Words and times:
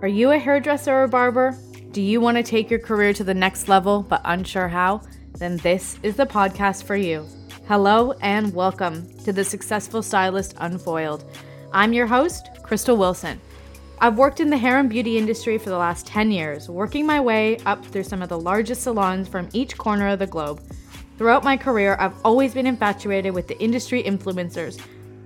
Are 0.00 0.08
you 0.08 0.30
a 0.30 0.38
hairdresser 0.38 1.02
or 1.02 1.08
barber? 1.08 1.58
Do 1.90 2.00
you 2.00 2.20
want 2.20 2.36
to 2.36 2.42
take 2.42 2.70
your 2.70 2.78
career 2.78 3.12
to 3.14 3.24
the 3.24 3.34
next 3.34 3.68
level 3.68 4.02
but 4.02 4.20
unsure 4.24 4.68
how? 4.68 5.02
Then 5.38 5.56
this 5.58 5.98
is 6.02 6.16
the 6.16 6.26
podcast 6.26 6.84
for 6.84 6.96
you. 6.96 7.26
Hello 7.66 8.12
and 8.22 8.54
welcome 8.54 9.08
to 9.24 9.32
the 9.32 9.44
Successful 9.44 10.02
Stylist 10.02 10.54
Unfoiled. 10.58 11.24
I'm 11.72 11.92
your 11.92 12.06
host, 12.06 12.48
Crystal 12.62 12.96
Wilson. 12.96 13.40
I've 14.00 14.16
worked 14.16 14.38
in 14.38 14.50
the 14.50 14.56
hair 14.56 14.78
and 14.78 14.88
beauty 14.88 15.18
industry 15.18 15.58
for 15.58 15.70
the 15.70 15.76
last 15.76 16.06
10 16.06 16.30
years, 16.30 16.68
working 16.68 17.04
my 17.04 17.18
way 17.18 17.58
up 17.66 17.84
through 17.84 18.04
some 18.04 18.22
of 18.22 18.28
the 18.28 18.38
largest 18.38 18.82
salons 18.82 19.26
from 19.26 19.48
each 19.52 19.76
corner 19.76 20.08
of 20.08 20.20
the 20.20 20.26
globe. 20.26 20.62
Throughout 21.18 21.42
my 21.42 21.56
career, 21.56 21.96
I've 21.98 22.14
always 22.24 22.54
been 22.54 22.68
infatuated 22.68 23.34
with 23.34 23.48
the 23.48 23.60
industry 23.60 24.04
influencers, 24.04 24.80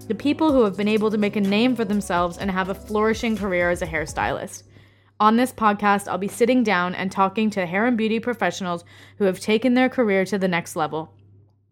the 0.07 0.15
people 0.15 0.53
who 0.53 0.65
have 0.65 0.77
been 0.77 0.89
able 0.89 1.11
to 1.11 1.19
make 1.19 1.37
a 1.37 1.41
name 1.41 1.77
for 1.77 1.85
themselves 1.85 2.37
and 2.37 2.51
have 2.51 2.69
a 2.69 2.75
flourishing 2.75 3.37
career 3.37 3.71
as 3.71 3.83
a 3.83 3.87
hairstylist. 3.87 4.65
On 5.21 5.37
this 5.37 5.53
podcast, 5.53 6.09
I'll 6.09 6.19
be 6.19 6.27
sitting 6.27 6.65
down 6.65 6.95
and 6.95 7.13
talking 7.13 7.49
to 7.51 7.65
hair 7.65 7.87
and 7.87 7.97
beauty 7.97 8.19
professionals 8.19 8.85
who 9.19 9.25
have 9.25 9.39
taken 9.39 9.75
their 9.75 9.89
career 9.89 10.25
to 10.25 10.39
the 10.39 10.49
next 10.49 10.75
level. 10.75 11.15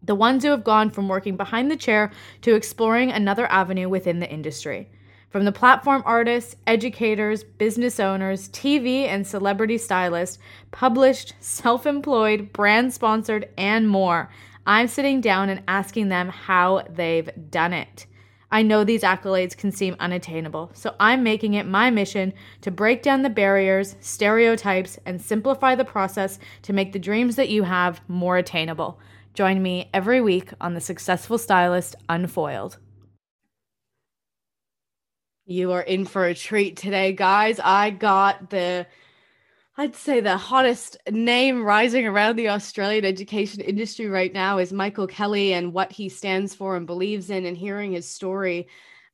The 0.01 0.15
ones 0.15 0.43
who 0.43 0.51
have 0.51 0.63
gone 0.63 0.89
from 0.89 1.09
working 1.09 1.35
behind 1.35 1.69
the 1.69 1.75
chair 1.75 2.11
to 2.41 2.55
exploring 2.55 3.11
another 3.11 3.45
avenue 3.51 3.89
within 3.89 4.19
the 4.19 4.31
industry. 4.31 4.89
From 5.29 5.45
the 5.45 5.51
platform 5.51 6.01
artists, 6.05 6.55
educators, 6.65 7.43
business 7.43 7.99
owners, 7.99 8.49
TV 8.49 9.05
and 9.05 9.27
celebrity 9.27 9.77
stylists, 9.77 10.39
published, 10.71 11.33
self 11.39 11.85
employed, 11.85 12.51
brand 12.53 12.93
sponsored, 12.93 13.49
and 13.57 13.87
more, 13.87 14.29
I'm 14.65 14.87
sitting 14.87 15.21
down 15.21 15.49
and 15.49 15.63
asking 15.67 16.09
them 16.09 16.29
how 16.29 16.83
they've 16.89 17.29
done 17.49 17.73
it. 17.73 18.07
I 18.53 18.63
know 18.63 18.83
these 18.83 19.03
accolades 19.03 19.55
can 19.55 19.71
seem 19.71 19.95
unattainable, 19.99 20.71
so 20.73 20.93
I'm 20.99 21.23
making 21.23 21.53
it 21.53 21.65
my 21.65 21.89
mission 21.89 22.33
to 22.61 22.69
break 22.69 23.01
down 23.01 23.21
the 23.21 23.29
barriers, 23.29 23.95
stereotypes, 24.01 24.99
and 25.05 25.21
simplify 25.21 25.75
the 25.75 25.85
process 25.85 26.37
to 26.63 26.73
make 26.73 26.91
the 26.91 26.99
dreams 26.99 27.37
that 27.37 27.49
you 27.49 27.63
have 27.63 28.01
more 28.09 28.37
attainable. 28.37 28.99
Join 29.33 29.61
me 29.61 29.89
every 29.93 30.19
week 30.19 30.51
on 30.59 30.73
The 30.73 30.81
Successful 30.81 31.37
Stylist 31.37 31.95
Unfoiled. 32.09 32.77
You 35.45 35.71
are 35.71 35.81
in 35.81 36.05
for 36.05 36.25
a 36.25 36.35
treat 36.35 36.75
today, 36.75 37.13
guys. 37.13 37.57
I 37.63 37.91
got 37.91 38.49
the, 38.49 38.85
I'd 39.81 39.95
say 39.95 40.19
the 40.19 40.37
hottest 40.37 40.95
name 41.09 41.63
rising 41.63 42.05
around 42.05 42.35
the 42.35 42.49
Australian 42.49 43.03
education 43.03 43.61
industry 43.61 44.07
right 44.07 44.31
now 44.31 44.59
is 44.59 44.71
Michael 44.71 45.07
Kelly 45.07 45.53
and 45.53 45.73
what 45.73 45.91
he 45.91 46.07
stands 46.07 46.53
for 46.53 46.75
and 46.75 46.85
believes 46.85 47.31
in, 47.31 47.47
and 47.47 47.57
hearing 47.57 47.93
his 47.93 48.07
story. 48.07 48.67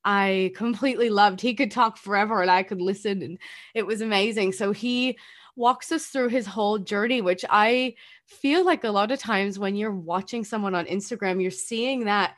I 0.03 0.51
completely 0.57 1.09
loved. 1.09 1.39
He 1.39 1.53
could 1.53 1.71
talk 1.71 1.95
forever 1.95 2.41
and 2.41 2.51
I 2.51 2.63
could 2.63 2.81
listen, 2.81 3.21
and 3.21 3.39
it 3.73 3.87
was 3.87 4.01
amazing. 4.01 4.51
So 4.51 4.73
he 4.73 5.17
walks 5.55 5.89
us 5.93 6.07
through 6.07 6.27
his 6.27 6.45
whole 6.45 6.79
journey, 6.79 7.21
which 7.21 7.45
I 7.49 7.95
feel 8.25 8.65
like 8.65 8.83
a 8.83 8.91
lot 8.91 9.11
of 9.11 9.19
times 9.19 9.57
when 9.57 9.77
you're 9.77 9.95
watching 9.95 10.43
someone 10.43 10.75
on 10.75 10.85
Instagram, 10.87 11.41
you're 11.41 11.49
seeing 11.49 12.03
that 12.03 12.35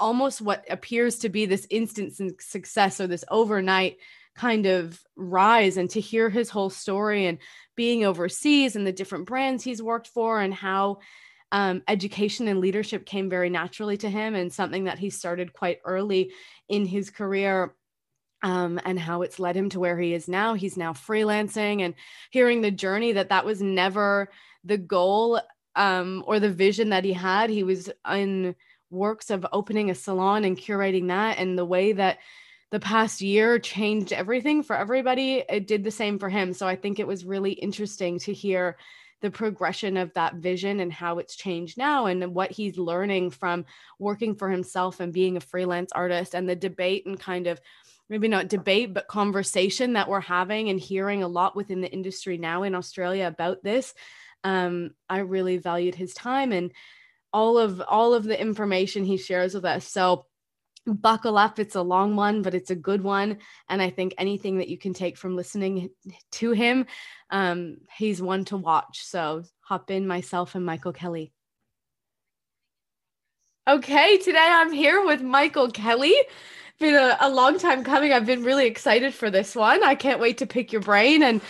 almost 0.00 0.40
what 0.40 0.64
appears 0.68 1.20
to 1.20 1.28
be 1.28 1.46
this 1.46 1.68
instant 1.70 2.12
success 2.42 3.00
or 3.00 3.06
this 3.06 3.24
overnight 3.30 3.98
kind 4.34 4.66
of 4.66 5.00
rise 5.16 5.76
and 5.76 5.90
to 5.90 6.00
hear 6.00 6.30
his 6.30 6.50
whole 6.50 6.70
story 6.70 7.26
and 7.26 7.38
being 7.76 8.04
overseas 8.04 8.76
and 8.76 8.86
the 8.86 8.92
different 8.92 9.26
brands 9.26 9.62
he's 9.62 9.82
worked 9.82 10.08
for 10.08 10.40
and 10.40 10.54
how 10.54 10.98
um, 11.52 11.82
education 11.86 12.48
and 12.48 12.60
leadership 12.60 13.04
came 13.04 13.28
very 13.28 13.50
naturally 13.50 13.96
to 13.98 14.08
him 14.08 14.34
and 14.34 14.52
something 14.52 14.84
that 14.84 14.98
he 14.98 15.10
started 15.10 15.52
quite 15.52 15.80
early 15.84 16.32
in 16.68 16.86
his 16.86 17.10
career 17.10 17.74
um, 18.42 18.80
and 18.84 18.98
how 18.98 19.22
it's 19.22 19.38
led 19.38 19.56
him 19.56 19.68
to 19.68 19.80
where 19.80 19.98
he 19.98 20.14
is 20.14 20.28
now. 20.28 20.54
He's 20.54 20.76
now 20.76 20.92
freelancing 20.94 21.82
and 21.82 21.94
hearing 22.30 22.60
the 22.60 22.70
journey 22.70 23.12
that 23.12 23.28
that 23.28 23.44
was 23.44 23.62
never 23.62 24.30
the 24.64 24.78
goal 24.78 25.40
um, 25.76 26.24
or 26.26 26.40
the 26.40 26.50
vision 26.50 26.88
that 26.88 27.04
he 27.04 27.12
had. 27.12 27.50
He 27.50 27.62
was 27.62 27.90
in 28.10 28.56
works 28.90 29.30
of 29.30 29.46
opening 29.52 29.90
a 29.90 29.94
salon 29.94 30.44
and 30.44 30.58
curating 30.58 31.08
that 31.08 31.38
and 31.38 31.58
the 31.58 31.64
way 31.64 31.92
that 31.92 32.18
the 32.72 32.80
past 32.80 33.20
year 33.20 33.58
changed 33.58 34.12
everything 34.12 34.62
for 34.62 34.74
everybody 34.74 35.44
it 35.48 35.66
did 35.66 35.84
the 35.84 35.90
same 35.90 36.18
for 36.18 36.28
him 36.28 36.52
so 36.52 36.66
i 36.66 36.74
think 36.74 36.98
it 36.98 37.06
was 37.06 37.24
really 37.24 37.52
interesting 37.52 38.18
to 38.18 38.32
hear 38.32 38.76
the 39.20 39.30
progression 39.30 39.96
of 39.96 40.12
that 40.14 40.34
vision 40.36 40.80
and 40.80 40.92
how 40.92 41.18
it's 41.18 41.36
changed 41.36 41.78
now 41.78 42.06
and 42.06 42.34
what 42.34 42.50
he's 42.50 42.76
learning 42.76 43.30
from 43.30 43.64
working 44.00 44.34
for 44.34 44.50
himself 44.50 44.98
and 44.98 45.12
being 45.12 45.36
a 45.36 45.40
freelance 45.40 45.92
artist 45.92 46.34
and 46.34 46.48
the 46.48 46.56
debate 46.56 47.06
and 47.06 47.20
kind 47.20 47.46
of 47.46 47.60
maybe 48.08 48.26
not 48.26 48.48
debate 48.48 48.92
but 48.92 49.06
conversation 49.06 49.92
that 49.92 50.08
we're 50.08 50.20
having 50.20 50.70
and 50.70 50.80
hearing 50.80 51.22
a 51.22 51.28
lot 51.28 51.54
within 51.54 51.82
the 51.82 51.92
industry 51.92 52.38
now 52.38 52.62
in 52.62 52.74
australia 52.74 53.26
about 53.26 53.62
this 53.62 53.94
um, 54.44 54.90
i 55.10 55.18
really 55.18 55.58
valued 55.58 55.94
his 55.94 56.14
time 56.14 56.52
and 56.52 56.72
all 57.32 57.58
of 57.58 57.80
all 57.80 58.14
of 58.14 58.24
the 58.24 58.38
information 58.38 59.04
he 59.04 59.16
shares 59.16 59.54
with 59.54 59.64
us. 59.64 59.86
So 59.88 60.26
buckle 60.86 61.38
up 61.38 61.58
it's 61.58 61.76
a 61.76 61.82
long 61.82 62.16
one 62.16 62.42
but 62.42 62.54
it's 62.54 62.70
a 62.70 62.76
good 62.76 63.02
one. 63.02 63.38
And 63.68 63.80
i 63.80 63.90
think 63.90 64.14
anything 64.18 64.58
that 64.58 64.68
you 64.68 64.78
can 64.78 64.94
take 64.94 65.16
from 65.16 65.36
listening 65.36 65.90
to 66.32 66.52
him 66.52 66.86
um, 67.30 67.78
he's 67.96 68.20
one 68.20 68.44
to 68.46 68.56
watch. 68.56 69.04
So 69.04 69.44
hop 69.60 69.90
in 69.90 70.06
myself 70.06 70.54
and 70.54 70.64
michael 70.66 70.92
kelly. 70.92 71.32
Okay 73.68 74.18
today 74.18 74.48
i'm 74.50 74.72
here 74.72 75.04
with 75.04 75.22
michael 75.22 75.70
kelly. 75.70 76.14
Been 76.78 76.94
a, 76.94 77.16
a 77.20 77.30
long 77.30 77.58
time 77.58 77.84
coming. 77.84 78.12
I've 78.12 78.26
been 78.26 78.42
really 78.42 78.66
excited 78.66 79.14
for 79.14 79.30
this 79.30 79.54
one. 79.54 79.84
I 79.84 79.94
can't 79.94 80.18
wait 80.18 80.38
to 80.38 80.46
pick 80.46 80.72
your 80.72 80.82
brain. 80.82 81.22
And 81.22 81.40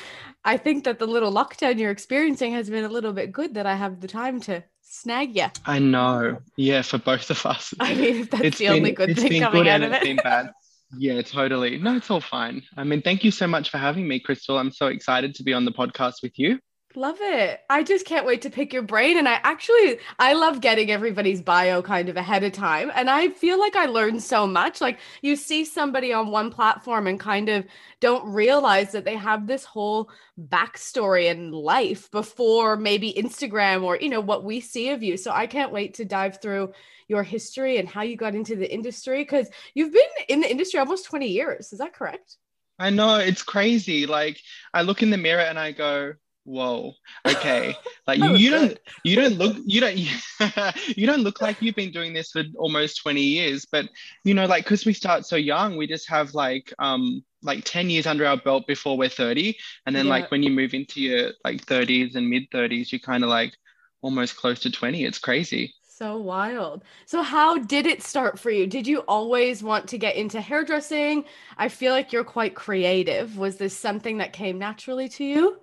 i 0.44 0.56
think 0.56 0.84
that 0.84 0.98
the 0.98 1.06
little 1.06 1.32
lockdown 1.32 1.78
you're 1.78 1.90
experiencing 1.90 2.52
has 2.52 2.68
been 2.68 2.84
a 2.84 2.88
little 2.88 3.12
bit 3.12 3.32
good 3.32 3.54
that 3.54 3.66
i 3.66 3.74
have 3.74 4.00
the 4.00 4.08
time 4.08 4.40
to 4.40 4.62
snag 4.92 5.34
you. 5.34 5.46
I 5.64 5.78
know. 5.78 6.38
Yeah, 6.56 6.82
for 6.82 6.98
both 6.98 7.30
of 7.30 7.44
us. 7.46 7.74
I 7.80 7.94
mean, 7.94 8.28
that's 8.30 8.44
it's 8.44 8.58
the 8.58 8.66
been, 8.66 8.74
only 8.74 8.92
good 8.92 9.16
thing 9.16 9.42
coming 9.42 9.68
out 9.68 9.82
of 9.82 9.92
it. 9.92 9.96
It's 9.96 10.04
Been 10.04 10.16
bad. 10.16 10.52
Yeah, 10.98 11.22
totally. 11.22 11.78
No, 11.78 11.96
it's 11.96 12.10
all 12.10 12.20
fine. 12.20 12.62
I 12.76 12.84
mean, 12.84 13.00
thank 13.00 13.24
you 13.24 13.30
so 13.30 13.46
much 13.46 13.70
for 13.70 13.78
having 13.78 14.06
me, 14.06 14.20
Crystal. 14.20 14.58
I'm 14.58 14.70
so 14.70 14.88
excited 14.88 15.34
to 15.36 15.42
be 15.42 15.54
on 15.54 15.64
the 15.64 15.72
podcast 15.72 16.16
with 16.22 16.38
you. 16.38 16.58
Love 16.94 17.16
it. 17.20 17.60
I 17.70 17.82
just 17.82 18.04
can't 18.04 18.26
wait 18.26 18.42
to 18.42 18.50
pick 18.50 18.72
your 18.72 18.82
brain. 18.82 19.16
And 19.16 19.28
I 19.28 19.40
actually, 19.42 19.98
I 20.18 20.34
love 20.34 20.60
getting 20.60 20.90
everybody's 20.90 21.40
bio 21.40 21.80
kind 21.80 22.08
of 22.08 22.16
ahead 22.16 22.44
of 22.44 22.52
time. 22.52 22.90
And 22.94 23.08
I 23.08 23.28
feel 23.28 23.58
like 23.58 23.76
I 23.76 23.86
learned 23.86 24.22
so 24.22 24.46
much. 24.46 24.80
Like 24.80 24.98
you 25.22 25.36
see 25.36 25.64
somebody 25.64 26.12
on 26.12 26.30
one 26.30 26.50
platform 26.50 27.06
and 27.06 27.18
kind 27.18 27.48
of 27.48 27.64
don't 28.00 28.32
realize 28.32 28.92
that 28.92 29.04
they 29.04 29.16
have 29.16 29.46
this 29.46 29.64
whole 29.64 30.10
backstory 30.38 31.30
and 31.30 31.54
life 31.54 32.10
before 32.10 32.76
maybe 32.76 33.12
Instagram 33.12 33.84
or, 33.84 33.96
you 33.96 34.08
know, 34.08 34.20
what 34.20 34.44
we 34.44 34.60
see 34.60 34.90
of 34.90 35.02
you. 35.02 35.16
So 35.16 35.30
I 35.30 35.46
can't 35.46 35.72
wait 35.72 35.94
to 35.94 36.04
dive 36.04 36.42
through 36.42 36.72
your 37.08 37.22
history 37.22 37.78
and 37.78 37.88
how 37.88 38.02
you 38.02 38.16
got 38.16 38.34
into 38.34 38.56
the 38.56 38.72
industry 38.72 39.22
because 39.22 39.48
you've 39.74 39.92
been 39.92 40.02
in 40.28 40.40
the 40.40 40.50
industry 40.50 40.78
almost 40.78 41.06
20 41.06 41.28
years. 41.28 41.72
Is 41.72 41.78
that 41.78 41.94
correct? 41.94 42.36
I 42.78 42.90
know 42.90 43.16
it's 43.16 43.42
crazy. 43.42 44.06
Like 44.06 44.40
I 44.74 44.82
look 44.82 45.02
in 45.02 45.10
the 45.10 45.16
mirror 45.16 45.42
and 45.42 45.58
I 45.58 45.72
go, 45.72 46.14
whoa 46.44 46.92
okay 47.24 47.74
like 48.06 48.18
you, 48.18 48.34
you 48.34 48.50
don't 48.50 48.78
you 49.04 49.14
don't 49.14 49.38
look 49.38 49.56
you 49.64 49.80
don't 49.80 49.96
you 50.96 51.06
don't 51.06 51.22
look 51.22 51.40
like 51.40 51.60
you've 51.62 51.76
been 51.76 51.92
doing 51.92 52.12
this 52.12 52.32
for 52.32 52.42
almost 52.56 53.00
20 53.02 53.20
years 53.20 53.64
but 53.70 53.88
you 54.24 54.34
know 54.34 54.46
like 54.46 54.64
because 54.64 54.84
we 54.84 54.92
start 54.92 55.24
so 55.24 55.36
young 55.36 55.76
we 55.76 55.86
just 55.86 56.08
have 56.08 56.34
like 56.34 56.72
um 56.78 57.22
like 57.42 57.62
10 57.64 57.90
years 57.90 58.06
under 58.06 58.26
our 58.26 58.36
belt 58.36 58.66
before 58.66 58.96
we're 58.96 59.08
30 59.08 59.56
and 59.86 59.94
then 59.94 60.06
yeah. 60.06 60.10
like 60.10 60.30
when 60.30 60.42
you 60.42 60.50
move 60.50 60.74
into 60.74 61.00
your 61.00 61.30
like 61.44 61.64
30s 61.64 62.16
and 62.16 62.28
mid 62.28 62.50
30s 62.50 62.90
you're 62.90 62.98
kind 62.98 63.22
of 63.22 63.30
like 63.30 63.56
almost 64.00 64.36
close 64.36 64.58
to 64.60 64.70
20 64.70 65.04
it's 65.04 65.18
crazy 65.18 65.72
so 66.02 66.16
wild. 66.16 66.82
So, 67.06 67.22
how 67.22 67.58
did 67.58 67.86
it 67.86 68.02
start 68.02 68.36
for 68.36 68.50
you? 68.50 68.66
Did 68.66 68.88
you 68.88 69.00
always 69.00 69.62
want 69.62 69.88
to 69.90 69.98
get 69.98 70.16
into 70.16 70.40
hairdressing? 70.40 71.24
I 71.58 71.68
feel 71.68 71.92
like 71.92 72.12
you're 72.12 72.24
quite 72.24 72.56
creative. 72.56 73.38
Was 73.38 73.56
this 73.56 73.76
something 73.76 74.18
that 74.18 74.32
came 74.32 74.58
naturally 74.58 75.08
to 75.10 75.24
you? 75.24 75.60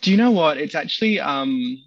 Do 0.00 0.10
you 0.10 0.16
know 0.16 0.30
what? 0.30 0.58
It's 0.58 0.74
actually 0.74 1.20
um 1.20 1.78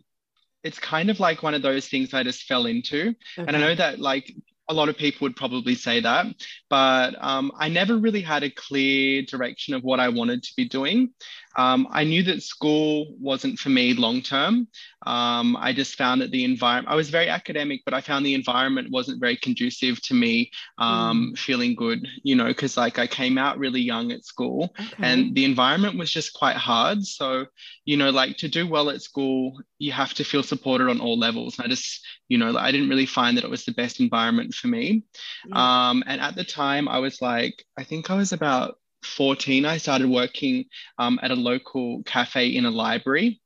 it's 0.63 0.79
kind 0.79 1.09
of 1.09 1.19
like 1.19 1.43
one 1.43 1.53
of 1.53 1.61
those 1.61 1.87
things 1.87 2.13
I 2.13 2.23
just 2.23 2.43
fell 2.43 2.65
into. 2.65 3.09
Okay. 3.09 3.15
And 3.47 3.55
I 3.55 3.59
know 3.59 3.75
that 3.75 3.99
like 3.99 4.31
a 4.69 4.73
lot 4.73 4.89
of 4.89 4.97
people 4.97 5.25
would 5.25 5.35
probably 5.35 5.75
say 5.75 5.99
that, 5.99 6.27
but 6.69 7.21
um, 7.21 7.51
I 7.57 7.67
never 7.67 7.97
really 7.97 8.21
had 8.21 8.43
a 8.43 8.49
clear 8.49 9.21
direction 9.23 9.73
of 9.73 9.83
what 9.83 9.99
I 9.99 10.09
wanted 10.09 10.43
to 10.43 10.53
be 10.55 10.65
doing. 10.65 11.13
Um, 11.55 11.87
I 11.91 12.03
knew 12.03 12.23
that 12.23 12.43
school 12.43 13.15
wasn't 13.19 13.59
for 13.59 13.69
me 13.69 13.93
long 13.93 14.21
term. 14.21 14.67
Um, 15.05 15.57
I 15.57 15.73
just 15.73 15.95
found 15.95 16.21
that 16.21 16.31
the 16.31 16.43
environment, 16.43 16.93
I 16.93 16.95
was 16.95 17.09
very 17.09 17.27
academic, 17.27 17.81
but 17.85 17.93
I 17.93 18.01
found 18.01 18.25
the 18.25 18.35
environment 18.35 18.91
wasn't 18.91 19.19
very 19.19 19.35
conducive 19.35 20.01
to 20.03 20.13
me 20.13 20.51
um, 20.77 21.31
mm. 21.33 21.37
feeling 21.37 21.75
good, 21.75 22.07
you 22.23 22.35
know, 22.35 22.45
because 22.45 22.77
like 22.77 22.99
I 22.99 23.07
came 23.07 23.37
out 23.37 23.57
really 23.57 23.81
young 23.81 24.11
at 24.11 24.25
school 24.25 24.73
okay. 24.79 24.95
and 24.99 25.33
the 25.33 25.45
environment 25.45 25.97
was 25.97 26.11
just 26.11 26.33
quite 26.33 26.55
hard. 26.55 27.03
So, 27.03 27.47
you 27.83 27.97
know, 27.97 28.11
like 28.11 28.37
to 28.37 28.47
do 28.47 28.67
well 28.67 28.89
at 28.89 29.01
school, 29.01 29.59
you 29.79 29.91
have 29.91 30.13
to 30.15 30.23
feel 30.23 30.43
supported 30.43 30.87
on 30.87 30.99
all 30.99 31.17
levels. 31.17 31.59
I 31.59 31.67
just, 31.67 32.05
you 32.29 32.37
know, 32.37 32.55
I 32.55 32.71
didn't 32.71 32.89
really 32.89 33.07
find 33.07 33.37
that 33.37 33.43
it 33.43 33.49
was 33.49 33.65
the 33.65 33.73
best 33.73 33.99
environment 33.99 34.53
for 34.53 34.67
me. 34.67 35.03
Yeah. 35.47 35.89
Um, 35.89 36.03
and 36.05 36.21
at 36.21 36.35
the 36.35 36.43
time, 36.43 36.87
I 36.87 36.99
was 36.99 37.21
like, 37.21 37.65
I 37.77 37.83
think 37.83 38.11
I 38.11 38.15
was 38.15 38.33
about 38.33 38.77
14, 39.03 39.65
I 39.65 39.77
started 39.77 40.09
working 40.09 40.65
um, 40.97 41.19
at 41.21 41.31
a 41.31 41.35
local 41.35 42.03
cafe 42.03 42.47
in 42.47 42.65
a 42.65 42.71
library 42.71 43.41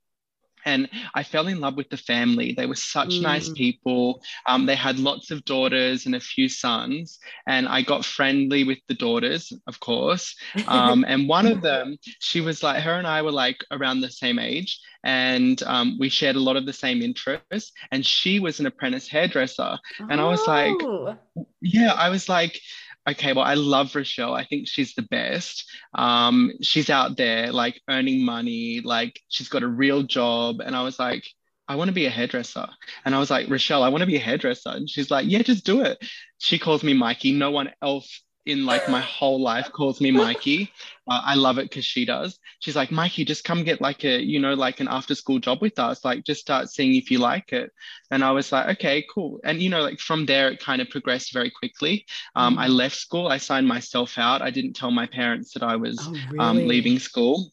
and 0.66 0.90
I 1.13 1.24
fell 1.24 1.48
in 1.48 1.60
love 1.60 1.78
with 1.78 1.90
the 1.90 1.98
family. 1.98 2.54
They 2.54 2.66
were 2.66 2.75
such 2.75 3.10
mm. 3.10 3.22
nice 3.22 3.50
people. 3.50 4.22
Um, 4.48 4.66
they 4.66 4.75
had 4.75 4.98
lots 5.00 5.31
of 5.31 5.46
daughters 5.46 6.07
and 6.07 6.16
a 6.16 6.19
few 6.19 6.50
sons, 6.50 7.19
and 7.48 7.68
I 7.68 7.84
got 7.84 8.04
friendly 8.04 8.63
with 8.63 8.80
the 8.88 8.96
daughters, 8.96 9.54
of 9.68 9.80
course. 9.80 10.36
Um, 10.68 11.06
and 11.07 11.30
one 11.30 11.46
of 11.46 11.62
them, 11.62 11.98
she 12.19 12.42
was 12.42 12.63
like, 12.63 12.81
her 12.81 12.96
and 12.96 13.08
I 13.08 13.22
were 13.22 13.31
like 13.31 13.63
around 13.72 14.01
the 14.01 14.10
same 14.10 14.40
age, 14.40 14.80
and 15.04 15.62
um, 15.63 15.98
we 16.00 16.10
shared 16.10 16.36
a 16.36 16.40
lot 16.40 16.58
of 16.58 16.66
the 16.66 16.74
same 16.74 17.01
interests. 17.01 17.72
And 17.92 18.04
she 18.04 18.40
was 18.40 18.60
an 18.60 18.66
apprentice 18.66 19.08
hairdresser, 19.08 19.78
and 20.10 20.19
I 20.19 20.25
was 20.25 20.46
like, 20.48 20.75
oh. 20.81 21.16
yeah, 21.62 21.94
I 21.94 22.10
was 22.10 22.28
like 22.28 22.60
okay, 23.07 23.34
well, 23.34 23.46
I 23.46 23.54
love 23.56 23.96
Rochelle. 23.96 24.34
I 24.34 24.46
think 24.46 24.68
she's 24.68 24.94
the 24.96 25.04
best. 25.04 25.66
Um, 25.94 26.52
she's 26.62 26.90
out 26.90 27.18
there 27.18 27.52
like 27.52 27.81
earning 27.90 28.24
money, 28.24 28.81
like 28.84 29.19
she's 29.30 29.50
got 29.50 29.63
a 29.63 29.68
real 29.68 30.04
job. 30.04 30.62
And 30.62 30.75
I 30.75 30.84
was 30.84 31.00
like, 31.00 31.24
I 31.68 31.75
want 31.75 31.88
to 31.90 31.94
be 31.94 32.06
a 32.06 32.12
hairdresser. 32.12 32.68
And 33.06 33.16
I 33.16 33.19
was 33.19 33.31
like, 33.31 33.50
Rochelle, 33.50 33.84
I 33.84 33.90
want 33.90 34.02
to 34.02 34.07
be 34.07 34.18
a 34.18 34.19
hairdresser. 34.19 34.69
And 34.69 34.90
she's 34.90 35.10
like, 35.10 35.25
yeah, 35.28 35.42
just 35.42 35.66
do 35.66 35.81
it. 35.81 35.98
She 36.38 36.60
calls 36.60 36.84
me 36.84 36.94
Mikey. 36.94 37.31
No 37.34 37.52
one 37.52 37.72
else 37.81 38.22
in 38.45 38.65
like 38.65 38.88
my 38.89 39.01
whole 39.01 39.42
life 39.42 39.71
calls 39.71 40.00
me 40.00 40.12
Mikey. 40.12 40.71
Uh, 41.09 41.21
I 41.24 41.36
love 41.36 41.57
it 41.57 41.69
because 41.69 41.86
she 41.86 42.06
does. 42.06 42.39
She's 42.59 42.75
like, 42.75 42.92
Mikey, 42.92 43.25
just 43.25 43.44
come 43.44 43.63
get 43.63 43.81
like 43.81 44.03
a, 44.03 44.21
you 44.21 44.39
know, 44.39 44.53
like 44.53 44.80
an 44.80 44.88
after 44.88 45.15
school 45.15 45.39
job 45.39 45.62
with 45.62 45.77
us. 45.80 46.06
Like, 46.06 46.24
just 46.24 46.42
start 46.42 46.69
seeing 46.69 46.95
if 46.95 47.12
you 47.12 47.19
like 47.19 47.53
it. 47.53 47.71
And 48.12 48.24
I 48.24 48.31
was 48.31 48.51
like, 48.51 48.77
okay, 48.77 49.06
cool. 49.13 49.39
And, 49.44 49.62
you 49.62 49.69
know, 49.69 49.81
like 49.81 50.00
from 50.00 50.25
there, 50.25 50.50
it 50.50 50.59
kind 50.59 50.81
of 50.81 50.89
progressed 50.89 51.33
very 51.33 51.51
quickly. 51.51 52.06
Um, 52.36 52.56
mm. 52.56 52.59
I 52.59 52.68
left 52.68 52.95
school, 52.95 53.27
I 53.27 53.38
signed 53.38 53.68
myself 53.68 54.18
out. 54.18 54.42
I 54.42 54.50
didn't 54.50 54.74
tell 54.74 54.91
my 54.91 55.06
parents 55.06 55.53
that 55.53 55.63
I 55.63 55.75
was 55.75 55.98
oh, 56.01 56.07
um, 56.07 56.13
really? 56.13 56.39
um, 56.39 56.68
leaving 56.68 57.00
school. 57.00 57.51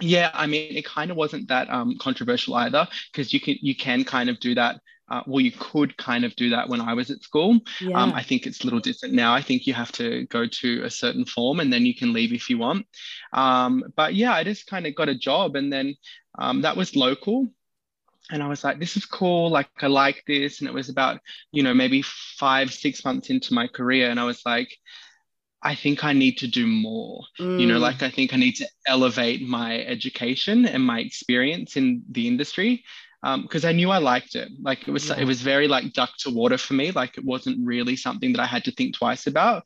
Yeah, 0.00 0.30
I 0.32 0.46
mean, 0.46 0.74
it 0.74 0.84
kind 0.84 1.10
of 1.10 1.16
wasn't 1.16 1.48
that 1.48 1.68
um, 1.70 1.96
controversial 1.98 2.54
either, 2.54 2.88
because 3.12 3.32
you 3.32 3.40
can 3.40 3.56
you 3.60 3.76
can 3.76 4.04
kind 4.04 4.30
of 4.30 4.40
do 4.40 4.54
that 4.54 4.80
uh, 5.12 5.22
well, 5.26 5.42
you 5.42 5.52
could 5.52 5.94
kind 5.98 6.24
of 6.24 6.34
do 6.36 6.48
that 6.48 6.70
when 6.70 6.80
I 6.80 6.94
was 6.94 7.10
at 7.10 7.22
school. 7.22 7.60
Yeah. 7.82 8.00
Um, 8.00 8.14
I 8.14 8.22
think 8.22 8.46
it's 8.46 8.62
a 8.62 8.64
little 8.64 8.80
different 8.80 9.14
now. 9.14 9.34
I 9.34 9.42
think 9.42 9.66
you 9.66 9.74
have 9.74 9.92
to 9.92 10.26
go 10.28 10.46
to 10.46 10.82
a 10.84 10.90
certain 10.90 11.26
form 11.26 11.60
and 11.60 11.70
then 11.70 11.84
you 11.84 11.94
can 11.94 12.14
leave 12.14 12.32
if 12.32 12.48
you 12.48 12.56
want. 12.56 12.86
Um, 13.34 13.84
but 13.94 14.14
yeah, 14.14 14.32
I 14.32 14.42
just 14.42 14.66
kind 14.66 14.86
of 14.86 14.94
got 14.94 15.10
a 15.10 15.14
job 15.14 15.54
and 15.54 15.70
then 15.70 15.96
um, 16.38 16.62
that 16.62 16.78
was 16.78 16.96
local. 16.96 17.46
And 18.30 18.42
I 18.42 18.48
was 18.48 18.64
like, 18.64 18.80
this 18.80 18.96
is 18.96 19.04
cool. 19.04 19.50
Like, 19.50 19.68
I 19.82 19.88
like 19.88 20.24
this. 20.26 20.60
And 20.60 20.68
it 20.68 20.72
was 20.72 20.88
about, 20.88 21.20
you 21.50 21.62
know, 21.62 21.74
maybe 21.74 22.00
five, 22.00 22.72
six 22.72 23.04
months 23.04 23.28
into 23.28 23.52
my 23.52 23.66
career. 23.66 24.08
And 24.08 24.18
I 24.18 24.24
was 24.24 24.40
like, 24.46 24.74
I 25.62 25.74
think 25.74 26.04
I 26.04 26.14
need 26.14 26.38
to 26.38 26.46
do 26.46 26.66
more. 26.66 27.22
Mm. 27.38 27.60
You 27.60 27.66
know, 27.66 27.76
mm. 27.76 27.82
like 27.82 28.02
I 28.02 28.08
think 28.08 28.32
I 28.32 28.38
need 28.38 28.56
to 28.56 28.68
elevate 28.86 29.42
my 29.42 29.80
education 29.80 30.64
and 30.64 30.82
my 30.82 31.00
experience 31.00 31.76
in 31.76 32.02
the 32.08 32.26
industry 32.26 32.82
because 33.22 33.64
um, 33.64 33.68
I 33.68 33.72
knew 33.72 33.90
I 33.90 33.98
liked 33.98 34.34
it. 34.34 34.50
Like 34.60 34.88
it 34.88 34.90
was, 34.90 35.08
yeah. 35.08 35.18
it 35.18 35.24
was 35.24 35.40
very 35.42 35.68
like 35.68 35.92
duck 35.92 36.10
to 36.20 36.30
water 36.30 36.58
for 36.58 36.74
me. 36.74 36.90
Like 36.90 37.16
it 37.16 37.24
wasn't 37.24 37.64
really 37.64 37.96
something 37.96 38.32
that 38.32 38.42
I 38.42 38.46
had 38.46 38.64
to 38.64 38.72
think 38.72 38.96
twice 38.96 39.26
about. 39.26 39.64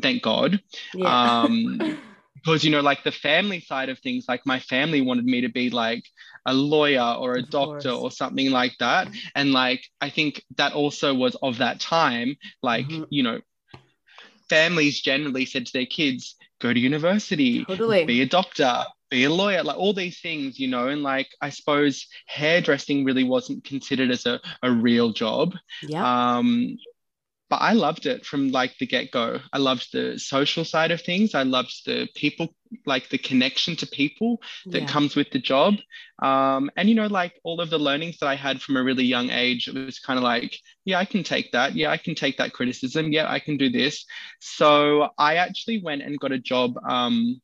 Thank 0.00 0.22
God. 0.22 0.60
Yeah. 0.94 1.42
Um, 1.42 1.98
because 2.44 2.64
you 2.64 2.70
know, 2.70 2.80
like 2.80 3.04
the 3.04 3.12
family 3.12 3.60
side 3.60 3.88
of 3.88 3.98
things, 3.98 4.26
like 4.28 4.42
my 4.44 4.60
family 4.60 5.00
wanted 5.00 5.24
me 5.24 5.40
to 5.42 5.48
be 5.48 5.70
like 5.70 6.04
a 6.46 6.52
lawyer 6.52 7.16
or 7.18 7.36
a 7.36 7.40
of 7.40 7.50
doctor 7.50 7.90
course. 7.90 8.02
or 8.02 8.10
something 8.10 8.50
like 8.50 8.74
that. 8.80 9.08
And 9.34 9.52
like 9.52 9.84
I 10.00 10.10
think 10.10 10.42
that 10.56 10.74
also 10.74 11.14
was 11.14 11.36
of 11.36 11.58
that 11.58 11.80
time. 11.80 12.36
Like 12.62 12.86
mm-hmm. 12.86 13.04
you 13.08 13.22
know, 13.22 13.40
families 14.48 15.00
generally 15.00 15.46
said 15.46 15.66
to 15.66 15.72
their 15.72 15.86
kids, 15.86 16.36
go 16.60 16.72
to 16.72 16.78
university, 16.78 17.64
totally. 17.64 18.04
be 18.04 18.20
a 18.20 18.26
doctor, 18.26 18.84
be 19.10 19.24
a 19.24 19.30
lawyer, 19.30 19.62
like 19.62 19.76
all 19.76 19.92
these 19.92 20.20
things, 20.20 20.58
you 20.58 20.68
know, 20.68 20.88
and 20.88 21.02
like 21.02 21.28
I 21.40 21.50
suppose 21.50 22.06
hairdressing 22.26 23.04
really 23.04 23.24
wasn't 23.24 23.64
considered 23.64 24.10
as 24.10 24.26
a, 24.26 24.40
a 24.62 24.70
real 24.70 25.12
job. 25.12 25.54
Yeah. 25.82 26.36
Um, 26.36 26.76
but 27.50 27.56
I 27.56 27.74
loved 27.74 28.06
it 28.06 28.24
from 28.24 28.50
like 28.50 28.76
the 28.78 28.86
get 28.86 29.12
go. 29.12 29.38
I 29.52 29.58
loved 29.58 29.92
the 29.92 30.18
social 30.18 30.64
side 30.64 30.90
of 30.90 31.02
things. 31.02 31.34
I 31.34 31.42
loved 31.42 31.84
the 31.84 32.08
people, 32.16 32.48
like 32.86 33.10
the 33.10 33.18
connection 33.18 33.76
to 33.76 33.86
people 33.86 34.40
that 34.66 34.82
yeah. 34.82 34.88
comes 34.88 35.14
with 35.14 35.30
the 35.30 35.38
job. 35.38 35.74
Um, 36.22 36.70
and, 36.76 36.88
you 36.88 36.94
know, 36.94 37.06
like 37.06 37.38
all 37.44 37.60
of 37.60 37.70
the 37.70 37.78
learnings 37.78 38.18
that 38.18 38.26
I 38.26 38.34
had 38.34 38.62
from 38.62 38.76
a 38.76 38.82
really 38.82 39.04
young 39.04 39.30
age, 39.30 39.68
it 39.68 39.74
was 39.74 40.00
kind 40.00 40.18
of 40.18 40.24
like, 40.24 40.58
yeah, 40.84 40.98
I 40.98 41.04
can 41.04 41.22
take 41.22 41.52
that. 41.52 41.76
Yeah, 41.76 41.90
I 41.90 41.98
can 41.98 42.14
take 42.14 42.38
that 42.38 42.54
criticism. 42.54 43.12
Yeah, 43.12 43.30
I 43.30 43.38
can 43.38 43.56
do 43.56 43.68
this. 43.68 44.04
So 44.40 45.10
I 45.18 45.36
actually 45.36 45.80
went 45.80 46.02
and 46.02 46.18
got 46.18 46.32
a 46.32 46.38
job 46.38 46.76
um, 46.88 47.40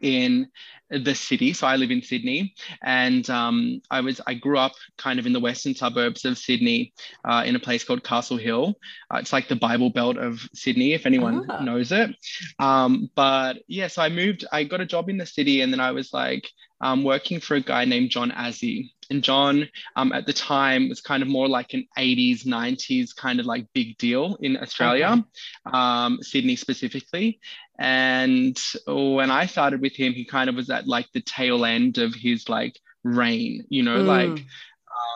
in 0.00 0.48
the 0.90 1.14
city. 1.14 1.52
So 1.52 1.66
I 1.66 1.76
live 1.76 1.90
in 1.90 2.02
Sydney, 2.02 2.54
and 2.82 3.28
um, 3.30 3.80
I 3.90 4.00
was 4.00 4.20
I 4.26 4.34
grew 4.34 4.58
up 4.58 4.72
kind 4.98 5.18
of 5.18 5.26
in 5.26 5.32
the 5.32 5.40
western 5.40 5.74
suburbs 5.74 6.24
of 6.24 6.36
Sydney, 6.36 6.92
uh, 7.24 7.44
in 7.46 7.56
a 7.56 7.60
place 7.60 7.84
called 7.84 8.04
Castle 8.04 8.36
Hill. 8.36 8.74
Uh, 9.12 9.18
it's 9.18 9.32
like 9.32 9.48
the 9.48 9.56
Bible 9.56 9.90
Belt 9.90 10.18
of 10.18 10.40
Sydney, 10.54 10.92
if 10.92 11.06
anyone 11.06 11.46
ah. 11.48 11.62
knows 11.62 11.92
it. 11.92 12.14
Um, 12.58 13.10
but 13.14 13.62
yeah, 13.68 13.88
so 13.88 14.02
I 14.02 14.08
moved. 14.08 14.44
I 14.52 14.64
got 14.64 14.80
a 14.80 14.86
job 14.86 15.08
in 15.08 15.16
the 15.16 15.26
city, 15.26 15.62
and 15.62 15.72
then 15.72 15.80
I 15.80 15.92
was 15.92 16.12
like 16.12 16.48
um, 16.82 17.04
working 17.04 17.40
for 17.40 17.54
a 17.54 17.60
guy 17.60 17.84
named 17.84 18.10
John 18.10 18.30
Azzi. 18.30 18.90
And 19.10 19.22
John, 19.22 19.68
um, 19.96 20.12
at 20.12 20.26
the 20.26 20.32
time, 20.32 20.88
was 20.88 21.00
kind 21.00 21.22
of 21.22 21.28
more 21.28 21.46
like 21.46 21.74
an 21.74 21.86
80s, 21.98 22.46
90s 22.46 23.14
kind 23.14 23.40
of 23.40 23.46
like 23.46 23.66
big 23.74 23.98
deal 23.98 24.36
in 24.40 24.56
Australia, 24.56 25.22
okay. 25.66 25.76
um, 25.76 26.18
Sydney 26.22 26.56
specifically. 26.56 27.38
And 27.78 28.60
when 28.86 29.30
I 29.30 29.46
started 29.46 29.80
with 29.80 29.96
him, 29.96 30.12
he 30.12 30.24
kind 30.24 30.48
of 30.48 30.56
was 30.56 30.70
at 30.70 30.86
like 30.86 31.06
the 31.12 31.22
tail 31.22 31.64
end 31.64 31.98
of 31.98 32.14
his 32.14 32.48
like 32.48 32.78
reign, 33.02 33.64
you 33.68 33.82
know, 33.82 33.98
mm. 33.98 34.06
like, 34.06 34.44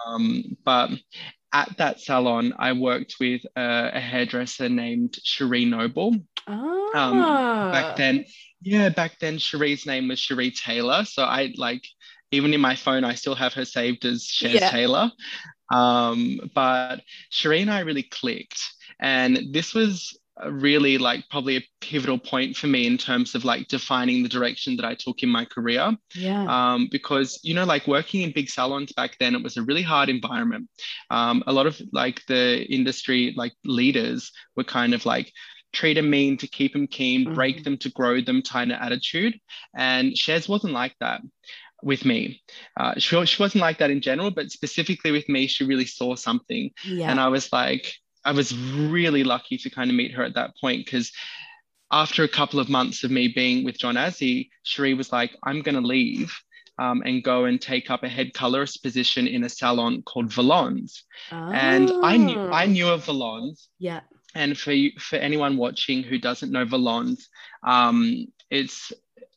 um, 0.07 0.57
but 0.65 0.91
at 1.53 1.77
that 1.79 2.01
salon, 2.01 2.55
I 2.59 2.73
worked 2.73 3.17
with 3.21 3.43
a, 3.57 3.91
a 3.95 4.01
hairdresser 4.01 4.69
named 4.69 5.17
Cherie 5.23 5.65
Noble. 5.65 6.17
Ah. 6.47 6.91
Um, 6.95 7.73
back 7.73 7.97
then, 7.97 8.25
yeah, 8.63 8.89
back 8.89 9.19
then 9.21 9.39
Cherie's 9.39 9.87
name 9.87 10.09
was 10.09 10.19
Cherie 10.19 10.51
Taylor. 10.51 11.05
So 11.05 11.23
I 11.23 11.53
like, 11.57 11.87
even 12.31 12.53
in 12.53 12.61
my 12.61 12.75
phone, 12.75 13.05
I 13.05 13.15
still 13.15 13.35
have 13.35 13.55
her 13.55 13.65
saved 13.65 14.05
as 14.05 14.25
Shez 14.25 14.55
yeah. 14.55 14.71
Taylor. 14.71 15.13
Um, 15.73 16.41
but 16.55 17.03
Cherie 17.31 17.63
and 17.63 17.71
I 17.71 17.81
really 17.81 18.03
clicked. 18.03 18.61
And 18.99 19.53
this 19.53 19.75
was 19.75 20.19
really 20.45 20.99
like 20.99 21.29
probably 21.31 21.57
a 21.57 21.65
pivotal 21.81 22.19
point 22.19 22.57
for 22.57 22.67
me 22.67 22.87
in 22.87 22.99
terms 22.99 23.35
of 23.35 23.45
like 23.45 23.69
defining 23.69 24.23
the 24.23 24.29
direction 24.29 24.77
that 24.77 24.85
I 24.85 24.95
took 24.95 25.23
in 25.23 25.29
my 25.29 25.45
career. 25.45 25.97
Yeah. 26.15 26.45
Um, 26.49 26.89
because 26.91 27.41
you 27.43 27.55
know, 27.55 27.65
like 27.65 27.87
working 27.87 28.23
in 28.23 28.33
big 28.33 28.51
salons 28.51 28.93
back 28.93 29.17
then, 29.19 29.35
it 29.35 29.43
was 29.43 29.57
a 29.57 29.63
really 29.63 29.83
hard 29.83 30.09
environment. 30.09 30.69
Um, 31.11 31.43
a 31.47 31.53
lot 31.53 31.67
of 31.67 31.81
like 31.93 32.23
the 32.27 32.65
industry 32.65 33.35
like 33.37 33.55
leaders 33.65 34.31
were 34.57 34.65
kind 34.65 34.95
of 34.95 35.07
like 35.07 35.33
treat 35.73 35.95
them 35.95 36.11
mean 36.11 36.37
to 36.39 36.47
keep 36.47 36.73
them 36.73 36.87
keen, 36.87 37.25
mm-hmm. 37.25 37.35
break 37.35 37.65
them 37.65 37.79
to 37.79 37.91
grow 37.91 38.21
them 38.21 38.43
kind 38.43 38.73
of 38.73 38.81
attitude. 38.81 39.39
And 39.75 40.13
Shez 40.13 40.49
wasn't 40.49 40.73
like 40.73 40.95
that 41.01 41.21
with 41.83 42.05
me. 42.05 42.43
Uh, 42.77 42.95
she, 42.99 43.25
she 43.27 43.43
wasn't 43.43 43.63
like 43.63 43.79
that 43.79 43.91
in 43.91 44.01
general, 44.01 44.31
but 44.31 44.51
specifically 44.51 45.13
with 45.13 45.29
me, 45.29 45.47
she 45.47 45.65
really 45.65 45.87
saw 45.87 46.17
something. 46.17 46.71
Yeah. 46.85 47.11
And 47.11 47.21
I 47.21 47.29
was 47.29 47.53
like, 47.53 47.95
I 48.27 48.33
was 48.33 48.57
really 48.59 49.25
lucky 49.25 49.57
to 49.59 49.71
kind 49.71 49.89
of 49.89 49.97
meet 49.97 50.13
her 50.13 50.25
at 50.25 50.35
that 50.35 50.57
point 50.61 50.85
because 50.85 51.13
after 51.93 52.25
a 52.25 52.29
couple 52.29 52.59
of 52.59 52.69
months 52.69 53.05
of 53.05 53.11
me 53.11 53.29
being 53.29 53.65
with 53.65 53.79
John 53.79 53.95
Azzi, 53.95 54.51
Cherie 54.65 54.95
was 54.95 55.13
like, 55.13 55.37
I'm 55.45 55.63
going 55.63 55.77
to 55.77 55.81
leave 55.81 56.37
um, 56.79 57.03
and 57.07 57.23
go 57.23 57.45
and 57.45 57.61
take 57.61 57.89
up 57.89 58.03
a 58.03 58.09
head 58.09 58.35
colorist 58.35 58.83
position 58.83 59.29
in 59.29 59.45
a 59.45 59.49
salon 59.49 60.03
called 60.03 60.31
Valonz. 60.31 61.03
Oh. 61.31 61.37
And 61.53 61.91
I 62.03 62.17
knew 62.17 62.39
I 62.39 62.65
ah. 62.65 62.67
knew 62.67 62.89
of 62.89 63.05
Valonz. 63.05 63.69
Yeah. 63.79 64.01
And 64.35 64.59
for 64.59 64.73
you, 64.73 64.91
for 64.99 65.17
anyone 65.17 65.57
watching 65.57 66.03
who 66.03 66.19
doesn't 66.19 66.53
know 66.53 66.67
Valonz, 66.67 67.23
um, 67.63 68.27
it's 68.51 68.93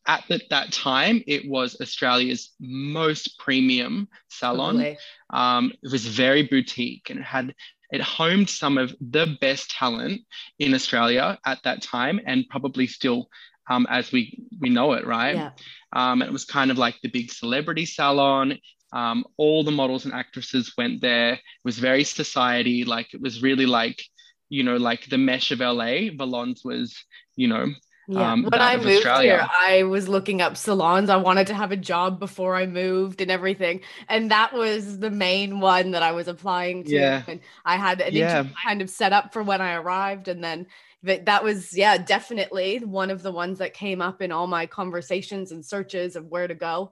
at 0.08 0.24
the, 0.28 0.42
that 0.50 0.74
time 0.74 1.24
it 1.28 1.48
was 1.48 1.80
Australia's 1.80 2.50
most 2.60 3.38
premium 3.38 4.08
salon. 4.30 4.98
Um, 5.30 5.72
it 5.84 5.92
was 5.92 6.06
very 6.08 6.44
boutique 6.44 7.10
and 7.12 7.20
it 7.20 7.26
had 7.26 7.54
it 7.92 8.02
homed 8.02 8.50
some 8.50 8.78
of 8.78 8.96
the 9.02 9.38
best 9.42 9.72
talent 9.72 10.22
in 10.60 10.74
Australia 10.74 11.40
at 11.46 11.64
that 11.64 11.82
time, 11.82 12.20
and 12.26 12.48
probably 12.50 12.88
still 12.88 13.30
um, 13.70 13.86
as 13.90 14.12
we 14.12 14.44
we 14.60 14.70
know 14.70 14.94
it, 14.94 15.06
right? 15.06 15.36
Yeah. 15.36 15.52
Um, 15.94 16.22
it 16.22 16.32
was 16.32 16.46
kind 16.46 16.72
of 16.72 16.78
like 16.78 16.96
the 17.02 17.10
big 17.10 17.32
celebrity 17.32 17.86
salon. 17.86 18.58
Um, 18.92 19.24
all 19.38 19.64
the 19.64 19.72
models 19.72 20.06
and 20.06 20.14
actresses 20.14 20.74
went 20.78 21.02
there. 21.02 21.34
It 21.34 21.42
was 21.64 21.78
very 21.78 22.04
society, 22.04 22.84
like 22.84 23.14
it 23.14 23.22
was 23.22 23.44
really 23.44 23.68
like, 23.68 24.02
you 24.50 24.64
know, 24.64 24.78
like 24.78 25.08
the 25.08 25.18
mesh 25.18 25.52
of 25.52 25.60
LA. 25.60 26.10
Valonz 26.18 26.66
was, 26.66 26.96
you 27.36 27.48
know, 27.48 27.68
Yeah. 28.12 28.32
Um, 28.32 28.46
when 28.46 28.60
I 28.60 28.76
moved 28.76 29.06
Australia. 29.06 29.38
here, 29.38 29.48
I 29.60 29.84
was 29.84 30.10
looking 30.10 30.42
up 30.42 30.58
salons. 30.58 31.12
I 31.12 31.18
wanted 31.18 31.46
to 31.48 31.54
have 31.54 31.72
a 31.72 31.78
job 31.78 32.20
before 32.20 32.56
I 32.56 32.66
moved 32.66 33.22
and 33.22 33.30
everything. 33.30 33.82
And 34.08 34.32
that 34.32 34.52
was 34.52 34.98
the 34.98 35.12
main 35.12 35.60
one 35.60 35.92
that 35.92 36.02
I 36.02 36.12
was 36.12 36.28
applying 36.28 36.86
to. 36.86 36.90
Yeah. 36.90 37.22
And 37.28 37.40
I 37.66 37.78
had 37.78 38.02
an 38.02 38.16
yeah. 38.16 38.48
kind 38.64 38.82
of 38.82 38.90
set 38.90 39.14
up 39.14 39.32
for 39.32 39.44
when 39.44 39.62
I 39.62 39.76
arrived. 39.76 40.28
And 40.28 40.44
then 40.44 40.66
that 41.04 41.44
was, 41.44 41.78
yeah, 41.78 42.00
definitely 42.00 42.80
one 42.80 43.12
of 43.12 43.22
the 43.22 43.32
ones 43.32 43.60
that 43.60 43.76
came 43.76 44.02
up 44.02 44.24
in 44.24 44.32
all 44.32 44.48
my 44.48 44.66
conversations 44.66 45.52
and 45.52 45.64
searches 45.64 46.16
of 46.16 46.26
where 46.26 46.48
to 46.48 46.56
go. 46.56 46.92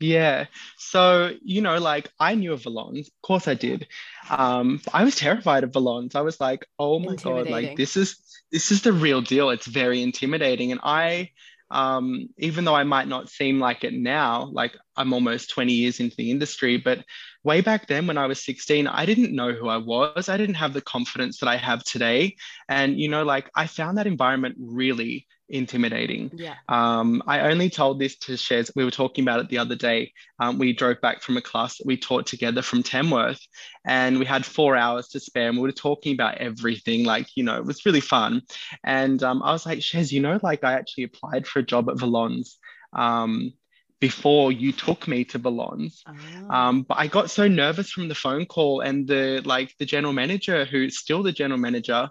Yeah. 0.00 0.46
So, 0.76 1.32
you 1.42 1.60
know, 1.60 1.78
like 1.78 2.10
I 2.18 2.34
knew 2.34 2.52
of 2.52 2.62
Valonz. 2.62 3.06
Of 3.06 3.22
course 3.22 3.48
I 3.48 3.54
did. 3.54 3.86
Um, 4.28 4.80
I 4.92 5.04
was 5.04 5.16
terrified 5.16 5.64
of 5.64 5.72
Valonz. 5.72 6.14
I 6.14 6.20
was 6.20 6.40
like, 6.40 6.66
oh 6.78 6.98
my 6.98 7.16
God, 7.16 7.48
like 7.48 7.76
this 7.76 7.96
is 7.96 8.16
this 8.50 8.70
is 8.70 8.82
the 8.82 8.92
real 8.92 9.20
deal. 9.20 9.50
It's 9.50 9.66
very 9.66 10.02
intimidating. 10.02 10.72
And 10.72 10.80
I 10.82 11.30
um, 11.70 12.28
even 12.38 12.64
though 12.64 12.74
I 12.74 12.84
might 12.84 13.08
not 13.08 13.30
seem 13.30 13.58
like 13.58 13.84
it 13.84 13.94
now, 13.94 14.48
like 14.52 14.76
I'm 14.96 15.12
almost 15.12 15.50
20 15.50 15.72
years 15.72 15.98
into 15.98 16.14
the 16.16 16.30
industry, 16.30 16.76
but 16.76 17.04
way 17.42 17.62
back 17.62 17.88
then 17.88 18.06
when 18.06 18.18
I 18.18 18.26
was 18.26 18.44
16, 18.44 18.86
I 18.86 19.06
didn't 19.06 19.34
know 19.34 19.52
who 19.52 19.68
I 19.68 19.78
was. 19.78 20.28
I 20.28 20.36
didn't 20.36 20.56
have 20.56 20.72
the 20.72 20.80
confidence 20.80 21.40
that 21.40 21.48
I 21.48 21.56
have 21.56 21.82
today. 21.82 22.36
And, 22.68 23.00
you 23.00 23.08
know, 23.08 23.24
like 23.24 23.50
I 23.56 23.66
found 23.66 23.98
that 23.98 24.06
environment 24.06 24.56
really 24.60 25.26
intimidating. 25.54 26.30
Yeah. 26.34 26.56
Um, 26.68 27.22
I 27.26 27.40
only 27.50 27.70
told 27.70 27.98
this 27.98 28.16
to 28.20 28.32
Shez. 28.32 28.70
We 28.74 28.84
were 28.84 28.90
talking 28.90 29.24
about 29.24 29.40
it 29.40 29.48
the 29.48 29.58
other 29.58 29.76
day. 29.76 30.12
Um, 30.40 30.58
we 30.58 30.72
drove 30.72 31.00
back 31.00 31.22
from 31.22 31.36
a 31.36 31.42
class 31.42 31.78
that 31.78 31.86
we 31.86 31.96
taught 31.96 32.26
together 32.26 32.60
from 32.60 32.82
Tamworth, 32.82 33.40
and 33.86 34.18
we 34.18 34.26
had 34.26 34.44
four 34.44 34.76
hours 34.76 35.08
to 35.08 35.20
spare, 35.20 35.48
and 35.48 35.56
we 35.56 35.62
were 35.62 35.72
talking 35.72 36.12
about 36.12 36.38
everything. 36.38 37.04
Like, 37.04 37.28
you 37.36 37.44
know, 37.44 37.56
it 37.56 37.64
was 37.64 37.86
really 37.86 38.00
fun. 38.00 38.42
And 38.82 39.22
um, 39.22 39.42
I 39.42 39.52
was 39.52 39.64
like, 39.64 39.78
Shez, 39.78 40.10
you 40.10 40.20
know, 40.20 40.40
like 40.42 40.64
I 40.64 40.72
actually 40.72 41.04
applied 41.04 41.46
for 41.46 41.60
a 41.60 41.64
job 41.64 41.88
at 41.88 41.96
Valonz. 41.96 42.56
Um, 42.92 43.52
before 44.00 44.52
you 44.52 44.70
took 44.70 45.08
me 45.08 45.24
to 45.24 45.38
Valonz. 45.38 46.02
Oh. 46.06 46.54
Um, 46.54 46.82
but 46.82 46.98
I 46.98 47.06
got 47.06 47.30
so 47.30 47.48
nervous 47.48 47.90
from 47.90 48.08
the 48.08 48.14
phone 48.14 48.44
call 48.44 48.80
and 48.80 49.06
the 49.08 49.40
like 49.44 49.72
the 49.78 49.86
general 49.86 50.12
manager, 50.12 50.66
who's 50.66 50.98
still 50.98 51.22
the 51.22 51.32
general 51.32 51.58
manager, 51.58 52.10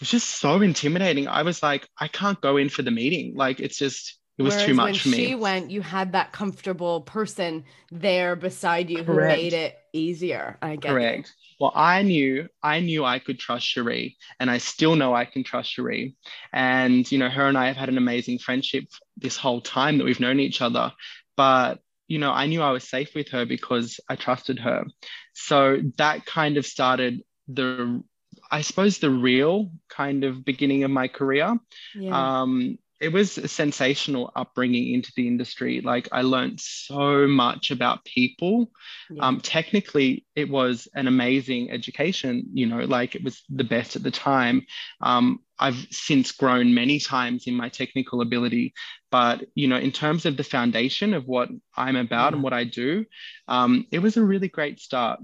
was 0.00 0.10
just 0.10 0.40
so 0.40 0.60
intimidating. 0.60 1.28
I 1.28 1.42
was 1.42 1.62
like, 1.62 1.88
I 1.98 2.08
can't 2.08 2.40
go 2.40 2.56
in 2.56 2.68
for 2.68 2.82
the 2.82 2.90
meeting. 2.90 3.34
Like 3.34 3.60
it's 3.60 3.78
just 3.78 4.18
it 4.38 4.42
was 4.42 4.54
Whereas 4.54 4.66
too 4.66 4.74
much 4.74 5.00
for 5.00 5.08
me. 5.08 5.18
When 5.18 5.26
she 5.26 5.34
went, 5.34 5.70
you 5.70 5.80
had 5.80 6.12
that 6.12 6.32
comfortable 6.32 7.00
person 7.00 7.64
there 7.90 8.36
beside 8.36 8.90
you 8.90 9.02
Correct. 9.02 9.08
who 9.08 9.42
made 9.42 9.52
it 9.54 9.78
easier. 9.94 10.58
I 10.60 10.76
get 10.76 10.90
Correct. 10.90 11.28
It. 11.28 11.34
Well, 11.58 11.72
I 11.74 12.02
knew 12.02 12.46
I 12.62 12.80
knew 12.80 13.04
I 13.04 13.18
could 13.18 13.38
trust 13.38 13.66
Cherie, 13.66 14.18
and 14.38 14.50
I 14.50 14.58
still 14.58 14.94
know 14.94 15.14
I 15.14 15.24
can 15.24 15.42
trust 15.42 15.72
Cherie. 15.72 16.16
And 16.52 17.10
you 17.10 17.16
know, 17.18 17.30
her 17.30 17.46
and 17.46 17.56
I 17.56 17.68
have 17.68 17.76
had 17.76 17.88
an 17.88 17.96
amazing 17.96 18.38
friendship 18.38 18.84
this 19.16 19.38
whole 19.38 19.62
time 19.62 19.96
that 19.98 20.04
we've 20.04 20.20
known 20.20 20.38
each 20.38 20.60
other. 20.60 20.92
But 21.36 21.80
you 22.06 22.18
know, 22.18 22.30
I 22.30 22.46
knew 22.46 22.60
I 22.60 22.72
was 22.72 22.88
safe 22.88 23.14
with 23.14 23.30
her 23.30 23.46
because 23.46 23.98
I 24.08 24.16
trusted 24.16 24.58
her. 24.58 24.84
So 25.32 25.80
that 25.96 26.26
kind 26.26 26.58
of 26.58 26.66
started 26.66 27.22
the 27.48 28.02
I 28.50 28.60
suppose 28.60 28.98
the 28.98 29.10
real 29.10 29.70
kind 29.88 30.24
of 30.24 30.44
beginning 30.44 30.84
of 30.84 30.90
my 30.90 31.08
career. 31.08 31.58
Yeah. 31.94 32.40
Um, 32.42 32.78
it 32.98 33.12
was 33.12 33.36
a 33.36 33.48
sensational 33.48 34.32
upbringing 34.34 34.94
into 34.94 35.12
the 35.14 35.28
industry. 35.28 35.82
Like 35.82 36.08
I 36.12 36.22
learned 36.22 36.60
so 36.60 37.26
much 37.26 37.70
about 37.70 38.04
people. 38.04 38.70
Yeah. 39.10 39.22
Um, 39.22 39.40
technically, 39.40 40.24
it 40.34 40.48
was 40.48 40.88
an 40.94 41.06
amazing 41.06 41.70
education. 41.70 42.46
You 42.54 42.66
know, 42.66 42.78
like 42.78 43.14
it 43.14 43.22
was 43.22 43.42
the 43.50 43.64
best 43.64 43.96
at 43.96 44.02
the 44.02 44.10
time. 44.10 44.66
Um, 45.02 45.40
I've 45.58 45.86
since 45.90 46.32
grown 46.32 46.74
many 46.74 46.98
times 46.98 47.46
in 47.46 47.54
my 47.54 47.68
technical 47.68 48.22
ability, 48.22 48.72
but 49.10 49.44
you 49.54 49.68
know, 49.68 49.76
in 49.76 49.92
terms 49.92 50.24
of 50.24 50.38
the 50.38 50.44
foundation 50.44 51.12
of 51.12 51.26
what 51.26 51.50
I'm 51.76 51.96
about 51.96 52.32
yeah. 52.32 52.36
and 52.36 52.42
what 52.42 52.54
I 52.54 52.64
do, 52.64 53.04
um, 53.46 53.86
it 53.90 53.98
was 53.98 54.16
a 54.16 54.24
really 54.24 54.48
great 54.48 54.80
start. 54.80 55.20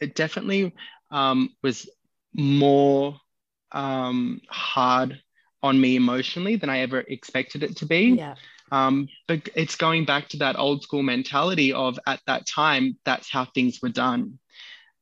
It 0.00 0.14
definitely 0.14 0.74
um, 1.10 1.50
was 1.62 1.88
more 2.34 3.16
um, 3.72 4.40
hard 4.48 5.20
on 5.62 5.80
me 5.80 5.96
emotionally 5.96 6.56
than 6.56 6.70
I 6.70 6.80
ever 6.80 7.00
expected 7.00 7.62
it 7.62 7.76
to 7.78 7.86
be. 7.86 8.10
Yeah. 8.16 8.34
Um, 8.72 9.08
but 9.26 9.48
it's 9.54 9.76
going 9.76 10.04
back 10.04 10.28
to 10.28 10.38
that 10.38 10.58
old 10.58 10.82
school 10.82 11.02
mentality 11.02 11.72
of 11.72 11.98
at 12.06 12.20
that 12.26 12.46
time, 12.46 12.96
that's 13.04 13.30
how 13.30 13.44
things 13.44 13.80
were 13.82 13.88
done. 13.88 14.38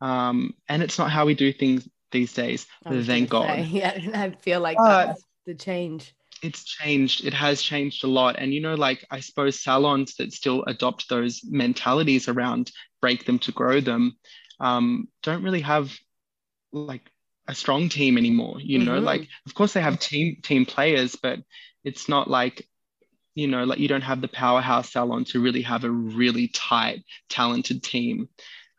Um, 0.00 0.54
and 0.68 0.82
it's 0.82 0.98
not 0.98 1.10
how 1.10 1.26
we 1.26 1.34
do 1.34 1.52
things 1.52 1.86
these 2.10 2.32
days, 2.32 2.66
thank 2.84 3.28
God. 3.28 3.46
Say, 3.46 3.62
yeah, 3.70 4.00
I 4.14 4.30
feel 4.30 4.60
like 4.60 4.78
that's 4.78 5.22
the 5.44 5.54
change. 5.54 6.14
It's 6.42 6.64
changed. 6.64 7.26
It 7.26 7.34
has 7.34 7.60
changed 7.60 8.04
a 8.04 8.06
lot. 8.06 8.36
And, 8.38 8.54
you 8.54 8.60
know, 8.60 8.74
like 8.74 9.04
I 9.10 9.20
suppose 9.20 9.60
salons 9.60 10.14
that 10.16 10.32
still 10.32 10.64
adopt 10.64 11.08
those 11.08 11.42
mentalities 11.44 12.28
around 12.28 12.70
break 13.00 13.26
them 13.26 13.38
to 13.40 13.52
grow 13.52 13.80
them 13.80 14.16
um, 14.60 15.08
don't 15.22 15.42
really 15.42 15.60
have 15.60 15.92
like 16.72 17.10
a 17.48 17.54
strong 17.54 17.88
team 17.88 18.16
anymore 18.16 18.56
you 18.60 18.78
know 18.78 18.92
mm-hmm. 18.96 19.04
like 19.04 19.28
of 19.46 19.54
course 19.54 19.72
they 19.72 19.80
have 19.80 19.98
team 19.98 20.36
team 20.42 20.64
players 20.64 21.16
but 21.16 21.40
it's 21.84 22.08
not 22.08 22.28
like 22.28 22.68
you 23.34 23.46
know 23.46 23.64
like 23.64 23.78
you 23.78 23.88
don't 23.88 24.02
have 24.02 24.20
the 24.20 24.28
powerhouse 24.28 24.92
salon 24.92 25.24
to 25.24 25.40
really 25.40 25.62
have 25.62 25.84
a 25.84 25.90
really 25.90 26.48
tight 26.48 27.04
talented 27.28 27.82
team. 27.82 28.28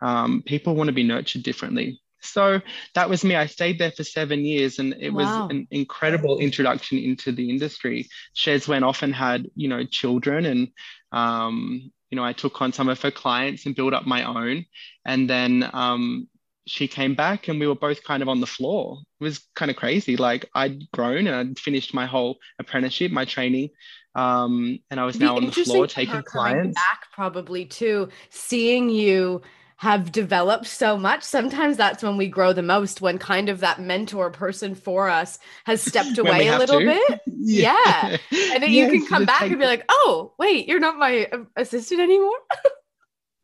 Um, 0.01 0.43
people 0.45 0.75
want 0.75 0.87
to 0.87 0.93
be 0.93 1.03
nurtured 1.03 1.43
differently. 1.43 1.99
So 2.21 2.59
that 2.95 3.09
was 3.09 3.23
me. 3.23 3.35
I 3.35 3.45
stayed 3.45 3.79
there 3.79 3.91
for 3.91 4.03
seven 4.03 4.43
years 4.43 4.79
and 4.79 4.93
it 4.99 5.11
wow. 5.11 5.19
was 5.19 5.51
an 5.51 5.67
incredible 5.71 6.39
introduction 6.39 6.97
into 6.97 7.31
the 7.31 7.49
industry. 7.49 8.09
Shez 8.35 8.67
went 8.67 8.83
off 8.83 9.03
and 9.03 9.15
had 9.15 9.47
you 9.55 9.69
know 9.69 9.85
children 9.85 10.45
and 10.45 10.67
um, 11.11 11.91
you 12.09 12.15
know 12.17 12.23
i 12.23 12.33
took 12.33 12.61
on 12.61 12.73
some 12.73 12.89
of 12.89 13.01
her 13.01 13.11
clients 13.11 13.65
and 13.65 13.75
built 13.75 13.93
up 13.93 14.05
my 14.05 14.23
own. 14.23 14.65
And 15.05 15.29
then 15.29 15.69
um, 15.73 16.27
she 16.69 16.87
came 16.87 17.15
back 17.15 17.47
and 17.47 17.59
we 17.59 17.67
were 17.67 17.75
both 17.75 18.03
kind 18.03 18.21
of 18.21 18.29
on 18.29 18.39
the 18.39 18.47
floor. 18.47 18.99
It 19.19 19.23
was 19.23 19.39
kind 19.55 19.71
of 19.71 19.77
crazy. 19.77 20.17
Like 20.17 20.49
I'd 20.53 20.89
grown 20.91 21.27
and 21.27 21.35
I'd 21.35 21.59
finished 21.59 21.93
my 21.93 22.05
whole 22.05 22.37
apprenticeship, 22.59 23.11
my 23.11 23.25
training, 23.25 23.69
um, 24.15 24.79
and 24.89 24.99
I 24.99 25.05
was 25.05 25.19
now 25.19 25.37
on 25.37 25.45
the 25.45 25.51
floor 25.51 25.87
taking 25.87 26.23
clients. 26.23 26.75
Back 26.75 27.11
probably 27.13 27.65
too, 27.65 28.09
seeing 28.29 28.89
you 28.89 29.41
have 29.79 30.11
developed 30.11 30.65
so 30.65 30.97
much. 30.97 31.23
Sometimes 31.23 31.77
that's 31.77 32.03
when 32.03 32.17
we 32.17 32.27
grow 32.27 32.51
the 32.51 32.61
most, 32.61 32.99
when 32.99 33.17
kind 33.17 33.47
of 33.47 33.61
that 33.61 33.79
mentor 33.79 34.29
person 34.29 34.75
for 34.75 35.07
us 35.07 35.39
has 35.63 35.81
stepped 35.81 36.17
away 36.17 36.47
a 36.49 36.57
little 36.57 36.79
to. 36.79 36.85
bit. 36.85 37.21
yeah. 37.37 38.17
yeah. 38.29 38.53
And 38.55 38.61
then 38.61 38.71
you 38.71 38.89
can 38.89 39.07
come 39.07 39.23
back 39.23 39.43
and 39.43 39.57
be 39.57 39.65
like, 39.65 39.85
oh, 39.87 40.33
wait, 40.37 40.67
you're 40.67 40.81
not 40.81 40.97
my 40.97 41.29
uh, 41.31 41.45
assistant 41.55 42.01
anymore. 42.01 42.35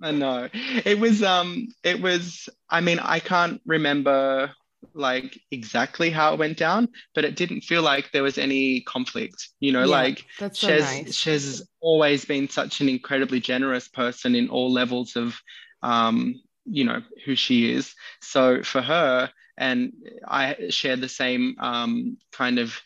I 0.02 0.12
know. 0.12 0.50
It 0.54 1.00
was 1.00 1.24
um 1.24 1.68
it 1.84 2.02
was 2.02 2.50
I 2.70 2.82
mean 2.82 3.00
I 3.00 3.20
can't 3.20 3.62
remember 3.66 4.52
like 4.94 5.40
exactly 5.52 6.10
how 6.10 6.34
it 6.34 6.40
went 6.40 6.58
down, 6.58 6.90
but 7.14 7.26
it 7.26 7.36
didn't 7.36 7.62
feel 7.62 7.82
like 7.82 8.12
there 8.12 8.24
was 8.24 8.38
any 8.38 8.82
conflict. 8.82 9.50
You 9.60 9.72
know, 9.72 9.86
yeah, 9.86 10.02
like 10.02 10.26
that's 10.40 10.60
so 10.60 10.68
Shez, 10.68 10.80
nice. 10.80 11.16
Shez 11.16 11.32
has 11.34 11.70
always 11.82 12.26
been 12.26 12.50
such 12.50 12.82
an 12.82 12.90
incredibly 12.90 13.40
generous 13.40 13.88
person 13.88 14.36
in 14.36 14.50
all 14.50 14.72
levels 14.72 15.16
of 15.16 15.40
um, 15.82 16.42
you 16.66 16.84
know, 16.84 17.02
who 17.26 17.36
she 17.36 17.72
is. 17.72 17.94
So 18.22 18.64
for 18.64 18.82
her, 18.82 19.32
and 19.58 19.94
I 20.28 20.70
share 20.70 20.96
the 20.96 21.10
same 21.10 21.56
um, 21.60 22.18
kind 22.32 22.60
of 22.60 22.78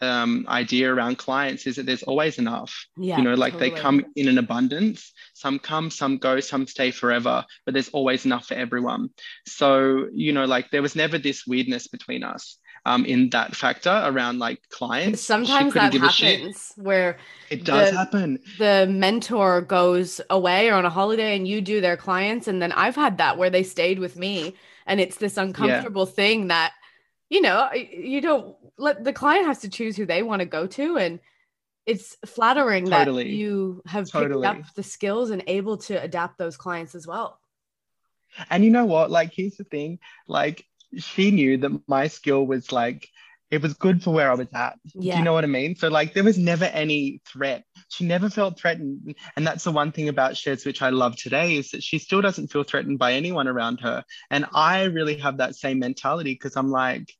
um, 0.00 0.46
idea 0.48 0.92
around 0.92 1.18
clients 1.18 1.66
is 1.66 1.76
that 1.76 1.86
there's 1.86 2.02
always 2.02 2.38
enough. 2.38 2.86
Yeah, 2.96 3.18
you 3.18 3.24
know, 3.24 3.34
like 3.34 3.54
totally. 3.54 3.70
they 3.70 3.76
come 3.76 4.04
in 4.16 4.28
an 4.28 4.38
abundance. 4.38 5.12
Some 5.34 5.58
come, 5.58 5.90
some 5.90 6.18
go, 6.18 6.40
some 6.40 6.66
stay 6.66 6.90
forever, 6.90 7.44
but 7.64 7.74
there's 7.74 7.88
always 7.90 8.24
enough 8.24 8.46
for 8.46 8.54
everyone. 8.54 9.10
So, 9.46 10.06
you 10.12 10.32
know, 10.32 10.44
like 10.44 10.70
there 10.70 10.82
was 10.82 10.96
never 10.96 11.18
this 11.18 11.46
weirdness 11.46 11.88
between 11.88 12.22
us. 12.22 12.58
Um, 12.86 13.04
in 13.04 13.28
that 13.30 13.54
factor 13.54 14.02
around 14.06 14.38
like 14.38 14.60
clients. 14.70 15.20
Sometimes 15.20 15.74
that 15.74 15.92
happens 15.92 16.72
where 16.76 17.18
it 17.50 17.64
does 17.64 17.90
the, 17.90 17.98
happen. 17.98 18.38
The 18.58 18.86
mentor 18.88 19.60
goes 19.60 20.22
away 20.30 20.70
or 20.70 20.74
on 20.74 20.86
a 20.86 20.90
holiday 20.90 21.36
and 21.36 21.46
you 21.46 21.60
do 21.60 21.82
their 21.82 21.98
clients. 21.98 22.48
And 22.48 22.62
then 22.62 22.72
I've 22.72 22.94
had 22.94 23.18
that 23.18 23.36
where 23.36 23.50
they 23.50 23.64
stayed 23.64 23.98
with 23.98 24.16
me 24.16 24.54
and 24.86 25.00
it's 25.00 25.16
this 25.16 25.36
uncomfortable 25.36 26.06
yeah. 26.06 26.12
thing 26.12 26.46
that 26.48 26.72
you 27.30 27.40
know, 27.40 27.70
you 27.72 28.20
don't 28.20 28.56
let 28.78 29.04
the 29.04 29.12
client 29.12 29.46
has 29.46 29.60
to 29.60 29.68
choose 29.68 29.96
who 29.96 30.06
they 30.06 30.22
want 30.22 30.40
to 30.40 30.46
go 30.46 30.66
to. 30.66 30.96
And 30.96 31.20
it's 31.86 32.16
flattering 32.26 32.86
totally. 32.86 33.24
that 33.24 33.30
you 33.30 33.82
have 33.86 34.10
totally. 34.10 34.46
picked 34.46 34.60
up 34.60 34.74
the 34.74 34.82
skills 34.82 35.30
and 35.30 35.42
able 35.46 35.78
to 35.78 36.00
adapt 36.02 36.38
those 36.38 36.56
clients 36.56 36.94
as 36.94 37.06
well. 37.06 37.40
And 38.50 38.64
you 38.64 38.70
know 38.70 38.84
what? 38.84 39.10
Like, 39.10 39.32
here's 39.34 39.56
the 39.56 39.64
thing 39.64 39.98
like, 40.26 40.64
she 40.96 41.30
knew 41.30 41.58
that 41.58 41.82
my 41.86 42.08
skill 42.08 42.46
was 42.46 42.72
like, 42.72 43.08
it 43.50 43.62
was 43.62 43.74
good 43.74 44.02
for 44.02 44.12
where 44.12 44.30
I 44.30 44.34
was 44.34 44.48
at. 44.52 44.78
Yeah. 44.94 45.14
Do 45.14 45.18
you 45.18 45.24
know 45.24 45.32
what 45.32 45.44
I 45.44 45.48
mean? 45.48 45.74
So 45.74 45.88
like 45.88 46.14
there 46.14 46.24
was 46.24 46.38
never 46.38 46.66
any 46.66 47.20
threat. 47.26 47.64
She 47.88 48.04
never 48.04 48.28
felt 48.28 48.58
threatened. 48.58 49.14
And 49.36 49.46
that's 49.46 49.64
the 49.64 49.72
one 49.72 49.92
thing 49.92 50.08
about 50.08 50.32
Shez, 50.32 50.66
which 50.66 50.82
I 50.82 50.90
love 50.90 51.16
today, 51.16 51.56
is 51.56 51.70
that 51.70 51.82
she 51.82 51.98
still 51.98 52.20
doesn't 52.20 52.52
feel 52.52 52.64
threatened 52.64 52.98
by 52.98 53.14
anyone 53.14 53.48
around 53.48 53.80
her. 53.80 54.04
And 54.30 54.46
I 54.54 54.84
really 54.84 55.16
have 55.18 55.38
that 55.38 55.56
same 55.56 55.78
mentality 55.78 56.34
because 56.34 56.56
I'm 56.56 56.70
like, 56.70 57.12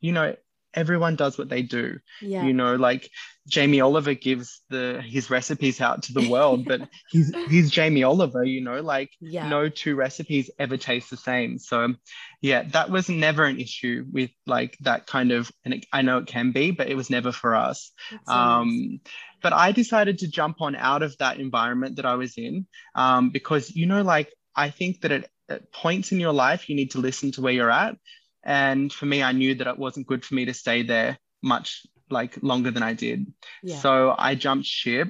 you 0.00 0.12
know, 0.12 0.36
everyone 0.78 1.16
does 1.16 1.36
what 1.38 1.48
they 1.48 1.62
do. 1.62 1.98
Yeah. 2.22 2.44
You 2.46 2.52
know, 2.52 2.76
like 2.76 3.10
Jamie 3.46 3.80
Oliver 3.80 4.14
gives 4.14 4.60
the 4.70 5.02
his 5.04 5.30
recipes 5.30 5.80
out 5.80 6.04
to 6.04 6.12
the 6.12 6.28
world, 6.28 6.64
but 6.66 6.80
he's 7.10 7.34
he's 7.48 7.70
Jamie 7.70 8.04
Oliver, 8.04 8.44
you 8.44 8.60
know, 8.62 8.80
like 8.80 9.10
Yeah. 9.20 9.48
no 9.48 9.68
two 9.68 9.96
recipes 9.96 10.50
ever 10.58 10.76
taste 10.76 11.10
the 11.10 11.16
same. 11.16 11.58
So 11.58 11.94
yeah, 12.40 12.62
that 12.72 12.90
was 12.90 13.08
never 13.08 13.44
an 13.44 13.58
issue 13.58 14.04
with 14.12 14.30
like 14.46 14.76
that 14.80 15.06
kind 15.06 15.32
of 15.32 15.50
and 15.64 15.74
it, 15.74 15.86
I 15.92 16.02
know 16.02 16.18
it 16.18 16.26
can 16.26 16.52
be, 16.52 16.70
but 16.70 16.88
it 16.88 16.96
was 16.96 17.10
never 17.10 17.32
for 17.32 17.54
us. 17.56 17.90
Um, 18.26 19.00
but 19.42 19.52
I 19.52 19.72
decided 19.72 20.18
to 20.18 20.28
jump 20.28 20.60
on 20.60 20.74
out 20.76 21.02
of 21.02 21.16
that 21.18 21.38
environment 21.40 21.96
that 21.96 22.06
I 22.06 22.14
was 22.16 22.36
in 22.36 22.66
um, 22.94 23.30
because, 23.30 23.74
you 23.74 23.86
know, 23.86 24.02
like 24.02 24.32
I 24.54 24.70
think 24.70 25.00
that 25.02 25.12
at, 25.12 25.30
at 25.48 25.72
points 25.72 26.12
in 26.12 26.20
your 26.20 26.32
life, 26.32 26.68
you 26.68 26.76
need 26.76 26.90
to 26.92 26.98
listen 26.98 27.32
to 27.32 27.40
where 27.40 27.52
you're 27.52 27.70
at. 27.70 27.96
And 28.44 28.92
for 28.92 29.06
me, 29.06 29.22
I 29.22 29.32
knew 29.32 29.54
that 29.56 29.66
it 29.66 29.78
wasn't 29.78 30.06
good 30.06 30.24
for 30.24 30.34
me 30.34 30.44
to 30.46 30.54
stay 30.54 30.82
there 30.82 31.18
much 31.42 31.86
like 32.10 32.42
longer 32.42 32.70
than 32.70 32.82
I 32.82 32.94
did. 32.94 33.32
yeah. 33.62 33.78
So 33.78 34.14
I 34.16 34.34
jumped 34.34 34.66
ship. 34.66 35.08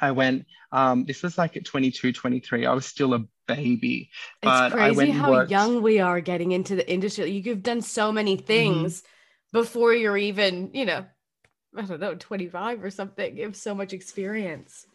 I 0.00 0.12
went, 0.12 0.46
um, 0.72 1.04
this 1.04 1.22
was 1.22 1.36
like 1.36 1.56
at 1.56 1.64
22, 1.64 2.12
23. 2.12 2.64
I 2.66 2.72
was 2.72 2.86
still 2.86 3.14
a 3.14 3.24
baby. 3.46 4.10
but 4.42 4.66
it's 4.66 4.74
I 4.74 4.92
crazy 4.94 5.10
how 5.10 5.30
worked- 5.30 5.50
young 5.50 5.82
we 5.82 5.98
are 6.00 6.20
getting 6.20 6.52
into 6.52 6.76
the 6.76 6.90
industry. 6.90 7.30
You've 7.30 7.62
done 7.62 7.82
so 7.82 8.12
many 8.12 8.36
Mm-hmm. 8.36 8.46
things 8.46 9.02
before 9.52 9.92
you're 9.94 10.16
even, 10.16 10.70
you 10.72 10.84
know, 10.86 11.04
I 11.76 11.82
don't 11.82 12.00
know, 12.00 12.14
25 12.14 12.84
or 12.84 12.90
something. 12.90 13.36
You 13.36 13.44
have 13.44 13.56
so 13.56 13.74
much 13.74 13.92
experience. 13.92 14.86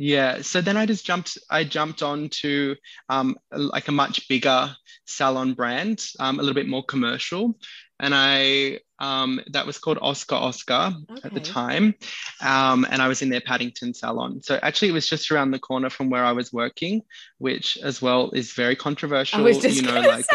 Yeah, 0.00 0.42
so 0.42 0.60
then 0.60 0.76
I 0.76 0.86
just 0.86 1.04
jumped. 1.04 1.38
I 1.50 1.64
jumped 1.64 2.04
on 2.04 2.28
to 2.42 2.76
um, 3.08 3.36
like 3.50 3.88
a 3.88 3.92
much 3.92 4.28
bigger 4.28 4.70
salon 5.06 5.54
brand, 5.54 6.06
um, 6.20 6.38
a 6.38 6.42
little 6.42 6.54
bit 6.54 6.68
more 6.68 6.84
commercial, 6.84 7.58
and 7.98 8.14
I 8.14 8.78
um, 9.00 9.40
that 9.50 9.66
was 9.66 9.78
called 9.78 9.98
Oscar 10.00 10.36
Oscar 10.36 10.94
at 11.24 11.34
the 11.34 11.40
time, 11.40 11.96
um, 12.40 12.86
and 12.88 13.02
I 13.02 13.08
was 13.08 13.22
in 13.22 13.28
their 13.28 13.40
Paddington 13.40 13.92
salon. 13.92 14.40
So 14.40 14.60
actually, 14.62 14.90
it 14.90 14.92
was 14.92 15.08
just 15.08 15.32
around 15.32 15.50
the 15.50 15.58
corner 15.58 15.90
from 15.90 16.10
where 16.10 16.24
I 16.24 16.30
was 16.30 16.52
working, 16.52 17.02
which 17.38 17.76
as 17.82 18.00
well 18.00 18.30
is 18.30 18.52
very 18.52 18.76
controversial. 18.76 19.40
I 19.40 19.42
was 19.42 19.58
just 19.58 19.74
you 19.74 19.82
know, 19.82 20.00
like. 20.00 20.26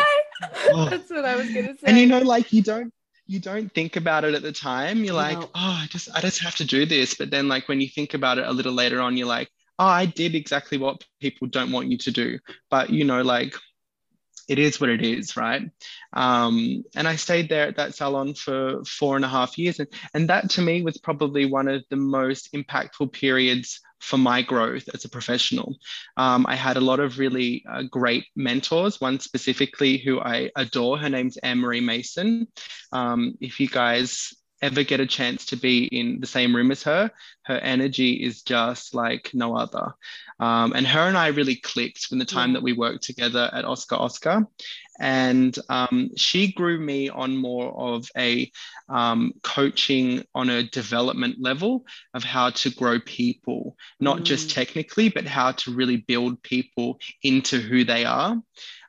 Oh. 0.73 0.87
That's 0.89 1.09
what 1.09 1.23
I 1.23 1.37
was 1.37 1.47
gonna 1.47 1.77
say. 1.77 1.85
and 1.85 1.97
you 1.97 2.05
know 2.05 2.19
like 2.19 2.51
you 2.51 2.63
don't 2.63 2.93
you 3.33 3.39
don't 3.39 3.73
think 3.73 3.95
about 3.95 4.23
it 4.23 4.35
at 4.35 4.43
the 4.43 4.51
time. 4.51 5.03
You're 5.03 5.15
like 5.15 5.39
No. 5.39 5.49
oh 5.55 5.79
i 5.83 5.87
just 5.89 6.09
i 6.15 6.21
just 6.21 6.39
have 6.43 6.55
to 6.57 6.65
do 6.65 6.85
this. 6.85 7.15
But 7.15 7.31
then 7.31 7.47
like 7.47 7.67
when 7.67 7.81
you 7.81 7.87
think 7.87 8.13
about 8.13 8.37
it 8.37 8.45
a 8.47 8.51
little 8.51 8.73
later 8.73 9.01
on 9.01 9.17
you're 9.17 9.27
like 9.27 9.49
oh 9.79 9.85
i 9.85 10.05
did 10.05 10.35
exactly 10.35 10.77
what 10.77 11.03
people 11.19 11.47
don't 11.47 11.71
want 11.71 11.89
you 11.91 11.97
to 11.97 12.11
do. 12.11 12.39
But 12.69 12.91
you 12.91 13.03
know 13.03 13.21
like 13.23 13.55
it 14.49 14.59
is 14.59 14.79
what 14.79 14.89
it 14.89 15.01
is 15.01 15.35
right? 15.35 15.63
Um, 16.13 16.83
and 16.95 17.07
i 17.07 17.15
stayed 17.15 17.49
there 17.49 17.67
at 17.67 17.77
that 17.77 17.95
salon 17.95 18.33
for 18.35 18.83
four 18.85 19.15
and 19.15 19.25
a 19.25 19.29
half 19.29 19.57
years 19.57 19.79
and, 19.79 19.87
and 20.13 20.29
that 20.29 20.49
to 20.51 20.61
me 20.61 20.83
was 20.83 20.97
probably 20.97 21.45
one 21.45 21.67
of 21.67 21.83
the 21.89 21.95
most 21.95 22.53
impactful 22.53 23.11
periods 23.13 23.79
for 24.03 24.17
my 24.17 24.41
growth 24.41 24.87
as 24.93 25.05
a 25.05 25.09
professional 25.09 25.77
um, 26.17 26.45
I 26.47 26.55
had 26.55 26.77
a 26.77 26.81
lot 26.81 26.99
of 26.99 27.19
really 27.19 27.63
uh, 27.69 27.83
great 27.83 28.25
mentors, 28.35 29.01
one 29.01 29.19
specifically 29.19 29.97
who 29.97 30.19
I 30.19 30.51
adore. 30.55 30.97
Her 30.97 31.09
name's 31.09 31.37
Anne 31.37 31.59
Marie 31.59 31.81
Mason. 31.81 32.47
Um, 32.91 33.35
if 33.39 33.59
you 33.59 33.67
guys 33.67 34.33
ever 34.63 34.83
get 34.83 34.99
a 35.01 35.05
chance 35.05 35.45
to 35.47 35.57
be 35.57 35.85
in 35.85 36.19
the 36.21 36.27
same 36.27 36.55
room 36.55 36.71
as 36.71 36.83
her, 36.83 37.11
her 37.43 37.57
energy 37.57 38.13
is 38.13 38.41
just 38.43 38.95
like 38.95 39.29
no 39.33 39.55
other. 39.55 39.93
Um, 40.39 40.73
and 40.75 40.87
her 40.87 41.07
and 41.09 41.17
I 41.17 41.27
really 41.27 41.57
clicked 41.57 42.05
from 42.05 42.19
the 42.19 42.25
time 42.25 42.49
Yeah. 42.49 42.53
that 42.55 42.63
we 42.63 42.73
worked 42.73 43.03
together 43.03 43.49
at 43.53 43.65
Oscar 43.65 43.95
Oscar. 43.95 44.47
And 44.99 45.57
um, 45.69 46.11
she 46.15 46.53
grew 46.53 46.79
me 46.79 47.09
on 47.09 47.35
more 47.35 47.73
of 47.75 48.09
a 48.15 48.51
um, 48.89 49.33
coaching 49.41 50.23
on 50.33 50.49
a 50.49 50.63
development 50.63 51.35
level 51.41 51.85
of 52.13 52.23
how 52.23 52.51
to 52.51 52.69
grow 52.69 52.99
people, 52.99 53.75
not 53.99 54.23
just 54.23 54.49
Mm. 54.49 54.53
technically, 54.53 55.09
but 55.09 55.25
how 55.25 55.51
to 55.53 55.75
really 55.75 55.97
build 55.97 56.41
people 56.43 56.99
into 57.21 57.59
who 57.59 57.83
they 57.83 58.05
are 58.05 58.41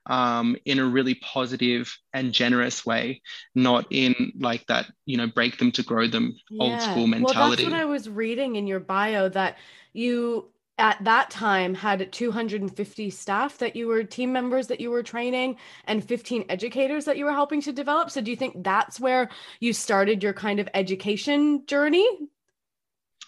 um, 0.06 0.56
in 0.64 0.78
a 0.78 0.84
really 0.84 1.14
positive 1.14 1.96
and 2.12 2.32
generous 2.32 2.84
way, 2.84 3.22
not 3.54 3.86
in 3.90 4.32
like 4.38 4.66
that, 4.66 4.86
you 5.06 5.16
know, 5.16 5.26
break 5.26 5.58
them 5.58 5.72
to 5.72 5.82
grow 5.82 6.06
them 6.06 6.36
old 6.58 6.80
school 6.80 7.06
mentality. 7.06 7.34
Well, 7.34 7.50
that's 7.50 7.64
what 7.64 7.72
I 7.72 7.84
was 7.84 8.08
reading 8.08 8.56
in 8.56 8.66
your 8.66 8.80
bio 8.80 9.28
that 9.30 9.58
you 9.92 10.50
at 10.78 11.02
that 11.04 11.30
time 11.30 11.72
had 11.74 12.12
250 12.12 13.10
staff 13.10 13.58
that 13.58 13.76
you 13.76 13.86
were 13.86 14.02
team 14.02 14.32
members 14.32 14.66
that 14.66 14.80
you 14.80 14.90
were 14.90 15.02
training 15.02 15.56
and 15.84 16.04
15 16.04 16.46
educators 16.48 17.04
that 17.04 17.16
you 17.16 17.24
were 17.24 17.32
helping 17.32 17.60
to 17.60 17.72
develop. 17.72 18.10
So 18.10 18.20
do 18.20 18.30
you 18.30 18.36
think 18.36 18.64
that's 18.64 18.98
where 18.98 19.30
you 19.60 19.72
started 19.72 20.22
your 20.22 20.32
kind 20.32 20.58
of 20.58 20.68
education 20.74 21.64
journey? 21.66 22.08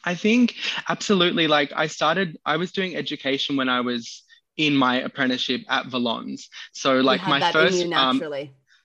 I 0.04 0.14
think 0.14 0.56
absolutely. 0.88 1.46
Like 1.46 1.72
I 1.74 1.86
started, 1.86 2.36
I 2.44 2.56
was 2.56 2.72
doing 2.72 2.96
education 2.96 3.56
when 3.56 3.68
I 3.68 3.80
was 3.80 4.24
in 4.56 4.74
my 4.74 5.00
apprenticeship 5.02 5.62
at 5.68 5.86
Valonz. 5.86 6.48
So 6.72 7.00
like 7.00 7.26
my 7.26 7.52
first, 7.52 7.84
you 7.84 7.92
um, 7.92 8.22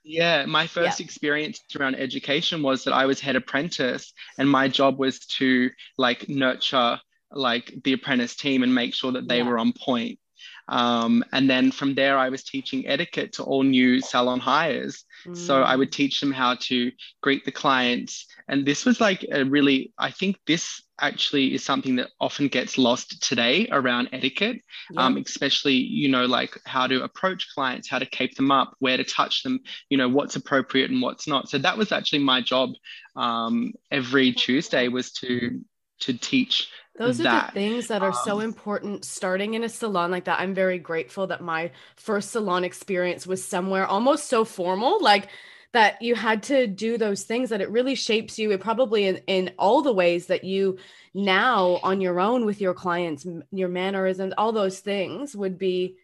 yeah, 0.03 0.45
my 0.45 0.67
first 0.67 0.99
experience 0.99 1.61
around 1.79 1.95
education 1.95 2.63
was 2.63 2.83
that 2.83 2.93
I 2.93 3.05
was 3.05 3.19
head 3.19 3.35
apprentice, 3.35 4.13
and 4.37 4.49
my 4.49 4.67
job 4.67 4.97
was 4.97 5.19
to 5.37 5.69
like 5.97 6.27
nurture 6.27 6.99
like 7.31 7.73
the 7.83 7.93
apprentice 7.93 8.35
team 8.35 8.63
and 8.63 8.73
make 8.75 8.93
sure 8.93 9.13
that 9.13 9.27
they 9.27 9.37
Yeah. 9.37 9.43
were 9.43 9.57
on 9.57 9.73
point. 9.73 10.19
Um, 10.67 11.23
and 11.31 11.49
then 11.49 11.71
from 11.71 11.95
there, 11.95 12.17
I 12.17 12.29
was 12.29 12.43
teaching 12.43 12.87
etiquette 12.87 13.33
to 13.33 13.43
all 13.43 13.63
new 13.63 14.01
salon 14.01 14.39
hires. 14.39 15.03
So 15.33 15.63
I 15.63 15.75
Mm. 15.75 15.79
would 15.79 15.91
teach 15.91 16.19
them 16.19 16.31
how 16.31 16.55
to 16.55 16.91
greet 17.21 17.45
the 17.45 17.51
clients. 17.51 18.25
And 18.47 18.65
this 18.65 18.85
was 18.85 18.99
like 18.99 19.25
a 19.31 19.45
really, 19.45 19.93
I 19.97 20.11
think 20.11 20.37
this 20.47 20.81
actually 20.99 21.53
is 21.53 21.63
something 21.63 21.95
that 21.95 22.09
often 22.19 22.47
gets 22.47 22.77
lost 22.77 23.21
today 23.23 23.67
around 23.71 24.09
etiquette, 24.13 24.61
Yeah. 24.91 25.05
um, 25.05 25.17
especially, 25.17 25.75
you 25.75 26.09
know, 26.09 26.25
like 26.25 26.59
how 26.65 26.87
to 26.87 27.03
approach 27.03 27.47
clients, 27.53 27.89
how 27.89 27.99
to 27.99 28.05
cape 28.05 28.35
them 28.35 28.51
up, 28.51 28.75
where 28.79 28.97
to 28.97 29.03
touch 29.03 29.43
them, 29.43 29.59
you 29.89 29.97
know, 29.97 30.09
what's 30.09 30.35
appropriate 30.35 30.91
and 30.91 31.01
what's 31.01 31.27
not. 31.27 31.49
So 31.49 31.57
that 31.59 31.77
was 31.77 31.91
actually 31.91 32.19
my 32.19 32.41
job 32.41 32.71
um, 33.15 33.73
every 33.89 34.31
Tuesday 34.31 34.87
was 34.87 35.11
to 35.13 35.61
to 36.01 36.13
teach 36.13 36.69
Those 36.97 37.19
are 37.21 37.23
the 37.23 37.51
things 37.53 37.87
that 37.87 38.03
are 38.03 38.13
so 38.13 38.37
um, 38.37 38.43
important 38.43 39.05
starting 39.05 39.53
in 39.53 39.63
a 39.63 39.69
salon 39.69 40.11
like 40.11 40.25
that. 40.25 40.39
I'm 40.39 40.53
very 40.53 40.77
grateful 40.77 41.27
that 41.27 41.41
my 41.41 41.71
first 41.95 42.31
salon 42.31 42.63
experience 42.63 43.25
was 43.25 43.43
somewhere 43.43 43.85
almost 43.85 44.27
so 44.27 44.43
formal, 44.43 45.01
like 45.01 45.29
that 45.73 46.01
you 46.01 46.15
had 46.15 46.43
to 46.43 46.67
do 46.67 46.97
those 46.97 47.23
things 47.23 47.49
that 47.49 47.61
it 47.61 47.69
really 47.69 47.95
shapes 47.95 48.37
you. 48.37 48.51
It 48.51 48.59
probably 48.59 49.05
in, 49.05 49.21
in 49.27 49.53
all 49.57 49.81
the 49.81 49.93
ways 49.93 50.27
that 50.27 50.43
you 50.43 50.77
now 51.13 51.79
on 51.81 52.01
your 52.01 52.19
own 52.19 52.45
with 52.45 52.59
your 52.59 52.73
clients, 52.73 53.25
your 53.51 53.69
mannerisms, 53.69 54.33
all 54.37 54.51
those 54.51 54.79
things 54.79 55.35
would 55.35 55.57
be 55.57 55.95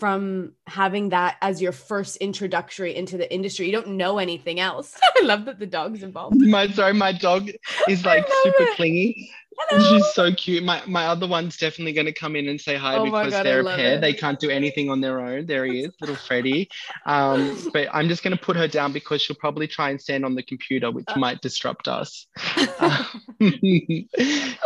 from 0.00 0.52
having 0.66 1.08
that 1.10 1.36
as 1.40 1.62
your 1.62 1.72
first 1.72 2.16
introductory 2.18 2.94
into 2.94 3.16
the 3.16 3.32
industry. 3.32 3.66
You 3.66 3.72
don't 3.72 3.96
know 3.96 4.18
anything 4.18 4.60
else. 4.60 4.98
I 5.16 5.22
love 5.22 5.44
that 5.46 5.58
the 5.58 5.66
dog's 5.66 6.02
involved. 6.02 6.36
my 6.40 6.68
sorry, 6.68 6.92
my 6.94 7.12
dog 7.12 7.50
is 7.88 8.04
like 8.04 8.26
super 8.42 8.62
it. 8.64 8.76
clingy. 8.76 9.30
Hello. 9.58 9.96
She's 9.96 10.06
so 10.12 10.30
cute. 10.34 10.62
My 10.64 10.82
my 10.86 11.06
other 11.06 11.26
one's 11.26 11.56
definitely 11.56 11.94
going 11.94 12.04
to 12.04 12.12
come 12.12 12.36
in 12.36 12.46
and 12.46 12.60
say 12.60 12.76
hi 12.76 12.96
Oh 12.96 13.04
because 13.06 13.32
God, 13.32 13.46
they're 13.46 13.60
a 13.60 13.64
pair. 13.64 13.94
it. 13.94 14.00
They 14.02 14.12
can't 14.12 14.38
do 14.38 14.50
anything 14.50 14.90
on 14.90 15.00
their 15.00 15.18
own. 15.18 15.46
There 15.46 15.64
he 15.64 15.80
is, 15.80 15.94
little 15.98 16.14
Freddie. 16.14 16.68
Um, 17.06 17.56
but 17.72 17.88
I'm 17.90 18.06
just 18.08 18.22
going 18.22 18.36
to 18.36 18.42
put 18.42 18.56
her 18.56 18.68
down 18.68 18.92
because 18.92 19.22
she'll 19.22 19.36
probably 19.36 19.66
try 19.66 19.88
and 19.88 19.98
stand 19.98 20.26
on 20.26 20.34
the 20.34 20.42
computer, 20.42 20.90
which 20.90 21.06
Uh. 21.08 21.18
might 21.18 21.40
disrupt 21.40 21.88
us. 21.88 22.26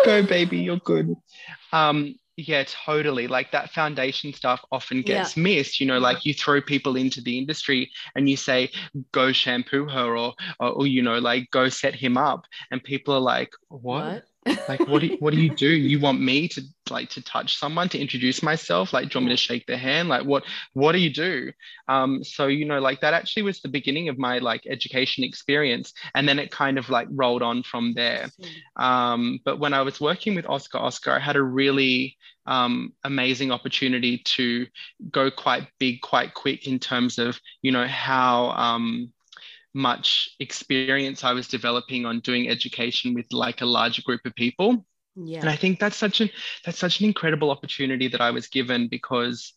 Go, 0.04 0.22
baby, 0.24 0.59
you're 0.59 0.78
good. 0.78 1.14
Um, 1.72 2.16
yeah, 2.48 2.64
totally. 2.66 3.26
Like 3.26 3.50
that 3.53 3.70
foundation 3.70 4.33
stuff 4.33 4.64
often 4.72 5.03
gets 5.03 5.37
missed. 5.37 5.81
You 5.81 5.87
know, 5.87 5.98
like 5.98 6.24
you 6.24 6.35
throw 6.35 6.61
people 6.61 6.96
into 6.96 7.20
the 7.20 7.38
industry 7.38 7.90
and 8.14 8.29
you 8.29 8.37
say, 8.37 8.70
go 9.12 9.33
shampoo 9.33 9.87
her 9.88 10.16
or, 10.16 10.35
or, 10.59 10.68
or, 10.70 10.87
you 10.87 11.03
know, 11.03 11.18
like 11.18 11.50
go 11.50 11.68
set 11.68 11.94
him 11.94 12.16
up. 12.16 12.46
And 12.70 12.83
people 12.83 13.14
are 13.14 13.20
like, 13.20 13.53
what? 13.68 14.24
Like 14.46 14.87
what 14.88 15.00
do 15.00 15.09
you, 15.09 15.16
what 15.20 15.35
do 15.35 15.40
you 15.40 15.55
do? 15.55 15.68
You 15.90 15.98
want 16.00 16.20
me 16.20 16.48
to 16.48 16.62
like 16.88 17.11
to 17.11 17.22
touch 17.22 17.57
someone 17.57 17.88
to 17.90 17.98
introduce 17.98 18.42
myself? 18.42 18.92
Like 18.92 19.09
do 19.09 19.14
you 19.14 19.20
want 19.20 19.31
me 19.31 19.33
to 19.33 19.37
shake 19.37 19.66
their 19.66 19.76
hand? 19.76 20.09
Like 20.09 20.24
what 20.24 20.44
what 20.72 20.92
do 20.92 20.98
you 20.98 21.12
do? 21.12 21.53
Um 21.88 22.24
so 22.24 22.46
you 22.46 22.64
know 22.64 22.81
like 22.81 23.00
that 23.00 23.14
actually 23.14 23.42
was 23.42 23.61
the 23.61 23.68
beginning 23.68 24.09
of 24.09 24.18
my 24.18 24.38
like 24.38 24.66
education 24.66 25.24
experience 25.24 25.92
and 26.14 26.29
then 26.29 26.38
it 26.38 26.50
kind 26.50 26.79
of 26.79 26.88
like 26.88 27.09
rolled 27.11 27.42
on 27.42 27.62
from 27.62 27.94
there. 27.94 28.31
Um 28.76 29.40
but 29.44 29.59
when 29.59 29.74
i 29.74 29.83
was 29.83 30.00
working 30.00 30.35
with 30.35 30.46
oscar 30.46 30.79
oscar 30.79 31.12
i 31.12 31.18
had 31.18 31.37
a 31.37 31.42
really 31.42 32.16
um, 32.46 32.92
amazing 33.05 33.53
opportunity 33.53 34.18
to 34.18 34.66
go 35.11 35.31
quite 35.31 35.68
big 35.79 36.00
quite 36.00 36.35
quick 36.35 36.66
in 36.66 36.79
terms 36.79 37.18
of 37.18 37.38
you 37.62 37.70
know 37.70 37.87
how 37.87 38.50
um 38.50 39.12
much 39.74 40.30
experience 40.40 41.24
I 41.24 41.33
was 41.33 41.48
developing 41.48 42.06
on 42.06 42.20
doing 42.20 42.48
education 42.48 43.14
with 43.14 43.26
like 43.33 43.61
a 43.61 43.66
larger 43.66 44.02
group 44.02 44.20
of 44.24 44.35
people. 44.35 44.85
Yeah. 45.16 45.40
And 45.40 45.48
I 45.48 45.56
think 45.56 45.78
that's 45.78 45.96
such 45.96 46.20
an 46.20 46.30
that's 46.64 46.78
such 46.78 47.00
an 47.00 47.06
incredible 47.06 47.50
opportunity 47.50 48.09
that 48.09 48.20
I 48.20 48.30
was 48.30 48.48
given 48.48 48.88
because, 48.88 49.52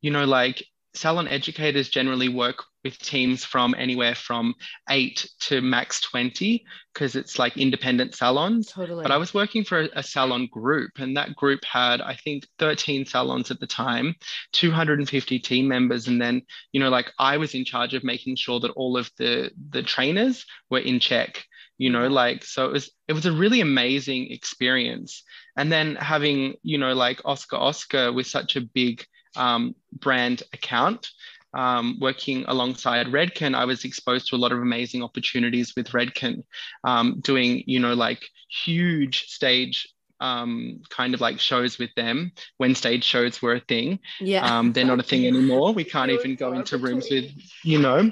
you 0.00 0.10
know, 0.10 0.24
like 0.24 0.64
salon 0.96 1.28
educators 1.28 1.88
generally 1.88 2.28
work 2.28 2.64
with 2.86 2.98
teams 2.98 3.44
from 3.44 3.74
anywhere 3.76 4.14
from 4.14 4.54
eight 4.90 5.28
to 5.40 5.60
max 5.60 6.00
20 6.02 6.64
because 6.92 7.16
it's 7.16 7.38
like 7.38 7.56
independent 7.56 8.14
salons. 8.14 8.68
Totally. 8.68 9.02
But 9.02 9.10
I 9.10 9.16
was 9.16 9.34
working 9.34 9.64
for 9.64 9.80
a, 9.80 9.88
a, 9.96 10.02
salon 10.02 10.48
group, 10.50 10.92
and 10.98 11.16
that 11.16 11.34
group 11.34 11.64
had, 11.64 12.00
I 12.00 12.14
think, 12.14 12.46
13 12.58 13.04
salons 13.04 13.50
at 13.50 13.58
the 13.58 13.66
time, 13.66 14.14
250 14.52 15.38
team 15.40 15.66
members. 15.66 16.06
And 16.06 16.22
then, 16.22 16.42
you 16.72 16.80
know, 16.80 16.88
like 16.88 17.12
I 17.18 17.36
was 17.36 17.54
in 17.54 17.64
charge 17.64 17.92
of 17.94 18.04
making 18.04 18.36
sure 18.36 18.60
that 18.60 18.70
all 18.70 18.96
of 18.96 19.10
the 19.18 19.50
the 19.70 19.82
trainers 19.82 20.46
were 20.70 20.78
in 20.78 21.00
check 21.00 21.44
you 21.78 21.90
know 21.90 22.04
mm-hmm. 22.04 22.14
like 22.14 22.44
so 22.44 22.66
it 22.66 22.72
was 22.72 22.90
it 23.06 23.12
was 23.12 23.26
a 23.26 23.32
really 23.32 23.60
amazing 23.60 24.30
experience 24.30 25.22
and 25.58 25.70
then 25.70 25.94
having 25.96 26.54
you 26.62 26.78
know 26.78 26.94
like 26.94 27.20
oscar 27.26 27.56
oscar 27.56 28.12
with 28.12 28.26
such 28.26 28.56
a 28.56 28.62
big 28.62 29.04
um, 29.36 29.74
brand 29.92 30.42
account 30.52 31.10
um, 31.54 31.98
working 32.00 32.44
alongside 32.48 33.06
Redken, 33.06 33.54
I 33.54 33.64
was 33.64 33.84
exposed 33.84 34.28
to 34.28 34.36
a 34.36 34.38
lot 34.38 34.52
of 34.52 34.58
amazing 34.58 35.02
opportunities 35.02 35.74
with 35.74 35.88
Redken, 35.88 36.44
um, 36.84 37.20
doing, 37.20 37.64
you 37.66 37.80
know, 37.80 37.94
like 37.94 38.22
huge 38.64 39.28
stage 39.28 39.88
um, 40.20 40.80
kind 40.90 41.14
of 41.14 41.20
like 41.20 41.40
shows 41.40 41.78
with 41.78 41.90
them 41.94 42.32
when 42.58 42.74
stage 42.74 43.04
shows 43.04 43.40
were 43.40 43.54
a 43.54 43.60
thing. 43.60 44.00
Yeah. 44.20 44.58
Um, 44.58 44.72
they're 44.72 44.84
not 44.84 45.00
a 45.00 45.02
thing 45.02 45.26
anymore. 45.26 45.72
We 45.72 45.84
can't 45.84 46.10
even 46.10 46.36
go 46.36 46.52
into 46.52 46.78
rooms 46.78 47.08
with, 47.10 47.30
you 47.62 47.78
know, 47.78 48.10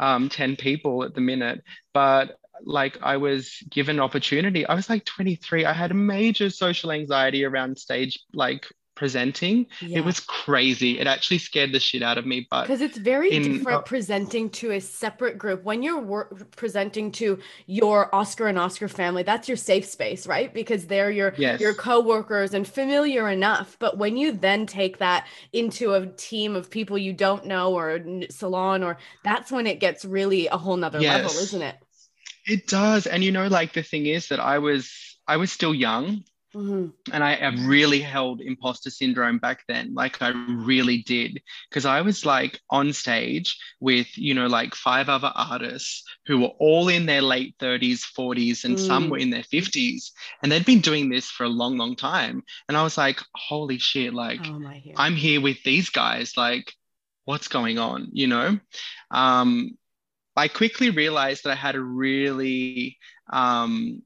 um, 0.00 0.28
10 0.28 0.56
people 0.56 1.04
at 1.04 1.14
the 1.14 1.20
minute. 1.20 1.62
But 1.92 2.38
like 2.64 2.98
I 3.02 3.18
was 3.18 3.62
given 3.70 4.00
opportunity. 4.00 4.66
I 4.66 4.74
was 4.74 4.90
like 4.90 5.04
23. 5.04 5.64
I 5.64 5.72
had 5.72 5.90
a 5.90 5.94
major 5.94 6.50
social 6.50 6.90
anxiety 6.90 7.44
around 7.44 7.78
stage 7.78 8.18
like 8.32 8.66
presenting. 8.98 9.64
Yeah. 9.80 9.98
It 9.98 10.04
was 10.04 10.18
crazy. 10.18 10.98
It 10.98 11.06
actually 11.06 11.38
scared 11.38 11.70
the 11.70 11.78
shit 11.78 12.02
out 12.02 12.18
of 12.18 12.26
me. 12.26 12.48
But 12.50 12.62
because 12.62 12.80
it's 12.80 12.98
very 12.98 13.30
in, 13.30 13.44
different 13.44 13.78
uh, 13.78 13.82
presenting 13.82 14.50
to 14.50 14.72
a 14.72 14.80
separate 14.80 15.38
group 15.38 15.62
when 15.62 15.84
you're 15.84 16.00
wor- 16.00 16.34
presenting 16.56 17.12
to 17.12 17.38
your 17.66 18.12
Oscar 18.12 18.48
and 18.48 18.58
Oscar 18.58 18.88
family, 18.88 19.22
that's 19.22 19.46
your 19.46 19.56
safe 19.56 19.84
space, 19.84 20.26
right? 20.26 20.52
Because 20.52 20.86
they're 20.86 21.12
your 21.12 21.32
yes. 21.38 21.60
your 21.60 21.74
coworkers 21.74 22.54
and 22.54 22.66
familiar 22.66 23.28
enough. 23.28 23.76
But 23.78 23.98
when 23.98 24.16
you 24.16 24.32
then 24.32 24.66
take 24.66 24.98
that 24.98 25.28
into 25.52 25.94
a 25.94 26.06
team 26.06 26.56
of 26.56 26.68
people 26.68 26.98
you 26.98 27.12
don't 27.12 27.46
know 27.46 27.74
or 27.78 28.00
salon, 28.30 28.82
or 28.82 28.98
that's 29.22 29.52
when 29.52 29.68
it 29.68 29.78
gets 29.78 30.04
really 30.04 30.48
a 30.48 30.56
whole 30.56 30.76
nother 30.76 31.00
yes. 31.00 31.22
level, 31.22 31.30
isn't 31.40 31.62
it? 31.62 31.76
It 32.46 32.66
does. 32.66 33.06
And 33.06 33.22
you 33.22 33.30
know, 33.30 33.46
like 33.46 33.74
the 33.74 33.84
thing 33.84 34.06
is 34.06 34.28
that 34.28 34.40
I 34.40 34.58
was 34.58 35.16
I 35.28 35.36
was 35.36 35.52
still 35.52 35.74
young 35.74 36.24
Mm-hmm. 36.54 37.12
And 37.12 37.22
I, 37.22 37.34
I, 37.34 37.48
really 37.66 38.00
held 38.00 38.40
imposter 38.40 38.88
syndrome 38.88 39.38
back 39.38 39.64
then. 39.68 39.92
Like 39.92 40.22
I 40.22 40.30
really 40.30 41.02
did. 41.02 41.42
Because 41.68 41.84
I 41.84 42.00
was 42.00 42.24
like 42.24 42.58
on 42.70 42.94
stage 42.94 43.58
with, 43.80 44.16
you 44.16 44.32
know, 44.32 44.46
like 44.46 44.74
five 44.74 45.10
other 45.10 45.30
artists 45.34 46.04
who 46.24 46.40
were 46.40 46.52
all 46.58 46.88
in 46.88 47.04
their 47.04 47.20
late 47.20 47.54
30s, 47.58 48.00
40s, 48.18 48.64
and 48.64 48.78
mm. 48.78 48.86
some 48.86 49.10
were 49.10 49.18
in 49.18 49.28
their 49.28 49.42
50s. 49.42 50.10
And 50.42 50.50
they'd 50.50 50.64
been 50.64 50.80
doing 50.80 51.10
this 51.10 51.30
for 51.30 51.44
a 51.44 51.50
long, 51.50 51.76
long 51.76 51.96
time. 51.96 52.42
And 52.68 52.78
I 52.78 52.82
was 52.82 52.96
like, 52.96 53.20
holy 53.34 53.78
shit, 53.78 54.14
like 54.14 54.40
oh. 54.46 54.62
I'm 54.96 55.16
here 55.16 55.42
with 55.42 55.62
these 55.64 55.90
guys. 55.90 56.32
Like, 56.34 56.72
what's 57.26 57.48
going 57.48 57.78
on? 57.78 58.08
You 58.12 58.26
know? 58.26 58.58
Um, 59.10 59.76
I 60.34 60.48
quickly 60.48 60.88
realized 60.90 61.44
that 61.44 61.50
I 61.50 61.56
had 61.56 61.74
a 61.74 61.80
really 61.80 62.96
um, 63.30 64.02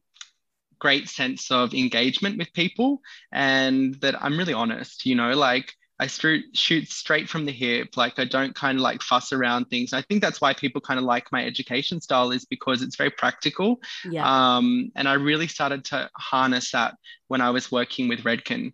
great 0.83 1.09
sense 1.09 1.53
of 1.53 1.73
engagement 1.75 2.37
with 2.37 2.53
people 2.53 3.01
and 3.31 3.95
that 4.01 4.21
I'm 4.21 4.37
really 4.37 4.53
honest, 4.53 5.07
you 5.07 5.15
know, 5.15 5.31
like 5.31 5.73
I 6.01 6.09
shoot, 6.09 6.45
shoot 6.55 6.89
straight 6.89 7.29
from 7.29 7.47
the 7.47 7.53
hip. 7.53 7.97
Like 7.97 8.19
I 8.19 8.25
don't 8.25 8.53
kind 8.53 8.79
of 8.79 8.83
like 8.83 9.01
fuss 9.01 9.33
around 9.33 9.67
things. 9.67 9.93
I 9.93 10.03
think 10.03 10.21
that's 10.21 10.41
why 10.41 10.55
people 10.55 10.81
kind 10.81 10.99
of 10.99 11.05
like 11.05 11.31
my 11.31 11.47
education 11.47 12.01
style 12.01 12.33
is 12.33 12.45
because 12.45 12.83
it's 12.83 12.97
very 12.97 13.11
practical. 13.11 13.81
Yeah. 14.05 14.25
Um, 14.27 14.91
and 14.97 15.09
I 15.09 15.13
really 15.13 15.47
started 15.47 15.85
to 15.87 16.11
harness 16.17 16.73
that 16.73 16.97
when 17.29 17.41
I 17.41 17.51
was 17.51 17.71
working 17.71 18.09
with 18.09 18.25
Redken. 18.25 18.73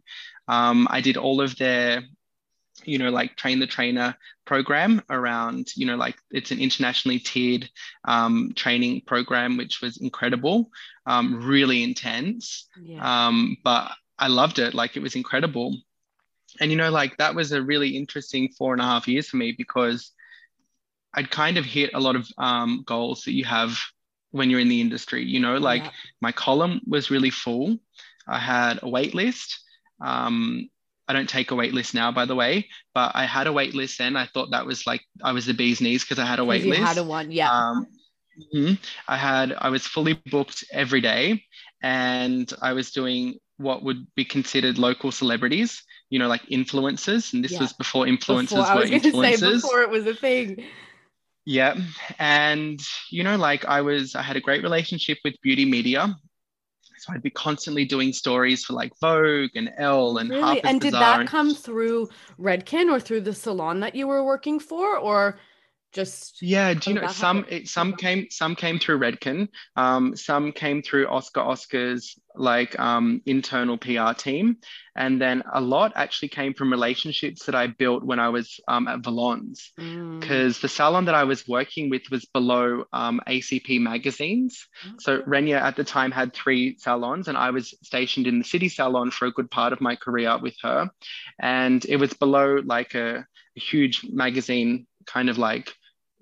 Um, 0.48 0.88
I 0.90 1.02
did 1.02 1.18
all 1.18 1.42
of 1.42 1.58
their 1.58 2.04
you 2.84 2.98
know, 2.98 3.10
like 3.10 3.36
train 3.36 3.58
the 3.58 3.66
trainer 3.66 4.16
program 4.44 5.02
around, 5.10 5.68
you 5.76 5.86
know, 5.86 5.96
like 5.96 6.16
it's 6.30 6.50
an 6.50 6.58
internationally 6.58 7.18
tiered 7.18 7.68
um, 8.04 8.52
training 8.54 9.02
program, 9.06 9.56
which 9.56 9.80
was 9.80 9.98
incredible, 9.98 10.70
um, 11.08 11.42
really 11.42 11.82
intense. 11.82 12.68
Yeah. 12.80 13.26
Um, 13.26 13.56
but 13.64 13.90
I 14.18 14.28
loved 14.28 14.58
it. 14.58 14.74
Like 14.74 14.96
it 14.96 15.02
was 15.02 15.16
incredible. 15.16 15.74
And, 16.60 16.70
you 16.70 16.76
know, 16.76 16.90
like 16.90 17.16
that 17.16 17.34
was 17.34 17.52
a 17.52 17.62
really 17.62 17.96
interesting 17.96 18.50
four 18.50 18.74
and 18.74 18.82
a 18.82 18.84
half 18.84 19.08
years 19.08 19.28
for 19.28 19.38
me 19.38 19.54
because 19.56 20.12
I'd 21.14 21.30
kind 21.30 21.56
of 21.56 21.64
hit 21.64 21.90
a 21.94 22.00
lot 22.00 22.14
of 22.14 22.28
um, 22.36 22.82
goals 22.86 23.22
that 23.22 23.32
you 23.32 23.44
have 23.44 23.78
when 24.32 24.50
you're 24.50 24.60
in 24.60 24.68
the 24.68 24.82
industry. 24.82 25.24
You 25.24 25.40
know, 25.40 25.56
like 25.56 25.84
yeah. 25.84 25.90
my 26.20 26.32
column 26.32 26.80
was 26.86 27.10
really 27.10 27.30
full. 27.30 27.78
I 28.26 28.38
had 28.38 28.80
a 28.82 28.88
wait 28.88 29.14
list. 29.14 29.60
Um, 30.00 30.68
I 31.08 31.14
don't 31.14 31.28
take 31.28 31.52
a 31.52 31.54
wait 31.54 31.72
list 31.72 31.94
now, 31.94 32.12
by 32.12 32.26
the 32.26 32.34
way, 32.34 32.68
but 32.94 33.12
I 33.14 33.24
had 33.24 33.46
a 33.46 33.52
wait 33.52 33.74
list 33.74 33.96
then. 33.96 34.14
I 34.14 34.26
thought 34.26 34.50
that 34.50 34.66
was 34.66 34.86
like 34.86 35.00
I 35.24 35.32
was 35.32 35.46
the 35.46 35.54
bee's 35.54 35.80
knees 35.80 36.04
because 36.04 36.18
I 36.18 36.26
had 36.26 36.38
a 36.38 36.44
wait 36.44 36.62
you 36.64 36.70
list. 36.70 36.82
had 36.82 36.98
a 36.98 37.04
one, 37.04 37.30
yeah. 37.30 37.50
Um, 37.50 37.86
mm-hmm. 38.54 38.74
I 39.06 39.16
had 39.16 39.54
I 39.58 39.70
was 39.70 39.86
fully 39.86 40.20
booked 40.30 40.64
every 40.72 41.00
day, 41.00 41.44
and 41.82 42.52
I 42.60 42.72
was 42.72 42.90
doing 42.90 43.38
what 43.58 43.82
would 43.82 44.06
be 44.14 44.24
considered 44.24 44.78
local 44.78 45.10
celebrities, 45.10 45.82
you 46.10 46.18
know, 46.18 46.28
like 46.28 46.42
influencers. 46.46 47.32
And 47.34 47.44
this 47.44 47.52
yeah. 47.52 47.60
was 47.60 47.72
before 47.72 48.06
influencers 48.06 48.50
before, 48.50 48.76
were 48.76 48.82
influencers. 48.82 49.38
Say 49.38 49.52
before 49.54 49.82
it 49.82 49.90
was 49.90 50.06
a 50.06 50.14
thing. 50.14 50.64
Yeah. 51.44 51.76
And, 52.18 52.78
you 53.10 53.24
know, 53.24 53.36
like 53.36 53.64
I 53.64 53.80
was, 53.80 54.14
I 54.14 54.22
had 54.22 54.36
a 54.36 54.40
great 54.40 54.62
relationship 54.62 55.18
with 55.24 55.34
beauty 55.42 55.64
media. 55.64 56.14
So 56.98 57.12
I'd 57.12 57.22
be 57.22 57.30
constantly 57.30 57.84
doing 57.84 58.12
stories 58.12 58.64
for 58.64 58.74
like 58.74 58.92
Vogue 59.00 59.50
and 59.54 59.72
Elle 59.76 60.18
and 60.18 60.30
really? 60.30 60.42
Harper's 60.42 60.62
And 60.64 60.80
did 60.80 60.92
Bazaar 60.92 61.18
that 61.18 61.26
come 61.26 61.54
through 61.54 62.08
Redken 62.38 62.92
or 62.92 63.00
through 63.00 63.22
the 63.22 63.34
salon 63.34 63.80
that 63.80 63.94
you 63.94 64.06
were 64.06 64.24
working 64.24 64.60
for, 64.60 64.98
or 64.98 65.38
just 65.92 66.42
yeah 66.42 66.74
do 66.74 66.90
you 66.90 67.00
know 67.00 67.08
some 67.08 67.46
it, 67.48 67.66
some 67.66 67.94
came 67.94 68.26
some 68.30 68.54
came 68.54 68.78
through 68.78 68.98
redken 68.98 69.48
um, 69.76 70.14
some 70.16 70.52
came 70.52 70.82
through 70.82 71.06
oscar 71.06 71.40
oscar's 71.40 72.18
like 72.34 72.78
um, 72.78 73.22
internal 73.24 73.78
pr 73.78 74.12
team 74.16 74.58
and 74.94 75.20
then 75.20 75.42
a 75.52 75.60
lot 75.60 75.92
actually 75.96 76.28
came 76.28 76.52
from 76.52 76.70
relationships 76.70 77.46
that 77.46 77.54
i 77.54 77.66
built 77.66 78.04
when 78.04 78.18
i 78.18 78.28
was 78.28 78.60
um, 78.68 78.86
at 78.86 79.00
valonz 79.00 79.70
because 79.76 80.58
mm. 80.58 80.60
the 80.60 80.68
salon 80.68 81.06
that 81.06 81.14
i 81.14 81.24
was 81.24 81.48
working 81.48 81.88
with 81.88 82.02
was 82.10 82.26
below 82.26 82.84
um, 82.92 83.20
acp 83.26 83.80
magazines 83.80 84.66
okay. 84.86 84.94
so 85.00 85.22
renya 85.22 85.60
at 85.60 85.76
the 85.76 85.84
time 85.84 86.10
had 86.10 86.34
three 86.34 86.76
salons 86.78 87.28
and 87.28 87.38
i 87.38 87.50
was 87.50 87.74
stationed 87.82 88.26
in 88.26 88.38
the 88.38 88.44
city 88.44 88.68
salon 88.68 89.10
for 89.10 89.26
a 89.26 89.32
good 89.32 89.50
part 89.50 89.72
of 89.72 89.80
my 89.80 89.96
career 89.96 90.36
with 90.40 90.56
her 90.62 90.90
and 91.40 91.86
it 91.86 91.96
was 91.96 92.12
below 92.12 92.60
like 92.64 92.94
a, 92.94 93.24
a 93.56 93.60
huge 93.60 94.04
magazine 94.12 94.86
kind 95.06 95.30
of 95.30 95.38
like 95.38 95.74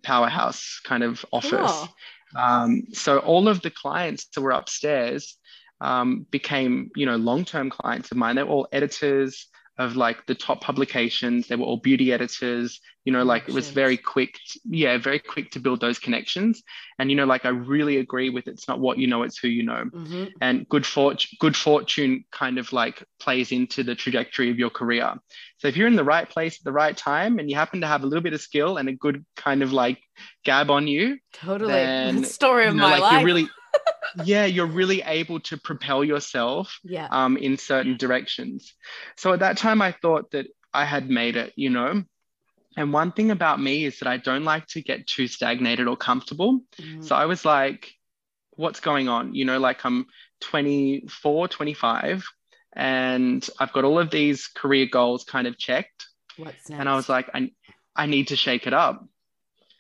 powerhouse 0.07 0.81
kind 0.85 1.03
of 1.03 1.25
office. 1.33 1.51
Cool. 1.53 1.88
Um, 2.37 2.83
so 2.92 3.19
all 3.19 3.49
of 3.49 3.61
the 3.62 3.71
clients 3.71 4.27
that 4.27 4.40
were 4.40 4.53
upstairs 4.53 5.37
um, 5.81 6.27
became, 6.31 6.90
you 6.95 7.07
know, 7.07 7.16
long-term 7.16 7.71
clients 7.71 8.11
of 8.11 8.16
mine. 8.16 8.37
They 8.37 8.45
were 8.45 8.51
all 8.51 8.69
editors, 8.73 9.49
of 9.79 9.97
like 9.97 10.25
the 10.27 10.35
top 10.35 10.61
publications. 10.61 11.49
They 11.49 11.57
were 11.57 11.65
all 11.65 11.77
beauty 11.77 12.12
editors, 12.12 12.81
you 13.05 13.12
know, 13.12 13.23
like 13.25 13.49
it 13.49 13.55
was 13.55 13.69
very 13.69 13.97
quick. 13.97 14.39
Yeah, 14.65 14.97
very 14.97 15.19
quick 15.19 15.51
to 15.51 15.61
build 15.61 15.81
those 15.81 15.99
connections. 15.99 16.62
And, 16.99 17.11
you 17.11 17.17
know, 17.17 17.27
like 17.27 17.45
I 17.45 17.51
really 17.51 17.99
agree 17.99 18.31
with 18.31 18.49
it's 18.49 18.67
not 18.69 18.81
what 18.81 18.99
you 18.99 19.07
know, 19.07 19.23
it's 19.23 19.39
who 19.39 19.49
you 19.49 19.62
know. 19.62 19.85
Mm-hmm. 19.85 20.25
And 20.41 20.69
good 20.69 20.87
fortune, 20.87 21.37
good 21.41 21.57
fortune 21.57 22.25
kind 22.33 22.59
of 22.59 22.73
like 22.73 23.05
plays 23.21 23.53
into 23.53 23.83
the 23.83 23.95
trajectory 23.95 24.51
of 24.51 24.59
your 24.59 24.71
career. 24.71 25.15
So 25.59 25.69
if 25.69 25.77
you're 25.77 25.89
in 25.89 25.97
the 25.97 26.05
right 26.05 26.29
place 26.29 26.59
at 26.59 26.65
the 26.65 26.73
right 26.73 26.97
time 26.97 27.39
and 27.39 27.51
you 27.51 27.57
happen 27.57 27.83
to 27.83 27.87
have 27.87 28.03
a 28.03 28.07
little 28.07 28.23
bit 28.23 28.33
of 28.33 28.41
skill 28.41 28.79
and 28.79 28.89
a 28.89 28.93
good 28.93 29.25
kind 29.37 29.62
of 29.62 29.73
like 29.73 29.99
gab 30.45 30.71
on 30.71 30.89
you, 30.89 31.19
totally. 31.35 31.73
Then, 31.73 32.25
story 32.25 32.67
of 32.67 32.75
you 32.75 32.81
know, 32.81 32.89
my 32.89 32.93
like 32.93 33.01
life. 33.03 33.12
You're 33.12 33.25
really 33.27 33.49
yeah 34.25 34.45
you're 34.45 34.67
really 34.67 35.03
able 35.03 35.41
to 35.41 35.57
propel 35.57 36.05
yourself 36.05 36.79
yeah. 36.85 37.09
um, 37.11 37.37
in 37.37 37.57
certain 37.57 37.97
directions 37.97 38.75
so 39.17 39.33
at 39.33 39.41
that 39.41 39.57
time 39.57 39.83
i 39.83 39.93
thought 39.93 40.31
that 40.31 40.47
i 40.73 40.85
had 40.85 41.09
made 41.09 41.37
it 41.37 41.53
you 41.57 41.71
know 41.71 42.03
and 42.77 42.93
one 42.93 43.13
thing 43.13 43.31
about 43.31 43.61
me 43.61 43.85
is 43.85 43.99
that 43.99 44.09
i 44.09 44.17
don't 44.17 44.45
like 44.45 44.67
to 44.67 44.83
get 44.83 45.07
too 45.07 45.27
stagnated 45.27 45.87
or 45.87 45.97
comfortable 45.97 46.61
mm. 46.81 47.05
so 47.05 47.15
i 47.15 47.27
was 47.27 47.45
like 47.45 47.93
what's 48.53 48.81
going 48.81 49.09
on 49.09 49.35
you 49.35 49.45
know 49.45 49.59
like 49.59 49.85
i'm 49.85 50.07
24 50.41 51.49
25 51.49 52.27
and 52.75 53.49
i've 53.59 53.73
got 53.73 53.85
all 53.85 53.99
of 53.99 54.11
these 54.11 54.49
career 54.49 54.87
goals 54.87 55.25
kind 55.25 55.47
of 55.47 55.59
checked 55.59 56.07
what's 56.37 56.69
next? 56.69 56.81
and 56.81 56.89
i 56.89 56.97
was 56.97 57.09
like 57.09 57.29
I, 57.35 57.51
I 57.95 58.07
need 58.07 58.29
to 58.29 58.37
shake 58.37 58.67
it 58.67 58.75
up 58.75 59.05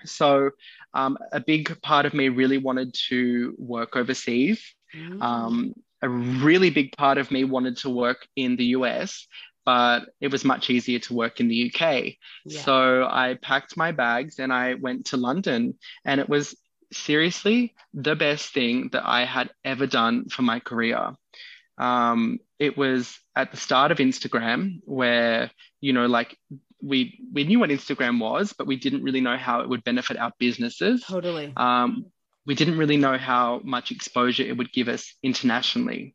so 0.04 0.50
um, 0.96 1.18
a 1.30 1.40
big 1.40 1.80
part 1.82 2.06
of 2.06 2.14
me 2.14 2.30
really 2.30 2.56
wanted 2.56 2.94
to 3.08 3.54
work 3.58 3.96
overseas. 3.96 4.74
Mm. 4.94 5.20
Um, 5.20 5.74
a 6.00 6.08
really 6.08 6.70
big 6.70 6.96
part 6.96 7.18
of 7.18 7.30
me 7.30 7.44
wanted 7.44 7.76
to 7.78 7.90
work 7.90 8.26
in 8.34 8.56
the 8.56 8.66
US, 8.76 9.26
but 9.66 10.08
it 10.22 10.32
was 10.32 10.44
much 10.44 10.70
easier 10.70 10.98
to 11.00 11.14
work 11.14 11.38
in 11.38 11.48
the 11.48 11.70
UK. 11.70 12.14
Yeah. 12.46 12.62
So 12.62 13.04
I 13.04 13.36
packed 13.42 13.76
my 13.76 13.92
bags 13.92 14.38
and 14.38 14.50
I 14.50 14.74
went 14.74 15.06
to 15.06 15.18
London, 15.18 15.74
and 16.04 16.18
it 16.18 16.28
was 16.30 16.56
seriously 16.92 17.74
the 17.92 18.16
best 18.16 18.54
thing 18.54 18.88
that 18.92 19.06
I 19.06 19.26
had 19.26 19.50
ever 19.64 19.86
done 19.86 20.28
for 20.30 20.42
my 20.42 20.60
career. 20.60 21.10
Um, 21.76 22.38
it 22.58 22.78
was 22.78 23.18
at 23.34 23.50
the 23.50 23.58
start 23.58 23.92
of 23.92 23.98
Instagram 23.98 24.80
where, 24.84 25.50
you 25.82 25.92
know, 25.92 26.06
like 26.06 26.38
we 26.86 27.18
we 27.32 27.44
knew 27.44 27.58
what 27.58 27.70
Instagram 27.70 28.20
was, 28.20 28.52
but 28.52 28.66
we 28.66 28.76
didn't 28.76 29.02
really 29.02 29.20
know 29.20 29.36
how 29.36 29.60
it 29.60 29.68
would 29.68 29.84
benefit 29.84 30.16
our 30.16 30.32
businesses. 30.38 31.04
Totally. 31.04 31.52
Um, 31.56 32.06
we 32.46 32.54
didn't 32.54 32.78
really 32.78 32.96
know 32.96 33.18
how 33.18 33.60
much 33.64 33.90
exposure 33.90 34.44
it 34.44 34.56
would 34.56 34.72
give 34.72 34.88
us 34.88 35.14
internationally. 35.22 36.14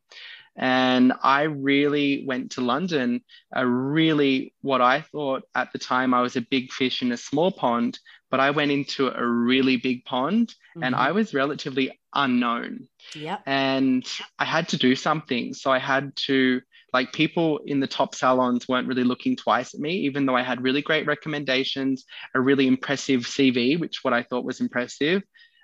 And 0.58 1.14
I 1.24 1.44
really 1.44 2.26
went 2.26 2.52
to 2.52 2.62
London, 2.62 3.22
a 3.54 3.66
really 3.66 4.54
what 4.62 4.82
I 4.82 5.02
thought 5.02 5.44
at 5.56 5.72
the 5.72 5.80
time 5.80 6.14
I 6.14 6.22
was 6.22 6.36
a 6.36 6.42
big 6.42 6.72
fish 6.72 7.02
in 7.02 7.12
a 7.12 7.18
small 7.18 7.52
pond, 7.52 8.00
but 8.30 8.40
I 8.40 8.52
went 8.52 8.72
into 8.72 9.08
a 9.08 9.26
really 9.26 9.78
big 9.78 10.04
pond 10.04 10.50
mm-hmm. 10.50 10.84
and 10.84 10.96
I 10.96 11.12
was 11.12 11.34
relatively 11.34 12.00
unknown. 12.14 12.88
Yeah. 13.16 13.38
And 13.46 14.06
I 14.38 14.46
had 14.46 14.70
to 14.70 14.78
do 14.78 14.96
something. 14.96 15.54
So 15.54 15.72
I 15.72 15.80
had 15.80 16.16
to 16.28 16.62
like 16.94 17.14
people 17.14 17.60
in 17.66 17.80
the 17.80 17.88
top 17.88 18.16
salons 18.16 18.68
weren't 18.68 18.88
really 18.88 19.04
looking 19.04 19.36
twice 19.36 19.74
at 19.74 19.80
me, 19.80 19.94
even 20.00 20.26
though 20.26 20.36
I 20.36 20.44
had 20.44 20.62
really 20.62 20.82
great 20.82 21.06
recommendations, 21.06 22.06
a 22.36 22.42
really 22.42 22.68
impressive 22.68 23.22
CV, 23.22 23.80
which 23.80 24.04
what 24.04 24.14
I 24.14 24.24
thought 24.24 24.46
was 24.46 24.60
impressive. 24.60 25.24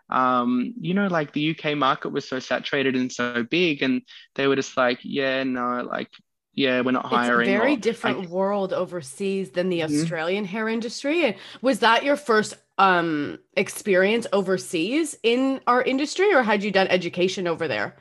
Um, 0.09 0.73
you 0.79 0.93
know, 0.93 1.07
like 1.07 1.33
the 1.33 1.51
UK 1.51 1.77
market 1.77 2.09
was 2.09 2.27
so 2.27 2.39
saturated 2.39 2.95
and 2.95 3.11
so 3.11 3.43
big, 3.43 3.83
and 3.83 4.01
they 4.35 4.47
were 4.47 4.55
just 4.55 4.77
like, 4.77 4.99
yeah, 5.03 5.43
no, 5.43 5.85
like, 5.89 6.09
yeah, 6.53 6.81
we're 6.81 6.91
not 6.91 7.05
hiring. 7.05 7.49
It's 7.49 7.55
a 7.55 7.59
very 7.59 7.73
or, 7.73 7.77
different 7.77 8.19
like, 8.19 8.29
world 8.29 8.71
overseas 8.71 9.51
than 9.51 9.69
the 9.69 9.81
mm-hmm. 9.81 10.01
Australian 10.01 10.45
hair 10.45 10.69
industry. 10.69 11.37
Was 11.61 11.79
that 11.79 12.03
your 12.03 12.15
first 12.15 12.55
um 12.79 13.39
experience 13.55 14.27
overseas 14.31 15.17
in 15.23 15.59
our 15.67 15.81
industry, 15.81 16.33
or 16.33 16.41
had 16.41 16.63
you 16.63 16.71
done 16.71 16.87
education 16.87 17.47
over 17.47 17.67
there? 17.67 17.97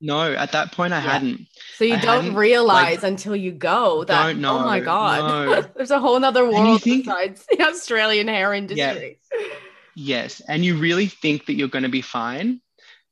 No, 0.00 0.32
at 0.32 0.52
that 0.52 0.72
point 0.72 0.92
I 0.92 0.98
yeah. 0.98 1.12
hadn't. 1.12 1.46
So 1.76 1.84
you 1.84 1.94
I 1.94 2.00
don't 2.00 2.34
realize 2.34 3.02
like, 3.02 3.10
until 3.10 3.36
you 3.36 3.52
go 3.52 4.04
that 4.04 4.26
don't 4.26 4.40
know, 4.40 4.58
oh 4.58 4.64
my 4.64 4.80
god, 4.80 5.46
no. 5.46 5.62
there's 5.76 5.90
a 5.90 6.00
whole 6.00 6.18
nother 6.18 6.48
world 6.48 6.82
think, 6.82 7.04
besides 7.04 7.46
the 7.50 7.62
Australian 7.62 8.28
hair 8.28 8.54
industry. 8.54 9.18
Yeah, 9.32 9.46
yes, 9.94 10.40
and 10.48 10.64
you 10.64 10.78
really 10.78 11.06
think 11.06 11.46
that 11.46 11.54
you're 11.54 11.68
going 11.68 11.82
to 11.82 11.90
be 11.90 12.00
fine, 12.00 12.62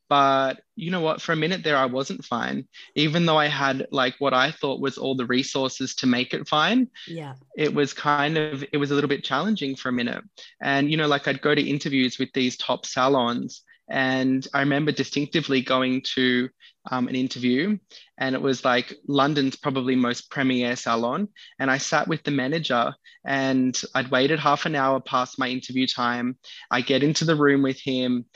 but 0.09 0.63
you 0.77 0.91
know 0.91 1.03
what? 1.03 1.21
For 1.21 1.33
a 1.33 1.37
minute 1.37 1.63
there, 1.63 1.77
I 1.77 1.85
wasn't 1.85 2.25
fine, 2.25 2.67
even 2.95 3.27
though 3.27 3.37
I 3.37 3.49
had 3.49 3.87
like 3.91 4.15
what 4.19 4.33
I 4.33 4.51
thought 4.51 4.81
was 4.81 4.97
all 4.97 5.15
the 5.15 5.27
resources 5.27 5.95
to 5.97 6.07
make 6.07 6.33
it 6.33 6.49
fine. 6.49 6.89
Yeah, 7.07 7.35
it 7.55 7.75
was 7.75 7.93
kind 7.93 8.39
of 8.39 8.65
it 8.73 8.79
was 8.79 8.91
a 8.91 8.95
little 8.95 9.09
bit 9.09 9.25
challenging 9.25 9.77
for 9.77 9.91
a 9.91 9.93
minute, 9.93 10.25
and 10.63 10.91
you 10.91 10.97
know, 10.97 11.07
like 11.07 11.29
I'd 11.29 11.43
go 11.43 11.55
to 11.55 11.63
interviews 11.63 12.19
with 12.19 12.33
these 12.33 12.57
top 12.57 12.87
salons. 12.87 13.63
And 13.91 14.47
I 14.53 14.61
remember 14.61 14.93
distinctively 14.93 15.63
going 15.63 16.03
to 16.15 16.49
um, 16.91 17.09
an 17.09 17.15
interview, 17.15 17.79
and 18.19 18.35
it 18.35 18.43
was 18.43 18.65
like 18.65 18.95
London's 19.07 19.57
probably 19.57 19.97
most 19.97 20.31
premier 20.31 20.77
salon. 20.77 21.29
And 21.59 21.71
I 21.71 21.79
sat 21.79 22.09
with 22.09 22.23
the 22.23 22.31
manager, 22.31 22.95
and 23.27 23.81
I'd 23.95 24.11
waited 24.11 24.39
half 24.39 24.67
an 24.67 24.75
hour 24.75 25.01
past 25.01 25.39
my 25.39 25.49
interview 25.49 25.87
time. 25.87 26.39
I 26.71 26.81
get 26.81 27.03
into 27.03 27.25
the 27.25 27.37
room 27.37 27.63
with 27.63 27.81
him, 27.81 28.27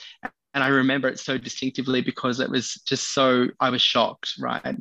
and 0.54 0.62
I 0.62 0.68
remember 0.68 1.08
it 1.08 1.18
so 1.18 1.38
distinctively 1.38 2.02
because 2.02 2.40
it 2.40 2.50
was 2.50 2.74
just 2.86 3.14
so 3.14 3.48
I 3.60 3.70
was 3.70 3.82
shocked, 3.82 4.34
right? 4.38 4.76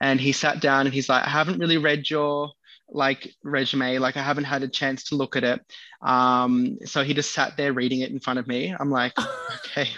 And 0.00 0.20
he 0.20 0.32
sat 0.32 0.60
down 0.60 0.86
and 0.86 0.94
he's 0.94 1.08
like, 1.08 1.24
I 1.24 1.30
haven't 1.30 1.58
really 1.58 1.78
read 1.78 2.08
your 2.08 2.50
like 2.88 3.34
resume 3.42 3.98
like 3.98 4.16
i 4.16 4.22
haven't 4.22 4.44
had 4.44 4.62
a 4.62 4.68
chance 4.68 5.04
to 5.04 5.16
look 5.16 5.36
at 5.36 5.44
it. 5.44 5.60
Um, 6.02 6.78
so 6.84 7.02
he 7.02 7.14
just 7.14 7.32
sat 7.32 7.56
there 7.56 7.72
reading 7.72 8.00
it 8.00 8.10
in 8.10 8.20
front 8.20 8.38
of 8.38 8.46
me. 8.46 8.74
I'm 8.78 8.90
like 8.90 9.12
okay 9.56 9.88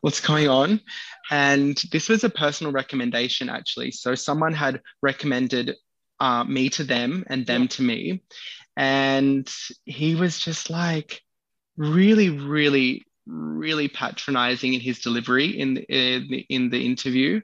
what's 0.00 0.20
going 0.20 0.48
on? 0.48 0.80
And 1.30 1.76
this 1.92 2.08
was 2.08 2.24
a 2.24 2.30
personal 2.30 2.72
recommendation 2.72 3.48
actually. 3.48 3.90
So 3.90 4.14
someone 4.14 4.52
had 4.52 4.80
recommended 5.02 5.74
uh, 6.20 6.44
me 6.44 6.68
to 6.70 6.84
them 6.84 7.24
and 7.28 7.46
them 7.46 7.62
yeah. 7.62 7.68
to 7.68 7.82
me. 7.82 8.22
And 8.76 9.50
he 9.84 10.14
was 10.14 10.38
just 10.38 10.70
like 10.70 11.20
really 11.76 12.30
really 12.30 13.06
really 13.26 13.88
patronizing 13.88 14.74
in 14.74 14.80
his 14.80 15.00
delivery 15.00 15.58
in 15.58 15.74
the, 15.74 15.82
in 15.82 16.28
the, 16.28 16.46
in 16.48 16.70
the 16.70 16.84
interview 16.84 17.40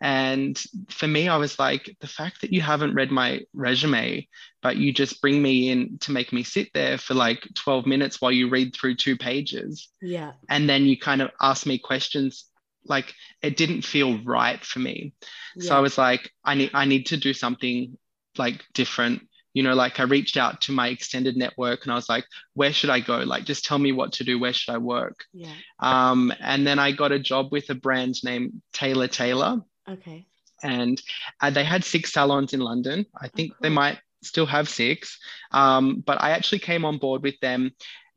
and 0.00 0.60
for 0.88 1.06
me, 1.06 1.28
I 1.28 1.36
was 1.36 1.58
like, 1.58 1.96
the 2.00 2.08
fact 2.08 2.40
that 2.40 2.52
you 2.52 2.60
haven't 2.60 2.94
read 2.94 3.10
my 3.10 3.42
resume, 3.52 4.28
but 4.60 4.76
you 4.76 4.92
just 4.92 5.20
bring 5.22 5.40
me 5.40 5.70
in 5.70 5.98
to 5.98 6.12
make 6.12 6.32
me 6.32 6.42
sit 6.42 6.72
there 6.74 6.98
for 6.98 7.14
like 7.14 7.46
12 7.54 7.86
minutes 7.86 8.20
while 8.20 8.32
you 8.32 8.48
read 8.48 8.74
through 8.74 8.96
two 8.96 9.16
pages. 9.16 9.88
Yeah. 10.02 10.32
And 10.48 10.68
then 10.68 10.84
you 10.84 10.98
kind 10.98 11.22
of 11.22 11.30
ask 11.40 11.64
me 11.64 11.78
questions 11.78 12.46
like 12.86 13.14
it 13.42 13.56
didn't 13.56 13.82
feel 13.82 14.22
right 14.24 14.62
for 14.64 14.78
me. 14.78 15.14
Yeah. 15.56 15.68
So 15.68 15.76
I 15.76 15.80
was 15.80 15.96
like, 15.96 16.30
I 16.44 16.54
need 16.54 16.70
I 16.74 16.84
need 16.84 17.06
to 17.06 17.16
do 17.16 17.32
something 17.32 17.96
like 18.36 18.62
different. 18.74 19.26
You 19.52 19.62
know, 19.62 19.74
like 19.74 20.00
I 20.00 20.02
reached 20.02 20.36
out 20.36 20.62
to 20.62 20.72
my 20.72 20.88
extended 20.88 21.36
network 21.36 21.84
and 21.84 21.92
I 21.92 21.94
was 21.94 22.08
like, 22.08 22.24
where 22.54 22.72
should 22.72 22.90
I 22.90 22.98
go? 22.98 23.18
Like, 23.18 23.44
just 23.44 23.64
tell 23.64 23.78
me 23.78 23.92
what 23.92 24.14
to 24.14 24.24
do. 24.24 24.38
Where 24.38 24.52
should 24.52 24.74
I 24.74 24.78
work? 24.78 25.24
Yeah. 25.32 25.52
Um, 25.78 26.32
and 26.40 26.66
then 26.66 26.80
I 26.80 26.90
got 26.90 27.12
a 27.12 27.20
job 27.20 27.52
with 27.52 27.70
a 27.70 27.74
brand 27.76 28.16
named 28.24 28.60
Taylor 28.72 29.06
Taylor. 29.06 29.62
Okay. 29.88 30.26
And 30.62 31.00
uh, 31.40 31.50
they 31.50 31.64
had 31.64 31.84
six 31.84 32.12
salons 32.12 32.52
in 32.52 32.60
London. 32.60 33.06
I 33.20 33.28
think 33.28 33.52
oh, 33.52 33.54
cool. 33.54 33.62
they 33.62 33.74
might 33.74 33.98
still 34.22 34.46
have 34.46 34.68
six. 34.68 35.18
Um, 35.52 36.02
but 36.06 36.20
I 36.20 36.30
actually 36.30 36.60
came 36.60 36.84
on 36.84 36.98
board 36.98 37.22
with 37.22 37.38
them 37.40 37.72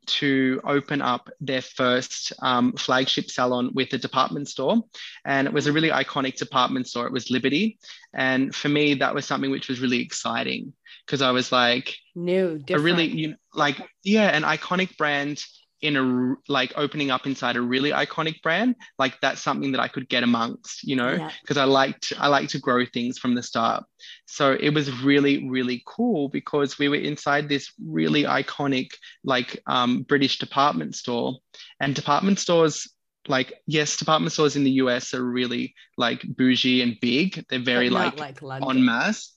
to 0.06 0.60
open 0.64 1.02
up 1.02 1.28
their 1.40 1.60
first 1.60 2.32
um, 2.40 2.72
flagship 2.72 3.30
salon 3.30 3.70
with 3.74 3.92
a 3.92 3.98
department 3.98 4.48
store. 4.48 4.82
And 5.24 5.46
it 5.46 5.52
was 5.52 5.66
a 5.66 5.72
really 5.72 5.90
iconic 5.90 6.36
department 6.36 6.86
store. 6.86 7.06
It 7.06 7.12
was 7.12 7.30
Liberty. 7.30 7.78
And 8.14 8.54
for 8.54 8.68
me, 8.68 8.94
that 8.94 9.14
was 9.14 9.26
something 9.26 9.50
which 9.50 9.68
was 9.68 9.80
really 9.80 10.00
exciting 10.00 10.72
because 11.06 11.22
I 11.22 11.30
was 11.30 11.52
like, 11.52 11.94
new, 12.14 12.58
different. 12.58 12.80
a 12.80 12.82
really, 12.82 13.06
you 13.06 13.28
know, 13.28 13.36
like, 13.54 13.76
yeah, 14.02 14.28
an 14.28 14.42
iconic 14.42 14.96
brand 14.96 15.44
in 15.80 15.96
a 15.96 16.34
like 16.50 16.72
opening 16.76 17.10
up 17.10 17.26
inside 17.26 17.56
a 17.56 17.60
really 17.60 17.90
iconic 17.90 18.42
brand 18.42 18.74
like 18.98 19.20
that's 19.20 19.40
something 19.40 19.72
that 19.72 19.80
i 19.80 19.88
could 19.88 20.08
get 20.08 20.22
amongst 20.22 20.78
you 20.82 20.96
know? 20.96 21.28
Because 21.42 21.56
yeah. 21.56 21.62
i 21.62 21.66
liked 21.66 22.12
i 22.18 22.28
like 22.28 22.48
to 22.48 22.58
grow 22.58 22.84
things 22.86 23.18
from 23.18 23.34
the 23.34 23.42
start. 23.42 23.84
So 24.26 24.56
it 24.58 24.70
was 24.70 25.02
really 25.02 25.48
really 25.48 25.82
cool 25.86 26.28
because 26.28 26.78
we 26.78 26.88
were 26.88 26.96
inside 26.96 27.48
this 27.48 27.72
really 27.84 28.24
iconic 28.24 28.90
like 29.24 29.60
um, 29.66 30.02
british 30.02 30.38
department 30.38 30.94
store. 30.94 31.36
And 31.80 31.94
department 31.94 32.38
stores 32.38 32.90
like 33.26 33.52
yes 33.66 33.96
department 33.96 34.32
stores 34.32 34.56
in 34.56 34.64
the 34.64 34.70
us 34.70 35.12
are 35.14 35.24
really 35.24 35.74
like 35.96 36.22
bougie 36.36 36.82
and 36.82 36.96
big. 37.00 37.44
They're 37.48 37.58
very 37.58 37.90
like, 37.90 38.18
like 38.18 38.42
en 38.42 38.84
masse. 38.84 39.34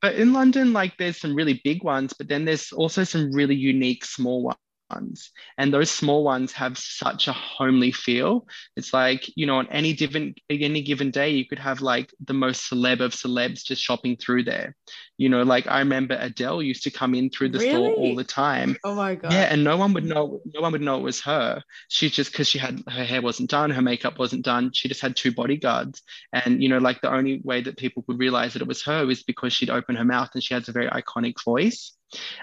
But 0.00 0.14
in 0.14 0.32
london 0.32 0.72
like 0.72 0.96
there's 0.96 1.20
some 1.20 1.34
really 1.34 1.60
big 1.64 1.82
ones 1.82 2.12
but 2.16 2.28
then 2.28 2.44
there's 2.44 2.70
also 2.72 3.02
some 3.02 3.32
really 3.32 3.56
unique 3.56 4.04
small 4.04 4.44
ones 4.44 4.58
ones. 4.90 5.30
And 5.56 5.72
those 5.72 5.90
small 5.90 6.24
ones 6.24 6.52
have 6.52 6.78
such 6.78 7.28
a 7.28 7.32
homely 7.32 7.92
feel. 7.92 8.46
It's 8.76 8.92
like, 8.92 9.30
you 9.36 9.46
know, 9.46 9.56
on 9.56 9.68
any 9.68 9.92
given 9.92 10.34
any 10.50 10.82
given 10.82 11.10
day, 11.10 11.30
you 11.30 11.46
could 11.46 11.58
have 11.58 11.80
like 11.80 12.12
the 12.24 12.34
most 12.34 12.70
celeb 12.70 13.00
of 13.00 13.12
celebs 13.12 13.64
just 13.64 13.82
shopping 13.82 14.16
through 14.16 14.44
there. 14.44 14.76
You 15.16 15.28
know, 15.28 15.42
like 15.42 15.66
I 15.66 15.80
remember 15.80 16.16
Adele 16.18 16.62
used 16.62 16.84
to 16.84 16.90
come 16.90 17.14
in 17.14 17.30
through 17.30 17.50
the 17.50 17.58
really? 17.58 17.72
store 17.72 17.92
all 17.92 18.14
the 18.14 18.24
time. 18.24 18.76
Oh 18.84 18.94
my 18.94 19.14
god. 19.14 19.32
Yeah, 19.32 19.48
and 19.50 19.64
no 19.64 19.76
one 19.76 19.92
would 19.94 20.04
know 20.04 20.40
no 20.54 20.60
one 20.60 20.72
would 20.72 20.80
know 20.80 20.98
it 20.98 21.02
was 21.02 21.20
her. 21.22 21.62
She 21.88 22.08
just 22.08 22.32
because 22.32 22.48
she 22.48 22.58
had 22.58 22.82
her 22.88 23.04
hair 23.04 23.22
wasn't 23.22 23.50
done, 23.50 23.70
her 23.70 23.82
makeup 23.82 24.18
wasn't 24.18 24.44
done. 24.44 24.72
She 24.72 24.88
just 24.88 25.00
had 25.00 25.16
two 25.16 25.32
bodyguards. 25.32 26.02
And 26.32 26.62
you 26.62 26.68
know, 26.68 26.78
like 26.78 27.00
the 27.00 27.12
only 27.12 27.40
way 27.42 27.62
that 27.62 27.76
people 27.76 28.04
would 28.06 28.18
realize 28.18 28.52
that 28.52 28.62
it 28.62 28.68
was 28.68 28.82
her 28.84 29.06
was 29.06 29.22
because 29.22 29.52
she'd 29.52 29.70
open 29.70 29.96
her 29.96 30.04
mouth 30.04 30.30
and 30.34 30.42
she 30.42 30.54
has 30.54 30.68
a 30.68 30.72
very 30.72 30.88
iconic 30.88 31.42
voice. 31.44 31.97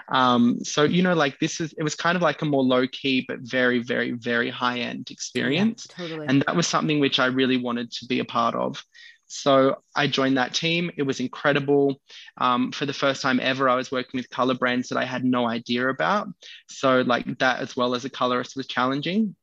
Um, 0.08 0.62
so, 0.62 0.84
you 0.84 1.02
know, 1.02 1.14
like 1.14 1.38
this 1.38 1.60
is, 1.60 1.74
it 1.78 1.82
was 1.82 1.94
kind 1.94 2.16
of 2.16 2.22
like 2.22 2.42
a 2.42 2.44
more 2.44 2.62
low 2.62 2.86
key, 2.86 3.24
but 3.26 3.40
very, 3.40 3.80
very, 3.80 4.12
very 4.12 4.50
high 4.50 4.80
end 4.80 5.10
experience. 5.10 5.86
Yeah, 5.90 6.06
totally. 6.06 6.26
And 6.28 6.42
that 6.42 6.56
was 6.56 6.66
something 6.66 7.00
which 7.00 7.18
I 7.18 7.26
really 7.26 7.56
wanted 7.56 7.90
to 7.92 8.06
be 8.06 8.20
a 8.20 8.24
part 8.24 8.54
of. 8.54 8.82
So 9.28 9.82
I 9.94 10.06
joined 10.06 10.38
that 10.38 10.54
team. 10.54 10.90
It 10.96 11.02
was 11.02 11.20
incredible. 11.20 12.00
Um, 12.38 12.70
for 12.70 12.86
the 12.86 12.92
first 12.92 13.22
time 13.22 13.40
ever, 13.40 13.68
I 13.68 13.74
was 13.74 13.90
working 13.90 14.18
with 14.18 14.30
color 14.30 14.54
brands 14.54 14.88
that 14.88 14.98
I 14.98 15.04
had 15.04 15.24
no 15.24 15.48
idea 15.48 15.88
about. 15.88 16.28
So, 16.68 17.00
like 17.00 17.38
that, 17.38 17.60
as 17.60 17.76
well 17.76 17.94
as 17.94 18.04
a 18.04 18.10
colorist, 18.10 18.56
was 18.56 18.68
challenging. 18.68 19.34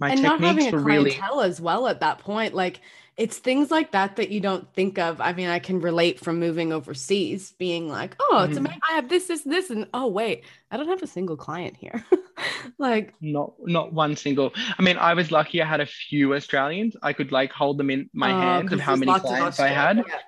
My 0.00 0.10
and 0.10 0.20
techniques 0.20 0.40
not 0.40 0.46
having 0.46 0.68
a 0.68 0.76
were 0.76 0.82
clientele 0.82 1.36
really... 1.36 1.48
as 1.48 1.60
well 1.60 1.86
at 1.86 2.00
that 2.00 2.18
point. 2.18 2.54
Like 2.54 2.80
it's 3.20 3.36
things 3.36 3.70
like 3.70 3.92
that 3.92 4.16
that 4.16 4.30
you 4.30 4.40
don't 4.40 4.72
think 4.72 4.98
of. 4.98 5.20
I 5.20 5.34
mean, 5.34 5.48
I 5.48 5.58
can 5.58 5.78
relate 5.80 6.18
from 6.18 6.40
moving 6.40 6.72
overseas, 6.72 7.52
being 7.58 7.86
like, 7.86 8.16
oh, 8.18 8.44
it's 8.44 8.54
mm-hmm. 8.54 8.64
amazing. 8.64 8.80
I 8.90 8.94
have 8.94 9.10
this, 9.10 9.26
this, 9.26 9.42
this, 9.42 9.68
and 9.68 9.86
oh 9.92 10.08
wait, 10.08 10.44
I 10.70 10.78
don't 10.78 10.88
have 10.88 11.02
a 11.02 11.06
single 11.06 11.36
client 11.36 11.76
here. 11.76 12.02
like 12.78 13.12
not 13.20 13.52
not 13.60 13.92
one 13.92 14.16
single. 14.16 14.52
I 14.78 14.82
mean, 14.82 14.96
I 14.96 15.12
was 15.12 15.30
lucky. 15.30 15.60
I 15.60 15.66
had 15.66 15.80
a 15.80 15.86
few 15.86 16.34
Australians. 16.34 16.96
I 17.02 17.12
could 17.12 17.30
like 17.30 17.52
hold 17.52 17.76
them 17.76 17.90
in 17.90 18.08
my 18.14 18.32
oh, 18.32 18.40
hands 18.40 18.72
of 18.72 18.80
how 18.80 18.96
many 18.96 19.12
clients 19.20 19.60
I 19.60 19.68
had. 19.68 19.98
Yeah. 19.98 20.18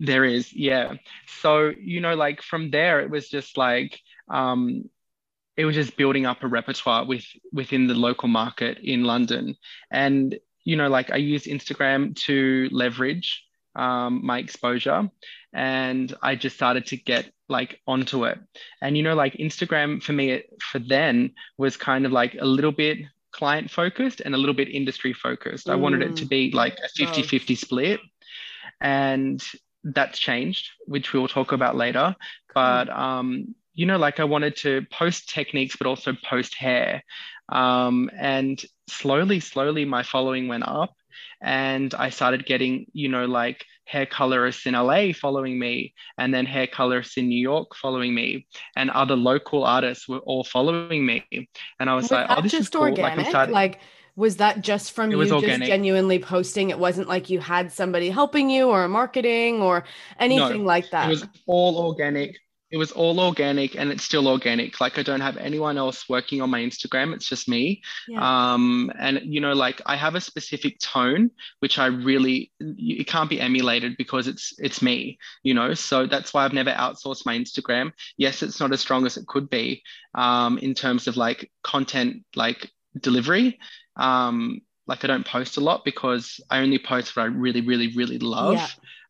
There 0.00 0.24
is, 0.24 0.52
yeah. 0.52 0.94
So, 1.40 1.72
you 1.80 2.00
know, 2.00 2.14
like 2.14 2.42
from 2.42 2.70
there, 2.70 3.00
it 3.00 3.10
was 3.10 3.28
just 3.28 3.56
like, 3.56 3.98
um, 4.28 4.88
it 5.58 5.64
was 5.64 5.74
just 5.74 5.96
building 5.96 6.24
up 6.24 6.44
a 6.44 6.46
repertoire 6.46 7.04
with 7.04 7.24
within 7.52 7.88
the 7.88 7.94
local 7.94 8.28
market 8.28 8.78
in 8.78 9.02
London. 9.02 9.56
And, 9.90 10.38
you 10.64 10.76
know, 10.76 10.88
like 10.88 11.10
I 11.10 11.16
use 11.16 11.44
Instagram 11.46 12.14
to 12.26 12.68
leverage 12.70 13.44
um, 13.74 14.24
my 14.24 14.38
exposure 14.38 15.10
and 15.52 16.14
I 16.22 16.36
just 16.36 16.54
started 16.54 16.86
to 16.86 16.96
get 16.96 17.32
like 17.48 17.80
onto 17.88 18.24
it. 18.24 18.38
And, 18.80 18.96
you 18.96 19.02
know, 19.02 19.16
like 19.16 19.34
Instagram 19.34 20.00
for 20.00 20.12
me, 20.12 20.44
for 20.62 20.78
then 20.78 21.32
was 21.56 21.76
kind 21.76 22.06
of 22.06 22.12
like 22.12 22.36
a 22.40 22.46
little 22.46 22.72
bit 22.72 22.98
client 23.32 23.68
focused 23.68 24.20
and 24.20 24.36
a 24.36 24.38
little 24.38 24.54
bit 24.54 24.68
industry 24.68 25.12
focused. 25.12 25.66
Mm. 25.66 25.72
I 25.72 25.76
wanted 25.76 26.02
it 26.02 26.16
to 26.18 26.24
mm. 26.24 26.28
be 26.28 26.50
like 26.52 26.78
a 26.84 26.88
50 26.88 27.22
50 27.22 27.56
split. 27.56 28.00
And 28.80 29.42
that's 29.82 30.20
changed, 30.20 30.70
which 30.86 31.12
we'll 31.12 31.26
talk 31.26 31.50
about 31.50 31.74
later. 31.74 32.14
But 32.54 32.88
um, 32.90 33.56
you 33.78 33.86
know, 33.86 33.96
like 33.96 34.18
I 34.18 34.24
wanted 34.24 34.56
to 34.56 34.84
post 34.90 35.28
techniques, 35.28 35.76
but 35.76 35.86
also 35.86 36.12
post 36.24 36.56
hair. 36.56 37.00
Um, 37.48 38.10
and 38.18 38.60
slowly, 38.88 39.38
slowly, 39.38 39.84
my 39.84 40.02
following 40.02 40.48
went 40.48 40.66
up, 40.66 40.94
and 41.40 41.94
I 41.94 42.10
started 42.10 42.44
getting, 42.44 42.86
you 42.92 43.08
know, 43.08 43.26
like 43.26 43.64
hair 43.84 44.04
colorists 44.04 44.66
in 44.66 44.74
LA 44.74 45.12
following 45.12 45.60
me, 45.60 45.94
and 46.18 46.34
then 46.34 46.44
hair 46.44 46.66
colorists 46.66 47.16
in 47.18 47.28
New 47.28 47.40
York 47.40 47.76
following 47.76 48.12
me, 48.12 48.48
and 48.74 48.90
other 48.90 49.14
local 49.14 49.62
artists 49.62 50.08
were 50.08 50.18
all 50.18 50.42
following 50.42 51.06
me. 51.06 51.24
And 51.78 51.88
I 51.88 51.94
was, 51.94 52.06
was 52.06 52.10
like, 52.10 52.26
"Oh, 52.30 52.42
this 52.42 52.54
is 52.54 52.68
cool!" 52.68 52.82
Organic? 52.82 53.18
Like, 53.18 53.28
started- 53.28 53.52
like 53.52 53.78
was 54.16 54.38
that 54.38 54.60
just 54.60 54.90
from 54.90 55.12
you 55.12 55.24
just 55.24 55.62
genuinely 55.62 56.18
posting? 56.18 56.70
It 56.70 56.80
wasn't 56.80 57.06
like 57.06 57.30
you 57.30 57.38
had 57.38 57.70
somebody 57.70 58.10
helping 58.10 58.50
you 58.50 58.70
or 58.70 58.88
marketing 58.88 59.62
or 59.62 59.84
anything 60.18 60.62
no, 60.62 60.66
like 60.66 60.90
that. 60.90 61.06
It 61.06 61.10
was 61.10 61.26
all 61.46 61.78
organic. 61.78 62.36
It 62.70 62.76
was 62.76 62.92
all 62.92 63.18
organic 63.20 63.76
and 63.76 63.90
it's 63.90 64.04
still 64.04 64.28
organic. 64.28 64.80
Like 64.80 64.98
I 64.98 65.02
don't 65.02 65.20
have 65.20 65.36
anyone 65.36 65.78
else 65.78 66.08
working 66.08 66.42
on 66.42 66.50
my 66.50 66.60
Instagram. 66.60 67.14
It's 67.14 67.28
just 67.28 67.48
me. 67.48 67.82
Yeah. 68.06 68.52
Um, 68.52 68.92
and 68.98 69.20
you 69.24 69.40
know, 69.40 69.52
like 69.52 69.80
I 69.86 69.96
have 69.96 70.14
a 70.14 70.20
specific 70.20 70.78
tone, 70.80 71.30
which 71.60 71.78
I 71.78 71.86
really 71.86 72.52
it 72.60 73.06
can't 73.06 73.30
be 73.30 73.40
emulated 73.40 73.96
because 73.96 74.28
it's 74.28 74.54
it's 74.58 74.82
me, 74.82 75.18
you 75.42 75.54
know. 75.54 75.74
So 75.74 76.06
that's 76.06 76.34
why 76.34 76.44
I've 76.44 76.52
never 76.52 76.70
outsourced 76.70 77.26
my 77.26 77.36
Instagram. 77.36 77.92
Yes, 78.16 78.42
it's 78.42 78.60
not 78.60 78.72
as 78.72 78.80
strong 78.80 79.06
as 79.06 79.16
it 79.16 79.26
could 79.26 79.48
be 79.48 79.82
um, 80.14 80.58
in 80.58 80.74
terms 80.74 81.06
of 81.06 81.16
like 81.16 81.50
content 81.62 82.24
like 82.34 82.70
delivery 83.00 83.58
um, 83.98 84.62
like 84.86 85.04
I 85.04 85.06
don't 85.06 85.26
post 85.26 85.58
a 85.58 85.60
lot 85.60 85.84
because 85.84 86.40
I 86.48 86.60
only 86.60 86.78
post 86.78 87.14
what 87.14 87.24
I 87.24 87.26
really, 87.26 87.60
really, 87.60 87.94
really 87.94 88.18
love. 88.18 88.54
Yeah. 88.54 88.68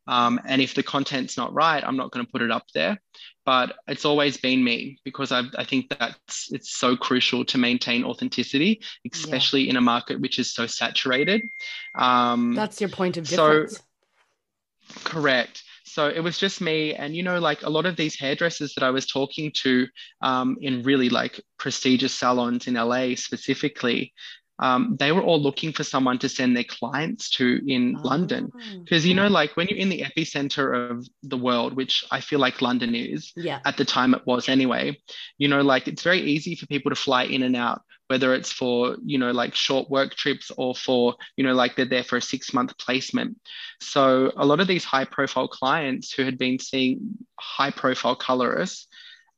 Um, 0.08 0.40
and 0.46 0.60
if 0.62 0.74
the 0.74 0.82
content's 0.82 1.36
not 1.36 1.52
right, 1.52 1.84
I'm 1.84 1.96
not 1.96 2.10
going 2.10 2.24
to 2.24 2.32
put 2.32 2.42
it 2.42 2.50
up 2.50 2.64
there. 2.74 2.98
But 3.44 3.76
it's 3.86 4.04
always 4.04 4.36
been 4.38 4.64
me 4.64 4.98
because 5.04 5.32
I, 5.32 5.42
I 5.56 5.64
think 5.64 5.88
that's 5.90 6.50
it's 6.50 6.76
so 6.76 6.96
crucial 6.96 7.44
to 7.46 7.58
maintain 7.58 8.04
authenticity, 8.04 8.82
especially 9.12 9.64
yeah. 9.64 9.70
in 9.70 9.76
a 9.76 9.80
market 9.80 10.20
which 10.20 10.38
is 10.38 10.52
so 10.52 10.66
saturated. 10.66 11.42
Um, 11.94 12.54
that's 12.54 12.80
your 12.80 12.90
point 12.90 13.16
of 13.16 13.28
difference. 13.28 13.76
So, 13.76 15.00
correct. 15.04 15.62
So 15.84 16.08
it 16.08 16.20
was 16.20 16.38
just 16.38 16.60
me, 16.60 16.94
and 16.94 17.16
you 17.16 17.22
know, 17.22 17.38
like 17.38 17.62
a 17.62 17.70
lot 17.70 17.86
of 17.86 17.96
these 17.96 18.18
hairdressers 18.18 18.74
that 18.74 18.84
I 18.84 18.90
was 18.90 19.06
talking 19.06 19.50
to 19.62 19.86
um, 20.20 20.56
in 20.60 20.82
really 20.82 21.08
like 21.08 21.40
prestigious 21.58 22.14
salons 22.14 22.66
in 22.66 22.74
LA 22.74 23.14
specifically, 23.14 24.12
um, 24.60 24.96
they 24.98 25.12
were 25.12 25.22
all 25.22 25.40
looking 25.40 25.72
for 25.72 25.84
someone 25.84 26.18
to 26.18 26.28
send 26.28 26.56
their 26.56 26.64
clients 26.64 27.30
to 27.30 27.60
in 27.66 27.96
oh. 27.96 28.02
London. 28.02 28.50
Because, 28.82 29.06
you 29.06 29.14
know, 29.14 29.28
like 29.28 29.56
when 29.56 29.68
you're 29.68 29.78
in 29.78 29.88
the 29.88 30.02
epicenter 30.02 30.90
of 30.90 31.06
the 31.22 31.36
world, 31.36 31.74
which 31.74 32.04
I 32.10 32.20
feel 32.20 32.40
like 32.40 32.60
London 32.60 32.94
is, 32.94 33.32
yeah. 33.36 33.60
at 33.64 33.76
the 33.76 33.84
time 33.84 34.14
it 34.14 34.26
was 34.26 34.48
anyway, 34.48 35.00
you 35.38 35.48
know, 35.48 35.62
like 35.62 35.86
it's 35.86 36.02
very 36.02 36.20
easy 36.20 36.56
for 36.56 36.66
people 36.66 36.90
to 36.90 36.96
fly 36.96 37.24
in 37.24 37.44
and 37.44 37.54
out, 37.54 37.82
whether 38.08 38.34
it's 38.34 38.50
for, 38.50 38.96
you 39.04 39.18
know, 39.18 39.30
like 39.30 39.54
short 39.54 39.88
work 39.90 40.14
trips 40.14 40.50
or 40.56 40.74
for, 40.74 41.14
you 41.36 41.44
know, 41.44 41.54
like 41.54 41.76
they're 41.76 41.84
there 41.84 42.04
for 42.04 42.16
a 42.16 42.22
six 42.22 42.52
month 42.52 42.76
placement. 42.78 43.38
So 43.80 44.32
a 44.36 44.44
lot 44.44 44.60
of 44.60 44.66
these 44.66 44.84
high 44.84 45.04
profile 45.04 45.48
clients 45.48 46.12
who 46.12 46.24
had 46.24 46.36
been 46.36 46.58
seeing 46.58 47.18
high 47.38 47.70
profile 47.70 48.16
colorists 48.16 48.88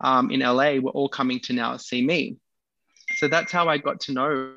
um, 0.01 0.31
in 0.31 0.41
LA 0.41 0.77
were 0.77 0.93
all 0.93 1.11
coming 1.11 1.41
to 1.41 1.53
now 1.53 1.77
see 1.77 2.03
me. 2.03 2.37
So 3.17 3.29
that's 3.29 3.53
how 3.53 3.69
I 3.69 3.77
got 3.77 4.01
to 4.01 4.13
know 4.13 4.55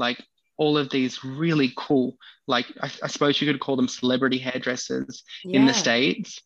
like 0.00 0.20
all 0.56 0.76
of 0.76 0.90
these 0.90 1.24
really 1.24 1.72
cool, 1.76 2.16
like 2.48 2.66
I, 2.82 2.90
I 3.02 3.06
suppose 3.06 3.40
you 3.40 3.50
could 3.50 3.60
call 3.60 3.76
them 3.76 3.86
celebrity 3.86 4.38
hairdressers 4.38 5.22
yeah. 5.44 5.60
in 5.60 5.66
the 5.66 5.74
States. 5.74 6.42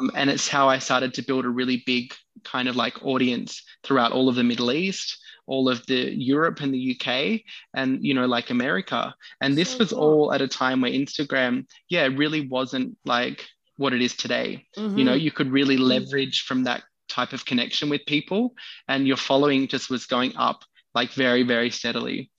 Um, 0.00 0.10
and 0.14 0.28
it's 0.28 0.48
how 0.48 0.68
I 0.68 0.78
started 0.78 1.14
to 1.14 1.22
build 1.22 1.44
a 1.44 1.48
really 1.48 1.82
big 1.86 2.12
kind 2.44 2.68
of 2.68 2.76
like 2.76 3.04
audience 3.04 3.62
throughout 3.84 4.12
all 4.12 4.28
of 4.28 4.34
the 4.34 4.44
Middle 4.44 4.72
East, 4.72 5.18
all 5.46 5.68
of 5.68 5.86
the 5.86 6.14
Europe 6.14 6.60
and 6.60 6.72
the 6.74 6.96
UK, 6.96 7.40
and 7.74 8.04
you 8.04 8.12
know, 8.12 8.26
like 8.26 8.50
America. 8.50 9.14
And 9.40 9.56
this 9.56 9.72
so 9.72 9.78
was 9.78 9.90
cool. 9.90 10.00
all 10.00 10.32
at 10.34 10.42
a 10.42 10.48
time 10.48 10.80
where 10.80 10.90
Instagram, 10.90 11.66
yeah, 11.88 12.06
really 12.06 12.46
wasn't 12.46 12.98
like 13.06 13.46
what 13.78 13.94
it 13.94 14.02
is 14.02 14.14
today. 14.14 14.66
Mm-hmm. 14.76 14.98
You 14.98 15.04
know, 15.04 15.14
you 15.14 15.30
could 15.30 15.50
really 15.50 15.78
leverage 15.78 16.42
from 16.42 16.64
that 16.64 16.82
type 17.08 17.32
of 17.32 17.46
connection 17.46 17.88
with 17.88 18.04
people, 18.06 18.54
and 18.86 19.06
your 19.06 19.16
following 19.16 19.66
just 19.66 19.88
was 19.88 20.04
going 20.04 20.36
up 20.36 20.62
like 20.94 21.12
very, 21.12 21.42
very 21.42 21.70
steadily 21.70 22.30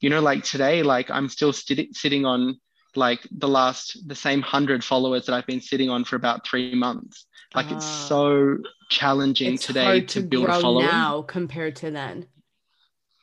you 0.00 0.10
know 0.10 0.20
like 0.20 0.42
today 0.42 0.82
like 0.82 1.10
i'm 1.10 1.28
still 1.28 1.52
st- 1.52 1.94
sitting 1.94 2.24
on 2.24 2.58
like 2.96 3.20
the 3.30 3.48
last 3.48 3.96
the 4.06 4.14
same 4.14 4.40
100 4.40 4.82
followers 4.82 5.26
that 5.26 5.34
i've 5.34 5.46
been 5.46 5.60
sitting 5.60 5.90
on 5.90 6.04
for 6.04 6.16
about 6.16 6.46
three 6.46 6.74
months. 6.74 7.26
Like 7.54 7.70
it's 7.70 7.84
ah. 7.84 8.06
so 8.08 8.58
challenging 8.88 9.58
today 9.58 10.00
to, 10.00 10.20
to 10.20 10.26
build 10.26 10.48
a 10.48 10.60
following. 10.60 10.86
now 10.86 11.22
compared 11.22 11.76
to 11.76 11.90
then. 11.90 12.26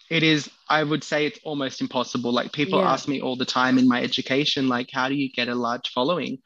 It 0.10 0.24
is 0.24 0.50
i 0.70 0.84
would 0.84 1.04
say 1.04 1.26
it's 1.26 1.40
almost 1.44 1.82
impossible. 1.82 2.32
Like 2.32 2.52
people 2.52 2.80
yeah. 2.80 2.92
ask 2.92 3.08
me 3.08 3.22
all 3.22 3.36
the 3.36 3.46
time 3.46 3.78
in 3.78 3.88
my 3.88 4.02
education 4.02 4.68
like 4.68 4.90
how 4.92 5.10
do 5.10 5.16
you 5.16 5.30
get 5.32 5.48
a 5.48 5.56
large 5.56 5.90
following? 5.90 6.40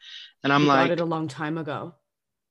And 0.44 0.52
i'm 0.52 0.64
you 0.64 0.68
like 0.68 0.90
got 0.90 0.94
it 0.94 1.02
a 1.02 1.06
long 1.06 1.28
time 1.28 1.58
ago. 1.58 1.96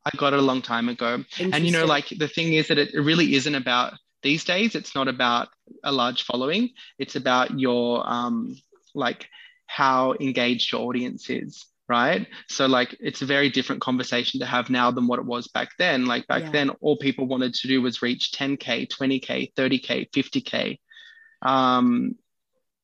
I 0.05 0.17
got 0.17 0.33
it 0.33 0.39
a 0.39 0.43
long 0.43 0.63
time 0.63 0.89
ago. 0.89 1.25
And 1.39 1.65
you 1.65 1.73
know 1.73 1.85
like 1.85 2.09
the 2.09 2.29
thing 2.29 2.55
is 2.55 2.69
that 2.69 2.79
it 2.79 2.95
really 2.95 3.35
isn't 3.35 3.55
about 3.55 3.95
these 4.23 4.45
days 4.45 4.75
it's 4.75 4.95
not 4.95 5.09
about 5.09 5.49
a 5.85 5.93
large 5.93 6.25
following. 6.25 6.71
It's 6.99 7.17
about 7.17 7.59
your 7.59 8.09
um, 8.09 8.57
like 8.95 9.29
how 9.67 10.15
engaged 10.21 10.73
your 10.73 10.83
audience 10.83 11.31
is 11.31 11.67
right? 11.89 12.29
So 12.49 12.67
like 12.67 12.97
it's 13.01 13.21
a 13.21 13.27
very 13.27 13.51
different 13.51 13.83
conversation 13.83 14.39
to 14.39 14.47
have 14.47 14.71
now 14.71 14.93
than 14.93 15.09
what 15.09 15.19
it 15.19 15.25
was 15.27 15.49
back 15.49 15.71
then. 15.77 16.07
Like 16.07 16.25
back 16.29 16.45
yeah. 16.45 16.51
then 16.53 16.71
all 16.81 16.97
people 16.97 17.27
wanted 17.27 17.53
to 17.55 17.69
do 17.69 17.83
was 17.83 18.01
reach 18.01 18.31
10k 18.31 18.89
20k 18.89 19.53
30k 19.55 20.09
50k 20.13 20.79
um, 21.43 22.15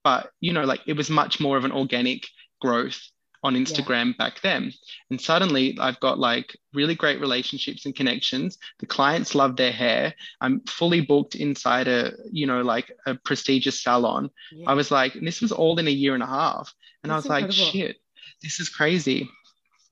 but 0.03 0.31
you 0.41 0.53
know 0.53 0.65
like 0.65 0.81
it 0.87 0.95
was 0.95 1.11
much 1.11 1.41
more 1.41 1.57
of 1.57 1.65
an 1.65 1.73
organic 1.73 2.27
growth 2.61 3.01
on 3.47 3.55
Instagram 3.55 4.07
yeah. 4.07 4.13
back 4.19 4.41
then. 4.41 4.73
And 5.09 5.21
suddenly 5.21 5.79
I've 5.81 6.01
got 6.01 6.19
like 6.19 6.57
really 6.75 6.97
great 6.97 7.21
relationships 7.21 7.87
and 7.87 7.95
connections. 7.95 8.59
The 8.81 8.87
clients 8.87 9.37
love 9.37 9.57
their 9.57 9.71
hair. 9.71 10.15
I'm 10.41 10.61
fully 10.67 11.01
booked 11.01 11.37
inside 11.37 11.87
a, 11.87 12.13
you 12.31 12.47
know, 12.47 12.63
like 12.63 12.91
a 13.07 13.15
prestigious 13.15 13.81
salon. 13.83 14.31
Yeah. 14.51 14.71
I 14.71 14.75
was 14.75 14.91
like, 14.91 15.15
this 15.15 15.41
was 15.41 15.53
all 15.53 15.79
in 15.79 15.87
a 15.87 15.93
year 15.93 16.15
and 16.15 16.25
a 16.25 16.27
half. 16.27 16.75
And 17.05 17.13
That's 17.13 17.31
I 17.31 17.43
was 17.43 17.45
incredible. 17.45 17.65
like, 17.65 17.73
shit, 17.73 17.97
this 18.43 18.59
is 18.59 18.69
crazy. 18.69 19.31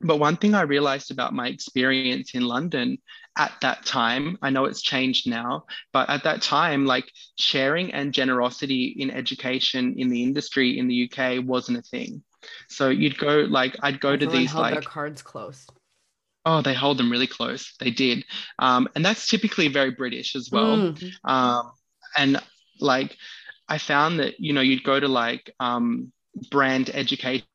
But 0.00 0.18
one 0.18 0.36
thing 0.36 0.54
I 0.54 0.62
realized 0.62 1.12
about 1.12 1.32
my 1.32 1.46
experience 1.46 2.34
in 2.34 2.42
London 2.42 2.98
at 3.38 3.52
that 3.62 3.86
time, 3.86 4.36
I 4.42 4.50
know 4.50 4.64
it's 4.64 4.82
changed 4.82 5.28
now, 5.28 5.64
but 5.92 6.10
at 6.10 6.24
that 6.24 6.42
time, 6.42 6.86
like 6.86 7.10
sharing 7.38 7.92
and 7.92 8.12
generosity 8.12 8.96
in 8.98 9.10
education 9.12 9.94
in 9.96 10.08
the 10.10 10.24
industry 10.24 10.78
in 10.78 10.88
the 10.88 11.08
UK 11.08 11.44
wasn't 11.44 11.78
a 11.78 11.82
thing. 11.82 12.22
So 12.68 12.88
you'd 12.88 13.18
go 13.18 13.46
like 13.48 13.76
I'd 13.83 14.00
go 14.00 14.12
Everyone 14.12 14.33
to 14.33 14.38
these 14.38 14.54
like 14.54 14.74
their 14.74 14.83
cards 14.83 15.22
close. 15.22 15.66
Oh, 16.46 16.61
they 16.61 16.74
hold 16.74 16.98
them 16.98 17.11
really 17.11 17.26
close. 17.26 17.74
They 17.80 17.90
did, 17.90 18.24
um, 18.59 18.88
and 18.94 19.04
that's 19.04 19.28
typically 19.28 19.68
very 19.68 19.92
British 19.92 20.37
as 20.37 20.50
well. 20.50 20.76
Mm. 20.76 21.12
Um, 21.24 21.72
and 22.18 22.40
like 22.80 23.16
I 23.68 23.78
found 23.78 24.20
that 24.20 24.38
you 24.38 24.52
know 24.52 24.61
you'd 24.61 24.85
go 24.85 25.00
to 25.00 25.09
like 25.09 25.50
um, 25.59 26.12
brand 26.50 26.90
education, 26.90 27.46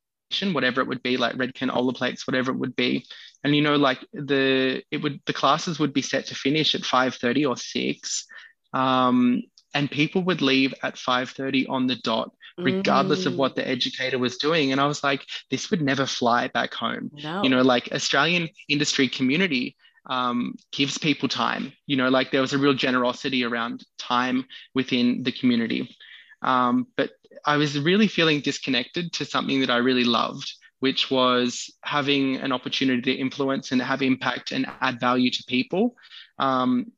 whatever 0.52 0.80
it 0.80 0.88
would 0.88 1.02
be, 1.02 1.16
like 1.16 1.36
Redken, 1.36 1.70
Olaplex, 1.70 2.26
whatever 2.26 2.50
it 2.50 2.58
would 2.58 2.74
be, 2.74 3.06
and 3.44 3.54
you 3.54 3.62
know 3.62 3.76
like 3.76 4.04
the 4.12 4.82
it 4.90 4.98
would 4.98 5.20
the 5.26 5.32
classes 5.32 5.78
would 5.78 5.92
be 5.92 6.02
set 6.02 6.26
to 6.26 6.34
finish 6.34 6.74
at 6.74 6.84
five 6.84 7.14
thirty 7.14 7.46
or 7.46 7.56
six, 7.56 8.26
um, 8.72 9.42
and 9.74 9.90
people 9.90 10.22
would 10.22 10.42
leave 10.42 10.74
at 10.82 10.98
five 10.98 11.30
thirty 11.30 11.66
on 11.66 11.86
the 11.86 11.96
dot 11.96 12.32
regardless 12.58 13.24
mm. 13.24 13.26
of 13.26 13.36
what 13.36 13.54
the 13.54 13.66
educator 13.66 14.18
was 14.18 14.36
doing. 14.36 14.72
And 14.72 14.80
I 14.80 14.86
was 14.86 15.02
like, 15.02 15.24
this 15.50 15.70
would 15.70 15.82
never 15.82 16.06
fly 16.06 16.48
back 16.48 16.74
home. 16.74 17.10
No. 17.14 17.42
You 17.42 17.48
know, 17.48 17.62
like 17.62 17.92
Australian 17.92 18.48
industry 18.68 19.08
community 19.08 19.76
um, 20.06 20.56
gives 20.72 20.98
people 20.98 21.28
time. 21.28 21.72
You 21.86 21.96
know, 21.96 22.08
like 22.08 22.30
there 22.30 22.40
was 22.40 22.52
a 22.52 22.58
real 22.58 22.74
generosity 22.74 23.44
around 23.44 23.84
time 23.98 24.44
within 24.74 25.22
the 25.22 25.32
community. 25.32 25.96
Um, 26.42 26.86
but 26.96 27.10
I 27.44 27.56
was 27.56 27.78
really 27.78 28.08
feeling 28.08 28.40
disconnected 28.40 29.12
to 29.14 29.24
something 29.24 29.60
that 29.60 29.70
I 29.70 29.76
really 29.78 30.04
loved, 30.04 30.52
which 30.80 31.10
was 31.10 31.72
having 31.82 32.36
an 32.36 32.52
opportunity 32.52 33.14
to 33.14 33.20
influence 33.20 33.72
and 33.72 33.80
have 33.80 34.02
impact 34.02 34.52
and 34.52 34.66
add 34.80 35.00
value 35.00 35.30
to 35.30 35.44
people 35.46 35.94
um, 36.38 36.92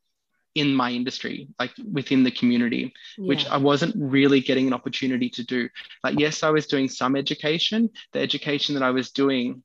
in 0.54 0.74
my 0.74 0.90
industry, 0.90 1.48
like 1.58 1.72
within 1.90 2.24
the 2.24 2.30
community, 2.30 2.92
yeah. 3.16 3.26
which 3.26 3.46
I 3.46 3.56
wasn't 3.56 3.94
really 3.96 4.40
getting 4.40 4.66
an 4.66 4.72
opportunity 4.72 5.30
to 5.30 5.44
do. 5.44 5.68
Like, 6.04 6.18
yes, 6.18 6.42
I 6.42 6.50
was 6.50 6.66
doing 6.66 6.88
some 6.88 7.16
education. 7.16 7.90
The 8.12 8.20
education 8.20 8.74
that 8.74 8.82
I 8.82 8.90
was 8.90 9.10
doing 9.10 9.62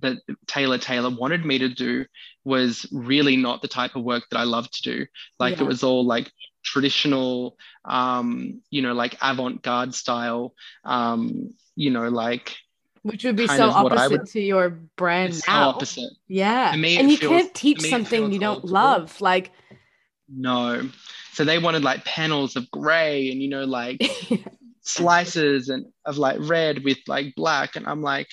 that 0.00 0.18
Taylor 0.46 0.76
Taylor 0.76 1.10
wanted 1.10 1.44
me 1.44 1.58
to 1.58 1.68
do 1.68 2.04
was 2.44 2.86
really 2.92 3.36
not 3.36 3.62
the 3.62 3.68
type 3.68 3.96
of 3.96 4.04
work 4.04 4.24
that 4.30 4.38
I 4.38 4.44
love 4.44 4.70
to 4.70 4.82
do. 4.82 5.06
Like, 5.38 5.56
yeah. 5.56 5.64
it 5.64 5.66
was 5.66 5.82
all 5.82 6.04
like 6.04 6.30
traditional, 6.64 7.56
um, 7.84 8.60
you 8.70 8.82
know, 8.82 8.92
like 8.92 9.16
avant 9.22 9.62
garde 9.62 9.94
style, 9.94 10.54
um, 10.84 11.54
you 11.76 11.90
know, 11.90 12.08
like 12.08 12.56
which 13.06 13.22
would 13.22 13.36
be 13.36 13.46
so 13.46 13.70
opposite 13.70 14.10
would, 14.10 14.26
to 14.26 14.40
your 14.40 14.70
brand 14.96 15.32
now. 15.46 15.70
So 15.70 15.76
opposite. 15.76 16.12
Yeah. 16.26 16.74
Me, 16.74 16.98
and 16.98 17.08
you 17.08 17.16
feels, 17.16 17.30
can't 17.30 17.54
teach 17.54 17.82
something 17.82 18.32
you 18.32 18.40
don't 18.40 18.64
love. 18.64 19.20
Like 19.20 19.52
no. 20.28 20.88
So 21.32 21.44
they 21.44 21.58
wanted 21.58 21.84
like 21.84 22.04
panels 22.04 22.56
of 22.56 22.70
gray 22.70 23.30
and 23.30 23.40
you 23.40 23.48
know, 23.48 23.64
like 23.64 24.00
slices 24.82 25.68
and 25.68 25.86
of 26.04 26.18
like 26.18 26.36
red 26.40 26.84
with 26.84 26.98
like 27.06 27.34
black. 27.34 27.76
And 27.76 27.86
I'm 27.86 28.02
like, 28.02 28.28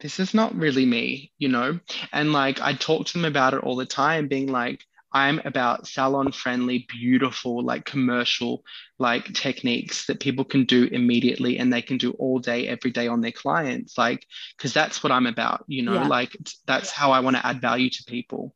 this 0.00 0.20
is 0.20 0.34
not 0.34 0.54
really 0.54 0.86
me, 0.86 1.32
you 1.38 1.48
know? 1.48 1.80
And 2.12 2.32
like 2.32 2.60
I 2.60 2.74
talk 2.74 3.06
to 3.06 3.12
them 3.14 3.24
about 3.24 3.54
it 3.54 3.62
all 3.62 3.76
the 3.76 3.86
time, 3.86 4.28
being 4.28 4.50
like, 4.50 4.84
I'm 5.12 5.40
about 5.44 5.86
salon 5.86 6.32
friendly, 6.32 6.86
beautiful, 6.88 7.64
like 7.64 7.86
commercial, 7.86 8.62
like 8.98 9.32
techniques 9.32 10.06
that 10.06 10.20
people 10.20 10.44
can 10.44 10.64
do 10.64 10.84
immediately 10.84 11.58
and 11.58 11.72
they 11.72 11.80
can 11.80 11.96
do 11.96 12.10
all 12.12 12.38
day, 12.38 12.68
every 12.68 12.90
day 12.90 13.08
on 13.08 13.22
their 13.22 13.32
clients. 13.32 13.96
Like, 13.96 14.26
because 14.56 14.74
that's 14.74 15.02
what 15.02 15.10
I'm 15.10 15.26
about, 15.26 15.64
you 15.66 15.82
know, 15.82 15.94
yeah. 15.94 16.06
like 16.06 16.36
that's 16.66 16.90
how 16.90 17.12
I 17.12 17.20
want 17.20 17.36
to 17.36 17.46
add 17.46 17.60
value 17.60 17.88
to 17.88 18.04
people. 18.06 18.54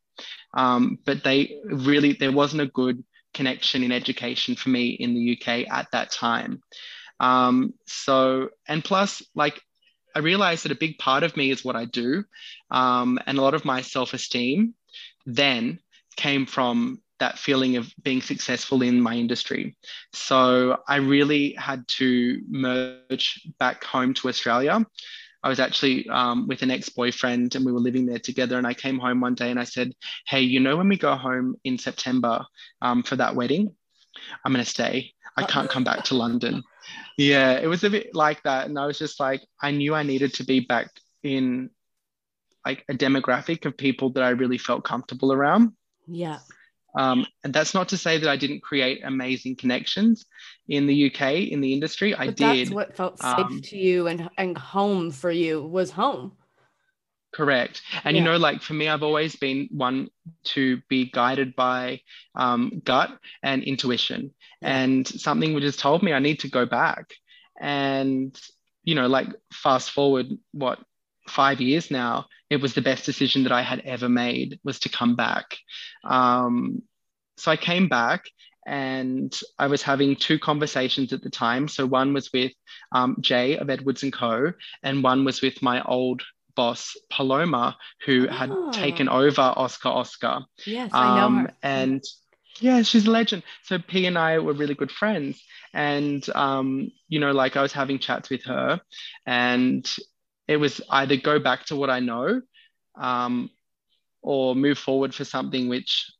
Um, 0.55 0.99
but 1.05 1.25
they 1.25 1.59
really, 1.65 2.13
there 2.13 2.33
wasn't 2.33 2.63
a 2.63 2.67
good 2.67 3.03
connection 3.35 3.83
in 3.83 3.93
education 3.93 4.55
for 4.55 4.69
me 4.69 4.91
in 4.91 5.15
the 5.15 5.39
UK 5.39 5.67
at 5.71 5.91
that 5.93 6.11
time. 6.11 6.63
Um, 7.21 7.75
so, 7.87 8.51
and 8.67 8.85
plus, 8.85 9.23
like, 9.35 9.61
I 10.15 10.19
realized 10.19 10.65
that 10.65 10.73
a 10.73 10.77
big 10.77 10.99
part 10.99 11.23
of 11.23 11.37
me 11.37 11.51
is 11.51 11.65
what 11.65 11.77
I 11.77 11.87
do. 11.87 12.25
Um, 12.71 13.19
and 13.27 13.39
a 13.39 13.43
lot 13.43 13.55
of 13.55 13.65
my 13.65 13.81
self 13.81 14.13
esteem 14.13 14.75
then 15.25 15.79
came 16.17 16.47
from 16.47 17.01
that 17.19 17.39
feeling 17.39 17.77
of 17.77 17.93
being 18.03 18.21
successful 18.21 18.83
in 18.83 19.01
my 19.01 19.15
industry. 19.15 19.77
So 20.13 20.79
I 20.89 20.97
really 20.97 21.53
had 21.53 21.87
to 21.99 22.43
merge 22.49 23.49
back 23.61 23.85
home 23.85 24.13
to 24.15 24.29
Australia. 24.29 24.85
I 25.43 25.49
was 25.49 25.61
actually 25.61 26.09
um, 26.09 26.47
with 26.47 26.62
an 26.62 26.70
ex 26.70 26.88
boyfriend 26.88 27.55
and 27.55 27.64
we 27.64 27.72
were 27.72 27.80
living 27.80 28.07
there 28.07 28.18
together. 28.18 28.59
And 28.59 28.66
I 28.66 28.74
came 28.74 28.99
home 28.99 29.20
one 29.20 29.34
day 29.34 29.51
and 29.51 29.59
I 29.59 29.64
said, 29.64 29.93
Hey, 30.26 30.43
you 30.43 30.61
know, 30.61 30.76
when 30.76 30.88
we 30.88 30.97
go 30.97 31.16
home 31.16 31.57
in 31.64 31.78
September 31.78 32.45
um, 32.80 33.03
for 33.03 33.16
that 33.16 33.34
wedding, 33.34 33.74
I'm 34.45 34.53
going 34.53 34.64
to 34.64 34.70
stay. 34.70 35.12
I 35.36 35.45
can't 35.45 35.70
come 35.70 35.84
back 35.84 36.05
to 36.05 36.14
London. 36.14 36.62
Yeah, 37.16 37.53
it 37.53 37.66
was 37.66 37.84
a 37.84 37.90
bit 37.90 38.14
like 38.14 38.43
that. 38.43 38.66
And 38.66 38.78
I 38.78 38.86
was 38.86 38.99
just 38.99 39.18
like, 39.18 39.43
I 39.61 39.70
knew 39.70 39.95
I 39.95 40.03
needed 40.03 40.34
to 40.34 40.45
be 40.45 40.61
back 40.61 40.90
in 41.22 41.70
like 42.64 42.84
a 42.88 42.95
demographic 42.95 43.64
of 43.66 43.76
people 43.76 44.11
that 44.11 44.22
I 44.22 44.30
really 44.30 44.59
felt 44.59 44.84
comfortable 44.84 45.32
around. 45.32 45.72
Yeah. 46.07 46.38
Um, 46.95 47.26
and 47.43 47.53
that's 47.53 47.74
not 47.74 47.88
to 47.90 47.97
say 47.97 48.18
that 48.18 48.28
I 48.28 48.36
didn't 48.36 48.62
create 48.62 49.01
amazing 49.05 49.57
connections 49.57 50.26
in 50.68 50.86
the 50.86 51.11
UK 51.11 51.49
in 51.51 51.61
the 51.61 51.72
industry. 51.72 52.14
I 52.14 52.26
but 52.26 52.36
did. 52.36 52.66
That's 52.66 52.70
what 52.70 52.97
felt 52.97 53.20
safe 53.20 53.38
um, 53.38 53.61
to 53.62 53.78
you 53.78 54.07
and 54.09 54.28
and 54.36 54.57
home 54.57 55.11
for 55.11 55.30
you 55.30 55.62
was 55.62 55.90
home. 55.90 56.32
Correct. 57.32 57.80
And 58.05 58.14
yeah. 58.14 58.22
you 58.22 58.28
know, 58.28 58.36
like 58.36 58.61
for 58.61 58.74
me, 58.74 58.88
I've 58.88 59.03
always 59.03 59.36
been 59.36 59.68
one 59.70 60.09
to 60.45 60.82
be 60.88 61.11
guided 61.11 61.57
by 61.57 62.03
um, 62.34 62.82
gut 62.84 63.11
and 63.43 63.62
intuition. 63.62 64.34
Yeah. 64.61 64.82
And 64.82 65.09
something 65.09 65.59
just 65.61 65.78
told 65.78 66.03
me 66.03 66.12
I 66.12 66.18
need 66.18 66.40
to 66.40 66.51
go 66.51 66.66
back. 66.66 67.14
And 67.59 68.38
you 68.84 68.95
know, 68.95 69.07
like 69.07 69.28
fast 69.53 69.93
forward 69.93 70.26
what 70.53 70.78
five 71.28 71.61
years 71.61 71.90
now, 71.90 72.26
it 72.53 72.61
was 72.61 72.75
the 72.75 72.83
best 72.83 73.07
decision 73.07 73.45
that 73.45 73.53
I 73.53 73.63
had 73.63 73.81
ever 73.81 74.11
made 74.11 74.61
was 74.63 74.79
to 74.81 74.91
come 74.91 75.17
back. 75.17 75.57
Um, 76.05 76.83
so 77.39 77.51
I 77.51 77.57
came 77.57 77.89
back 77.89 78.27
and 78.67 79.35
I 79.59 79.69
was 79.69 79.81
having 79.81 80.17
two 80.17 80.39
conversations 80.39 81.15
at 81.15 81.23
the 81.23 81.31
time. 81.31 81.67
So 81.67 81.87
one 81.87 82.13
was 82.13 82.31
with 82.31 82.53
um, 82.93 83.17
Jay 83.21 83.57
of 83.57 83.71
Edwards 83.71 84.03
and 84.03 84.13
Co, 84.13 84.53
and 84.83 85.03
one 85.03 85.25
was 85.25 85.41
with 85.41 85.63
my 85.63 85.83
old 85.83 86.21
boss 86.55 86.95
Paloma, 87.11 87.79
who 88.05 88.29
oh. 88.29 88.31
had 88.31 88.53
taken 88.75 89.09
over 89.09 89.41
Oscar 89.41 89.89
Oscar. 89.89 90.41
Yes, 90.67 90.91
I 90.93 91.17
know 91.17 91.25
um, 91.25 91.39
her. 91.47 91.55
And 91.63 92.05
yeah, 92.61 92.83
she's 92.83 93.07
a 93.07 93.11
legend. 93.11 93.45
So 93.63 93.79
P 93.79 94.05
and 94.05 94.19
I 94.19 94.41
were 94.41 94.53
really 94.53 94.75
good 94.75 94.93
friends, 94.93 95.43
and 95.73 96.23
um, 96.35 96.93
you 97.09 97.19
know, 97.19 97.33
like 97.33 97.57
I 97.57 97.63
was 97.63 97.73
having 97.73 97.99
chats 97.99 98.29
with 98.29 98.45
her, 98.45 98.83
and 99.25 99.91
it 100.49 100.57
was 100.57 100.80
either 100.90 101.16
go 101.16 101.38
back 101.38 101.66
to 101.66 101.76
what 101.76 101.90
I 101.90 102.01
know 102.01 102.43
um, 102.97 103.51
or 104.22 104.55
move 104.55 104.78
forward 104.78 105.14
for 105.14 105.24
something 105.24 105.68
which 105.68 106.11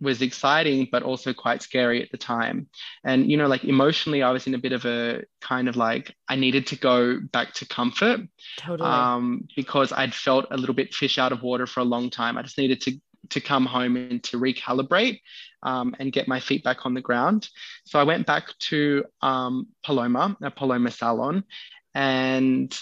was 0.00 0.22
exciting 0.22 0.88
but 0.90 1.02
also 1.02 1.34
quite 1.34 1.62
scary 1.62 2.02
at 2.02 2.10
the 2.10 2.16
time. 2.16 2.68
And 3.04 3.30
you 3.30 3.36
know 3.36 3.46
like 3.46 3.64
emotionally 3.64 4.22
i 4.22 4.30
was 4.30 4.46
in 4.46 4.54
a 4.54 4.58
bit 4.58 4.72
of 4.72 4.84
a 4.86 5.22
kind 5.40 5.68
of 5.68 5.76
like 5.76 6.14
i 6.28 6.36
needed 6.36 6.66
to 6.68 6.76
go 6.76 7.20
back 7.32 7.52
to 7.54 7.66
comfort 7.66 8.20
totally. 8.56 8.88
um, 8.88 9.46
because 9.54 9.92
i'd 9.92 10.14
felt 10.14 10.46
a 10.50 10.56
little 10.56 10.74
bit 10.74 10.94
fish 10.94 11.18
out 11.18 11.32
of 11.32 11.42
water 11.42 11.66
for 11.66 11.80
a 11.80 11.84
long 11.84 12.10
time. 12.10 12.38
I 12.38 12.42
just 12.42 12.58
needed 12.58 12.80
to 12.82 12.92
to 13.30 13.40
come 13.40 13.66
home 13.66 13.96
and 13.96 14.22
to 14.24 14.38
recalibrate 14.38 15.20
um, 15.62 15.94
and 16.00 16.10
get 16.10 16.26
my 16.26 16.40
feet 16.40 16.64
back 16.64 16.86
on 16.86 16.94
the 16.94 17.02
ground. 17.02 17.48
So 17.84 17.98
i 17.98 18.02
went 18.04 18.26
back 18.26 18.46
to 18.70 19.04
um, 19.20 19.68
paloma 19.84 20.36
a 20.42 20.50
paloma 20.50 20.90
salon 20.90 21.44
and 21.94 22.76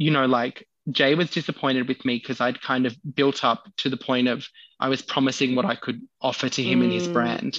you 0.00 0.10
know, 0.10 0.24
like 0.24 0.66
Jay 0.90 1.14
was 1.14 1.30
disappointed 1.30 1.86
with 1.86 2.04
me 2.06 2.16
because 2.16 2.40
I'd 2.40 2.60
kind 2.62 2.86
of 2.86 2.96
built 3.14 3.44
up 3.44 3.64
to 3.76 3.90
the 3.90 3.98
point 3.98 4.28
of 4.28 4.48
I 4.80 4.88
was 4.88 5.02
promising 5.02 5.54
what 5.54 5.66
I 5.66 5.74
could 5.74 6.00
offer 6.22 6.48
to 6.48 6.62
him 6.62 6.80
mm. 6.80 6.84
and 6.84 6.92
his 6.92 7.06
mm. 7.06 7.12
brand. 7.12 7.58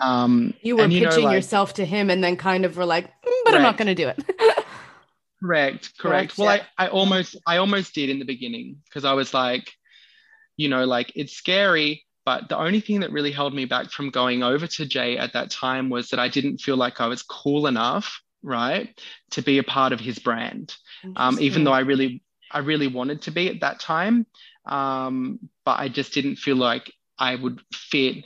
Um, 0.00 0.54
you 0.62 0.76
were 0.76 0.84
and, 0.84 0.92
you 0.92 1.04
pitching 1.04 1.24
know, 1.24 1.28
like, 1.30 1.34
yourself 1.34 1.74
to 1.74 1.84
him 1.84 2.10
and 2.10 2.22
then 2.22 2.36
kind 2.36 2.64
of 2.64 2.76
were 2.76 2.86
like, 2.86 3.06
mm, 3.06 3.10
but 3.44 3.50
correct. 3.50 3.56
I'm 3.56 3.62
not 3.62 3.76
going 3.76 3.88
to 3.88 3.94
do 3.96 4.06
it. 4.06 4.16
correct, 5.42 5.98
correct. 5.98 5.98
correct. 5.98 6.38
Well, 6.38 6.56
yeah. 6.56 6.62
I, 6.78 6.86
I 6.86 6.88
almost, 6.90 7.36
I 7.44 7.56
almost 7.56 7.92
did 7.92 8.08
in 8.08 8.20
the 8.20 8.24
beginning 8.24 8.76
because 8.84 9.04
I 9.04 9.14
was 9.14 9.34
like, 9.34 9.72
you 10.56 10.68
know, 10.68 10.84
like 10.84 11.10
it's 11.16 11.32
scary, 11.32 12.04
but 12.24 12.48
the 12.48 12.56
only 12.56 12.80
thing 12.80 13.00
that 13.00 13.10
really 13.10 13.32
held 13.32 13.52
me 13.52 13.64
back 13.64 13.90
from 13.90 14.10
going 14.10 14.44
over 14.44 14.68
to 14.68 14.86
Jay 14.86 15.18
at 15.18 15.32
that 15.32 15.50
time 15.50 15.90
was 15.90 16.10
that 16.10 16.20
I 16.20 16.28
didn't 16.28 16.58
feel 16.58 16.76
like 16.76 17.00
I 17.00 17.08
was 17.08 17.24
cool 17.24 17.66
enough, 17.66 18.20
right, 18.44 18.96
to 19.32 19.42
be 19.42 19.58
a 19.58 19.64
part 19.64 19.92
of 19.92 19.98
his 19.98 20.20
brand 20.20 20.72
um, 21.16 21.38
even 21.40 21.64
though 21.64 21.72
I 21.72 21.80
really 21.80 22.22
I 22.50 22.58
really 22.58 22.86
wanted 22.86 23.22
to 23.22 23.30
be 23.30 23.48
at 23.48 23.60
that 23.60 23.80
time, 23.80 24.26
um, 24.66 25.38
but 25.64 25.78
I 25.78 25.88
just 25.88 26.12
didn't 26.12 26.36
feel 26.36 26.56
like 26.56 26.92
I 27.18 27.34
would 27.34 27.60
fit, 27.72 28.24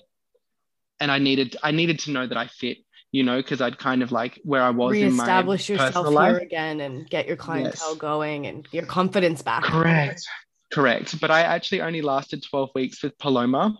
and 1.01 1.11
I 1.11 1.19
needed 1.19 1.57
I 1.63 1.71
needed 1.71 2.01
to 2.01 2.11
know 2.11 2.27
that 2.27 2.37
I 2.37 2.47
fit, 2.47 2.79
you 3.13 3.23
know, 3.23 3.39
because 3.39 3.61
I'd 3.61 3.79
kind 3.79 4.03
of 4.03 4.13
like 4.13 4.41
where 4.45 4.63
I 4.63 4.71
was 4.71 4.93
reestablish 4.93 5.69
yourself 5.69 6.07
here 6.07 6.15
life. 6.15 6.43
again 6.43 6.81
and 6.81 7.09
get 7.09 7.27
your 7.27 7.37
clientele 7.37 7.91
yes. 7.91 7.99
going 7.99 8.47
and 8.47 8.67
your 8.73 8.87
confidence 8.87 9.43
back. 9.43 9.65
Correct. 9.65 10.23
Correct. 10.71 11.19
But 11.19 11.31
I 11.31 11.43
actually 11.43 11.81
only 11.81 12.03
lasted 12.03 12.45
12 12.51 12.71
weeks 12.75 13.03
with 13.03 13.17
Paloma 13.19 13.75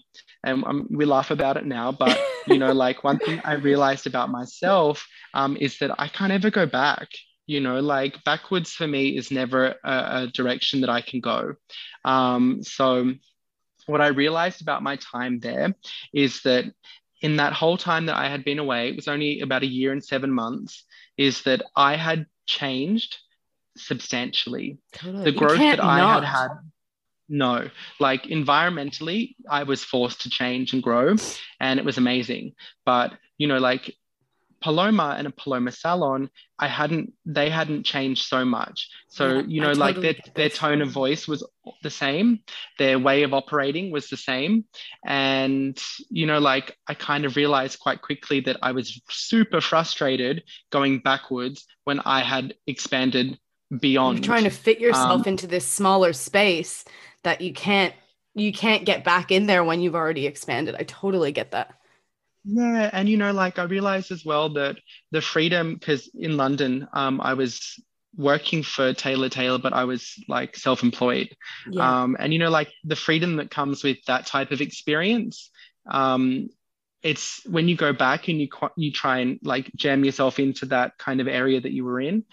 and 0.45 0.65
um, 0.65 0.87
we 0.91 1.05
laugh 1.05 1.31
about 1.31 1.57
it 1.57 1.67
now. 1.67 1.93
But, 1.93 2.19
you 2.47 2.59
know, 2.59 2.73
like 2.87 3.05
one 3.05 3.19
thing 3.19 3.41
I 3.45 3.55
realized 3.55 4.07
about 4.07 4.31
myself 4.31 5.07
um, 5.35 5.57
is 5.59 5.79
that 5.79 5.95
I 5.99 6.09
can't 6.09 6.33
ever 6.33 6.51
go 6.51 6.67
back 6.67 7.09
you 7.49 7.61
know 7.61 7.81
like 7.81 8.23
backwards 8.25 8.73
for 8.73 8.87
me 8.87 9.17
is 9.17 9.33
never 9.33 9.75
a, 9.83 9.93
a 9.93 10.31
direction 10.33 10.83
that 10.83 10.91
i 10.91 11.01
can 11.01 11.19
go 11.19 11.55
um, 12.05 12.63
so 12.63 13.13
what 13.87 14.01
i 14.01 14.09
realized 14.09 14.61
about 14.63 14.83
my 14.83 14.97
time 14.97 15.41
there 15.41 15.75
is 16.13 16.43
that 16.43 16.65
in 17.23 17.37
that 17.37 17.53
whole 17.53 17.77
time 17.77 18.07
that 18.07 18.17
i 18.17 18.29
had 18.29 18.45
been 18.45 18.61
away 18.61 18.91
it 18.91 18.97
was 18.97 19.09
only 19.09 19.41
about 19.41 19.63
a 19.65 19.67
year 19.67 19.91
and 19.91 20.05
seven 20.05 20.31
months 20.31 20.85
is 21.17 21.43
that 21.43 21.63
i 21.75 21.97
had 21.97 22.27
changed 22.47 23.17
substantially 23.77 24.79
totally. 24.93 25.25
the 25.25 25.33
growth 25.33 25.59
that 25.59 25.83
i 25.83 25.99
not. 25.99 26.25
had 26.25 26.39
had 26.39 26.49
no 27.31 27.69
like 27.99 28.25
environmentally 28.25 29.35
i 29.51 29.63
was 29.63 29.83
forced 29.83 30.23
to 30.23 30.31
change 30.31 30.73
and 30.73 30.83
grow 30.83 31.15
and 31.61 31.79
it 31.79 31.85
was 31.85 31.99
amazing 31.99 32.53
but 32.85 33.13
you 33.37 33.47
know 33.47 33.59
like 33.59 33.95
Paloma 34.61 35.15
and 35.17 35.27
a 35.27 35.31
Paloma 35.31 35.73
salon, 35.73 36.31
I 36.59 36.67
hadn't 36.67 37.13
they 37.25 37.49
hadn't 37.49 37.85
changed 37.85 38.25
so 38.25 38.45
much. 38.45 38.89
So 39.09 39.37
yeah, 39.37 39.43
you 39.47 39.61
know, 39.61 39.69
totally 39.69 39.93
like 39.93 40.01
their 40.01 40.33
their 40.35 40.49
tone 40.49 40.83
of 40.83 40.91
voice 40.91 41.29
was 41.29 41.47
the 41.83 41.91
same, 41.91 42.41
their 42.79 42.99
way 42.99 43.23
of 43.23 43.33
operating 43.33 43.93
was 43.93 44.09
the 44.09 44.17
same, 44.17 44.65
and 45.07 45.81
you 46.11 46.27
know, 46.27 46.39
like 46.39 46.77
I 46.87 46.95
kind 46.95 47.25
of 47.25 47.37
realized 47.37 47.79
quite 47.79 48.03
quickly 48.03 48.41
that 48.41 48.57
I 48.63 48.73
was 48.73 49.01
super 49.09 49.61
frustrated 49.61 50.43
going 50.71 50.99
backwards 50.99 51.65
when 51.85 52.01
I 52.01 52.21
had 52.21 52.55
expanded 52.67 53.39
beyond 53.81 54.19
You're 54.19 54.35
trying 54.35 54.45
to 54.45 54.51
fit 54.51 54.81
yourself 54.81 55.21
Um, 55.21 55.25
into 55.27 55.47
this 55.47 55.67
smaller 55.67 56.13
space 56.13 56.85
that 57.23 57.41
you 57.41 57.53
can't 57.53 57.95
you 58.35 58.53
can't 58.53 58.85
get 58.85 59.05
back 59.05 59.31
in 59.31 59.47
there 59.47 59.65
when 59.65 59.81
you've 59.81 59.97
already 59.97 60.27
expanded. 60.27 60.75
I 60.79 60.85
totally 60.85 61.33
get 61.33 61.51
that. 61.53 61.75
Yeah, 62.51 62.89
and 62.93 63.09
you 63.09 63.17
know, 63.19 63.33
like 63.33 63.59
I 63.59 63.65
realized 63.65 64.11
as 64.11 64.25
well 64.25 64.49
that 64.55 64.77
the 65.11 65.21
freedom, 65.21 65.75
because 65.75 66.11
in 66.15 66.37
London, 66.37 66.89
um, 66.95 67.21
I 67.21 67.35
was 67.35 67.83
working 68.17 68.63
for 68.63 68.95
Taylor 68.95 69.29
Taylor, 69.29 69.59
but 69.59 69.75
I 69.75 69.85
was 69.85 70.15
like 70.29 70.57
self-employed. 70.57 71.37
Yeah. 71.71 72.03
Um, 72.03 72.17
and 72.19 72.33
you 72.33 72.39
know, 72.39 72.51
like 72.51 72.73
the 72.85 72.97
freedom 72.97 73.37
that 73.37 73.51
comes 73.51 73.85
with 73.85 73.99
that 74.07 74.25
type 74.25 74.51
of 74.51 74.63
experience, 74.63 75.51
um, 75.91 76.49
it's 77.03 77.45
when 77.47 77.69
you 77.69 77.77
go 77.77 77.93
back 77.93 78.29
and 78.29 78.41
you 78.41 78.49
you 78.77 78.93
try 78.93 79.19
and 79.19 79.39
like 79.43 79.71
jam 79.77 80.05
yourself 80.05 80.39
into 80.39 80.67
that 80.67 80.97
kind 80.99 81.21
of 81.21 81.29
area 81.29 81.61
that 81.61 81.73
you 81.73 81.85
were 81.85 82.01
in, 82.01 82.25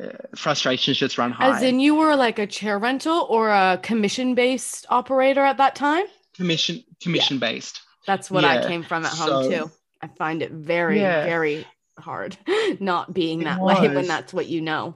uh, 0.00 0.08
frustrations 0.34 0.96
just 0.96 1.18
run 1.18 1.30
high. 1.30 1.56
As 1.56 1.62
in 1.62 1.78
you 1.78 1.94
were 1.94 2.16
like 2.16 2.38
a 2.38 2.46
chair 2.46 2.78
rental 2.78 3.26
or 3.28 3.50
a 3.50 3.78
commission 3.82 4.34
based 4.34 4.86
operator 4.88 5.42
at 5.42 5.58
that 5.58 5.74
time? 5.74 6.06
commission 6.38 6.84
commission 7.02 7.38
based. 7.38 7.80
That's 8.06 8.30
what 8.30 8.44
I 8.44 8.66
came 8.66 8.82
from 8.82 9.04
at 9.04 9.12
home 9.12 9.44
so- 9.44 9.50
too. 9.50 9.70
I 10.00 10.06
find 10.06 10.42
it 10.42 10.52
very, 10.52 11.00
Yeah. 11.00 11.24
very 11.24 11.66
hard 11.98 12.36
not 12.80 13.12
being 13.12 13.42
It 13.42 13.44
that 13.46 13.60
way 13.60 13.88
when 13.88 14.06
that's 14.06 14.32
what 14.32 14.46
you 14.46 14.60
know. 14.60 14.94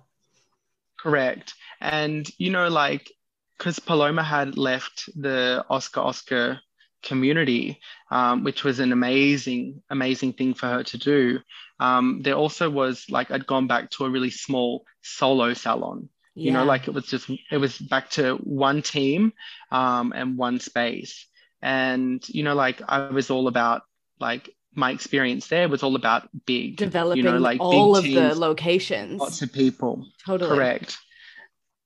Correct. 0.98 1.54
And, 1.80 2.28
you 2.38 2.50
know, 2.50 2.68
like, 2.68 3.10
because 3.58 3.80
Paloma 3.80 4.22
had 4.22 4.56
left 4.56 5.08
the 5.20 5.64
Oscar 5.68 6.00
Oscar 6.00 6.60
community, 7.02 7.80
um, 8.10 8.44
which 8.44 8.62
was 8.62 8.78
an 8.78 8.92
amazing, 8.92 9.82
amazing 9.90 10.34
thing 10.34 10.54
for 10.54 10.66
her 10.68 10.84
to 10.84 10.98
do. 10.98 11.40
Um, 11.80 12.22
there 12.22 12.34
also 12.34 12.70
was 12.70 13.06
like, 13.10 13.32
I'd 13.32 13.46
gone 13.46 13.66
back 13.66 13.90
to 13.90 14.04
a 14.04 14.10
really 14.10 14.30
small 14.30 14.84
solo 15.02 15.52
salon, 15.54 16.08
you 16.34 16.52
know, 16.52 16.64
like 16.64 16.86
it 16.86 16.94
was 16.94 17.06
just, 17.06 17.28
it 17.50 17.58
was 17.58 17.76
back 17.76 18.10
to 18.10 18.36
one 18.36 18.82
team 18.82 19.32
um, 19.72 20.12
and 20.14 20.38
one 20.38 20.60
space. 20.60 21.26
And, 21.62 22.26
you 22.28 22.42
know, 22.42 22.54
like 22.54 22.82
I 22.88 23.08
was 23.10 23.30
all 23.30 23.48
about 23.48 23.82
like, 24.20 24.50
my 24.74 24.90
experience 24.90 25.48
there 25.48 25.68
was 25.68 25.82
all 25.82 25.96
about 25.96 26.28
big, 26.46 26.76
developing 26.76 27.24
you 27.24 27.30
know, 27.30 27.38
like, 27.38 27.60
all 27.60 27.96
of 27.96 28.04
the 28.04 28.34
locations. 28.34 29.20
lots 29.20 29.42
of 29.42 29.52
people. 29.52 30.06
totally. 30.24 30.56
Correct. 30.56 30.96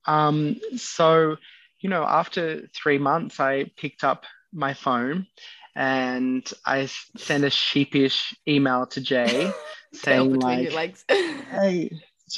Um, 0.05 0.59
so, 0.77 1.35
you 1.79 1.89
know, 1.89 2.03
after 2.03 2.67
three 2.73 2.97
months, 2.97 3.39
I 3.39 3.71
picked 3.77 4.03
up 4.03 4.23
my 4.53 4.73
phone 4.73 5.27
and 5.75 6.51
i 6.65 6.87
sent 7.17 7.43
a 7.43 7.49
sheepish 7.51 8.33
email 8.47 8.87
to 8.87 9.01
Jay 9.01 9.51
saying, 9.93 10.39
like, 10.39 10.73
legs. 10.73 11.05
hey, 11.09 11.91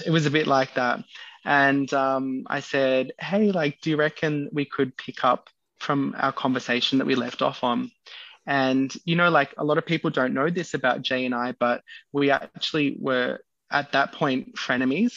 it 0.05 0.09
was 0.09 0.25
a 0.25 0.31
bit 0.31 0.47
like 0.47 0.73
that. 0.73 1.03
And 1.45 1.91
um, 1.93 2.43
I 2.47 2.59
said, 2.59 3.13
hey, 3.17 3.51
like, 3.51 3.79
do 3.81 3.91
you 3.91 3.97
reckon 3.97 4.49
we 4.51 4.65
could 4.65 4.97
pick 4.97 5.23
up 5.23 5.49
from 5.79 6.15
our 6.17 6.31
conversation 6.31 6.97
that 6.97 7.07
we 7.07 7.15
left 7.15 7.41
off 7.41 7.63
on? 7.63 7.91
And, 8.45 8.93
you 9.05 9.15
know, 9.15 9.29
like 9.29 9.53
a 9.57 9.63
lot 9.63 9.77
of 9.77 9.85
people 9.85 10.09
don't 10.09 10.33
know 10.33 10.49
this 10.49 10.73
about 10.73 11.01
Jay 11.01 11.25
and 11.25 11.35
I, 11.35 11.53
but 11.59 11.83
we 12.11 12.31
actually 12.31 12.97
were 12.99 13.39
at 13.71 13.91
that 13.91 14.11
point 14.13 14.55
frenemies. 14.55 15.13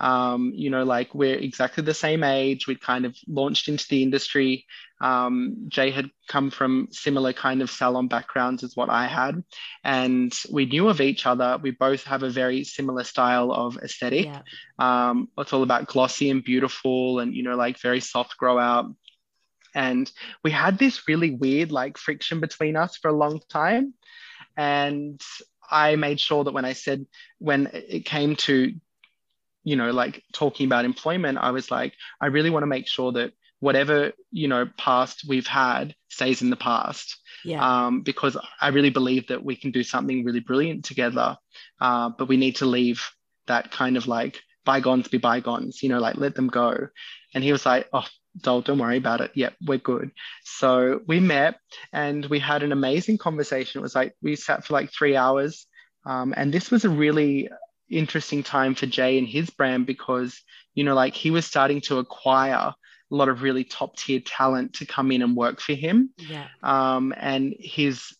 Um, 0.00 0.52
you 0.54 0.70
know, 0.70 0.84
like 0.84 1.14
we're 1.14 1.38
exactly 1.38 1.84
the 1.84 1.94
same 1.94 2.24
age. 2.24 2.66
We'd 2.66 2.80
kind 2.80 3.06
of 3.06 3.16
launched 3.26 3.68
into 3.68 3.86
the 3.88 4.02
industry. 4.02 4.66
Um, 5.00 5.66
Jay 5.68 5.90
had 5.90 6.10
come 6.28 6.50
from 6.50 6.88
similar 6.90 7.32
kind 7.32 7.62
of 7.62 7.70
salon 7.70 8.08
backgrounds 8.08 8.64
as 8.64 8.76
what 8.76 8.90
I 8.90 9.06
had, 9.06 9.42
and 9.84 10.36
we 10.50 10.66
knew 10.66 10.88
of 10.88 11.00
each 11.00 11.26
other. 11.26 11.58
We 11.62 11.70
both 11.70 12.04
have 12.04 12.22
a 12.22 12.30
very 12.30 12.64
similar 12.64 13.04
style 13.04 13.52
of 13.52 13.78
aesthetic. 13.78 14.26
yeah. 14.26 14.42
Um, 14.78 15.28
it's 15.38 15.52
all 15.52 15.62
about 15.62 15.86
glossy 15.86 16.28
and 16.28 16.42
beautiful, 16.42 17.20
and 17.20 17.34
you 17.34 17.42
know, 17.42 17.56
like 17.56 17.78
very 17.80 18.00
soft 18.00 18.36
grow 18.36 18.58
out. 18.58 18.86
And 19.74 20.10
we 20.42 20.50
had 20.50 20.78
this 20.78 21.08
really 21.08 21.30
weird 21.32 21.72
like 21.72 21.98
friction 21.98 22.40
between 22.40 22.76
us 22.76 22.96
for 22.96 23.08
a 23.08 23.16
long 23.16 23.40
time. 23.48 23.94
And 24.56 25.20
I 25.70 25.96
made 25.96 26.20
sure 26.20 26.44
that 26.44 26.54
when 26.54 26.64
I 26.64 26.74
said, 26.74 27.06
when 27.38 27.70
it 27.72 28.04
came 28.04 28.36
to, 28.36 28.72
you 29.64 29.76
know, 29.76 29.90
like 29.90 30.22
talking 30.32 30.66
about 30.66 30.84
employment, 30.84 31.38
I 31.38 31.50
was 31.50 31.70
like, 31.70 31.94
I 32.20 32.26
really 32.26 32.50
want 32.50 32.62
to 32.62 32.68
make 32.68 32.86
sure 32.86 33.12
that 33.12 33.32
whatever, 33.60 34.12
you 34.30 34.46
know, 34.46 34.68
past 34.76 35.24
we've 35.26 35.46
had 35.46 35.94
stays 36.08 36.42
in 36.42 36.50
the 36.50 36.56
past. 36.56 37.16
Yeah. 37.44 37.86
Um, 37.86 38.02
because 38.02 38.36
I 38.60 38.68
really 38.68 38.90
believe 38.90 39.26
that 39.28 39.44
we 39.44 39.56
can 39.56 39.70
do 39.70 39.82
something 39.82 40.24
really 40.24 40.40
brilliant 40.40 40.84
together. 40.84 41.36
Uh, 41.80 42.10
but 42.10 42.28
we 42.28 42.36
need 42.36 42.56
to 42.56 42.66
leave 42.66 43.06
that 43.46 43.70
kind 43.70 43.96
of 43.96 44.06
like 44.06 44.40
bygones 44.64 45.08
be 45.08 45.18
bygones, 45.18 45.82
you 45.82 45.88
know, 45.88 45.98
like 45.98 46.16
let 46.16 46.34
them 46.34 46.48
go. 46.48 46.88
And 47.34 47.44
he 47.44 47.52
was 47.52 47.66
like, 47.66 47.88
oh, 47.92 48.06
Dol, 48.40 48.62
don't 48.62 48.78
worry 48.78 48.96
about 48.96 49.20
it. 49.20 49.30
Yep, 49.34 49.54
we're 49.66 49.78
good. 49.78 50.10
So 50.44 51.00
we 51.06 51.20
met 51.20 51.56
and 51.92 52.24
we 52.26 52.38
had 52.38 52.62
an 52.62 52.72
amazing 52.72 53.18
conversation. 53.18 53.78
It 53.78 53.82
was 53.82 53.94
like 53.94 54.14
we 54.22 54.36
sat 54.36 54.64
for 54.64 54.74
like 54.74 54.92
three 54.92 55.16
hours. 55.16 55.66
Um, 56.04 56.34
and 56.36 56.52
this 56.52 56.70
was 56.70 56.84
a 56.84 56.90
really 56.90 57.48
interesting 57.88 58.42
time 58.42 58.74
for 58.74 58.86
Jay 58.86 59.18
and 59.18 59.28
his 59.28 59.50
brand 59.50 59.86
because, 59.86 60.40
you 60.74 60.84
know, 60.84 60.94
like 60.94 61.14
he 61.14 61.30
was 61.30 61.46
starting 61.46 61.80
to 61.82 61.98
acquire 61.98 62.74
a 63.10 63.14
lot 63.14 63.28
of 63.28 63.42
really 63.42 63.64
top 63.64 63.96
tier 63.96 64.20
talent 64.20 64.74
to 64.74 64.86
come 64.86 65.12
in 65.12 65.22
and 65.22 65.36
work 65.36 65.60
for 65.60 65.74
him. 65.74 66.10
yeah. 66.16 66.46
Um, 66.62 67.14
and 67.16 67.54
his 67.58 68.16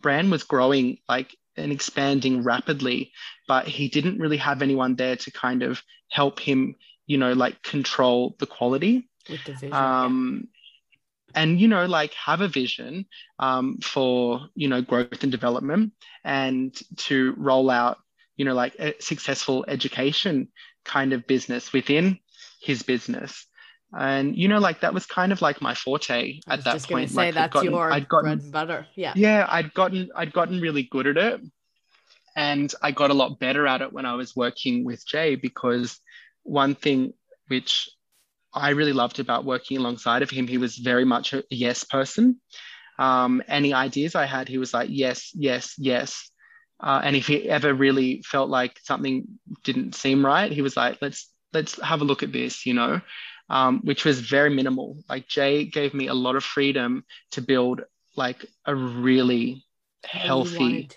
brand 0.00 0.30
was 0.30 0.44
growing 0.44 0.98
like 1.08 1.34
and 1.56 1.72
expanding 1.72 2.42
rapidly, 2.42 3.12
but 3.48 3.66
he 3.66 3.88
didn't 3.88 4.18
really 4.18 4.36
have 4.36 4.62
anyone 4.62 4.94
there 4.94 5.16
to 5.16 5.30
kind 5.30 5.62
of 5.62 5.82
help 6.10 6.38
him, 6.38 6.76
you 7.06 7.18
know, 7.18 7.32
like 7.32 7.62
control 7.62 8.36
the 8.38 8.46
quality 8.46 9.08
With 9.28 9.44
the 9.44 9.52
vision. 9.52 9.72
um, 9.72 10.48
and 11.34 11.60
you 11.60 11.68
know 11.68 11.86
like 11.86 12.14
have 12.14 12.40
a 12.40 12.48
vision 12.48 13.06
um, 13.38 13.78
for 13.78 14.48
you 14.54 14.68
know 14.68 14.82
growth 14.82 15.22
and 15.22 15.30
development 15.30 15.92
and 16.24 16.74
to 16.96 17.34
roll 17.36 17.70
out 17.70 17.98
you 18.36 18.44
know 18.44 18.54
like 18.54 18.74
a 18.78 18.94
successful 19.00 19.64
education 19.68 20.48
kind 20.84 21.12
of 21.12 21.26
business 21.26 21.72
within 21.72 22.18
his 22.60 22.82
business 22.82 23.46
and 23.96 24.36
you 24.36 24.48
know 24.48 24.58
like 24.58 24.80
that 24.80 24.94
was 24.94 25.06
kind 25.06 25.32
of 25.32 25.42
like 25.42 25.60
my 25.60 25.74
forte 25.74 26.40
at 26.48 26.64
that 26.64 26.72
just 26.74 26.90
point 26.90 27.10
say 27.10 27.16
like 27.16 27.28
I'd 27.28 27.34
that's 27.34 27.52
gotten, 27.52 27.72
your 27.72 27.92
I'd 27.92 28.08
gotten 28.08 28.24
bread 28.24 28.42
and 28.42 28.52
butter. 28.52 28.86
Yeah. 28.94 29.12
yeah 29.16 29.46
i'd 29.48 29.72
gotten 29.74 30.10
i'd 30.16 30.32
gotten 30.32 30.60
really 30.60 30.82
good 30.82 31.06
at 31.06 31.16
it 31.16 31.40
and 32.34 32.72
i 32.82 32.90
got 32.90 33.10
a 33.10 33.14
lot 33.14 33.38
better 33.38 33.66
at 33.66 33.80
it 33.82 33.92
when 33.92 34.06
i 34.06 34.14
was 34.14 34.34
working 34.34 34.84
with 34.84 35.06
jay 35.06 35.36
because 35.36 36.00
one 36.42 36.74
thing 36.74 37.12
which 37.48 37.88
i 38.56 38.70
really 38.70 38.92
loved 38.92 39.20
about 39.20 39.44
working 39.44 39.78
alongside 39.78 40.22
of 40.22 40.30
him. 40.30 40.48
He 40.48 40.58
was 40.58 40.76
very 40.78 41.04
much 41.04 41.32
a 41.34 41.44
yes 41.50 41.84
person. 41.84 42.40
Um, 42.98 43.42
any 43.48 43.74
ideas 43.74 44.14
i 44.14 44.24
had 44.24 44.48
he 44.48 44.58
was 44.58 44.72
like 44.74 44.88
yes 44.90 45.30
yes 45.34 45.74
yes. 45.78 46.30
Uh, 46.80 47.00
and 47.04 47.16
if 47.16 47.26
he 47.26 47.48
ever 47.48 47.72
really 47.74 48.22
felt 48.22 48.50
like 48.50 48.78
something 48.82 49.26
didn't 49.64 49.94
seem 49.94 50.24
right 50.24 50.52
he 50.52 50.62
was 50.62 50.76
like 50.76 50.98
let's 51.00 51.32
let's 51.52 51.80
have 51.82 52.02
a 52.02 52.04
look 52.04 52.22
at 52.22 52.32
this 52.32 52.66
you 52.66 52.74
know 52.74 53.00
um, 53.48 53.80
which 53.84 54.04
was 54.04 54.20
very 54.20 54.50
minimal. 54.50 54.98
Like 55.08 55.28
jay 55.28 55.64
gave 55.64 55.94
me 55.94 56.08
a 56.08 56.14
lot 56.14 56.36
of 56.36 56.44
freedom 56.44 57.04
to 57.32 57.42
build 57.42 57.82
like 58.16 58.44
a 58.64 58.74
really 58.74 59.64
healthy 60.04 60.90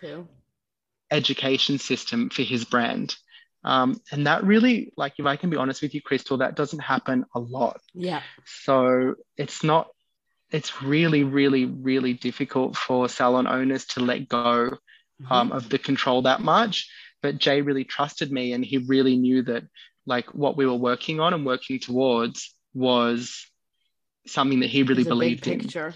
education 1.12 1.78
system 1.78 2.30
for 2.30 2.42
his 2.44 2.66
brand. 2.66 3.16
Um, 3.64 4.00
and 4.12 4.26
that 4.28 4.44
really, 4.44 4.94
like, 4.96 5.14
if 5.18 5.26
I 5.26 5.36
can 5.36 5.50
be 5.50 5.58
honest 5.58 5.82
with 5.82 5.94
you, 5.94 6.02
Crystal, 6.02 6.38
that 6.38 6.56
doesn't 6.56 6.80
happen 6.80 7.26
a 7.36 7.40
lot. 7.40 7.82
Yeah. 7.94 8.22
So 8.46 9.16
it's 9.38 9.64
not, 9.64 9.88
it's 10.52 10.82
really, 10.82 11.24
really, 11.24 11.66
really 11.66 12.14
difficult 12.14 12.78
for 12.78 13.10
salon 13.10 13.48
owners 13.48 13.86
to 13.88 14.00
let 14.00 14.28
go 14.28 14.78
Mhm. 15.22 15.32
um, 15.32 15.52
of 15.52 15.68
the 15.70 15.78
control 15.78 16.22
that 16.22 16.42
much. 16.42 16.90
But 17.22 17.38
Jay 17.38 17.62
really 17.62 17.84
trusted 17.84 18.32
me 18.32 18.54
and 18.54 18.64
he 18.64 18.78
really 18.78 19.18
knew 19.18 19.44
that, 19.44 19.64
like, 20.06 20.34
what 20.34 20.56
we 20.56 20.66
were 20.66 20.76
working 20.76 21.20
on 21.20 21.34
and 21.34 21.46
working 21.46 21.80
towards 21.80 22.56
was 22.74 23.46
something 24.26 24.62
that 24.62 24.70
he 24.70 24.84
really 24.84 25.02
It's 25.02 25.08
a 25.08 25.16
big 25.16 25.42
believed 25.42 25.48
in. 25.48 25.94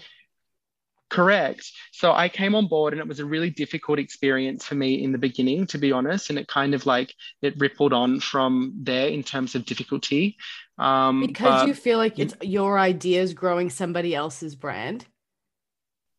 Correct. 1.14 1.70
So 1.92 2.12
I 2.12 2.28
came 2.28 2.54
on 2.54 2.66
board 2.66 2.92
and 2.92 3.00
it 3.00 3.06
was 3.06 3.20
a 3.20 3.24
really 3.24 3.50
difficult 3.50 3.98
experience 3.98 4.64
for 4.64 4.74
me 4.74 5.02
in 5.04 5.12
the 5.12 5.18
beginning, 5.18 5.66
to 5.68 5.78
be 5.78 5.92
honest. 5.92 6.30
And 6.30 6.38
it 6.38 6.48
kind 6.48 6.74
of 6.74 6.86
like 6.86 7.14
it 7.40 7.54
rippled 7.58 7.92
on 7.92 8.20
from 8.20 8.74
there 8.82 9.08
in 9.08 9.22
terms 9.22 9.54
of 9.54 9.64
difficulty. 9.64 10.36
Um, 10.78 11.20
Because 11.20 11.60
but 11.62 11.68
you 11.68 11.74
feel 11.74 11.98
like 11.98 12.18
it's 12.18 12.34
your 12.42 12.78
ideas 12.78 13.32
growing 13.32 13.70
somebody 13.70 14.14
else's 14.14 14.56
brand. 14.56 15.06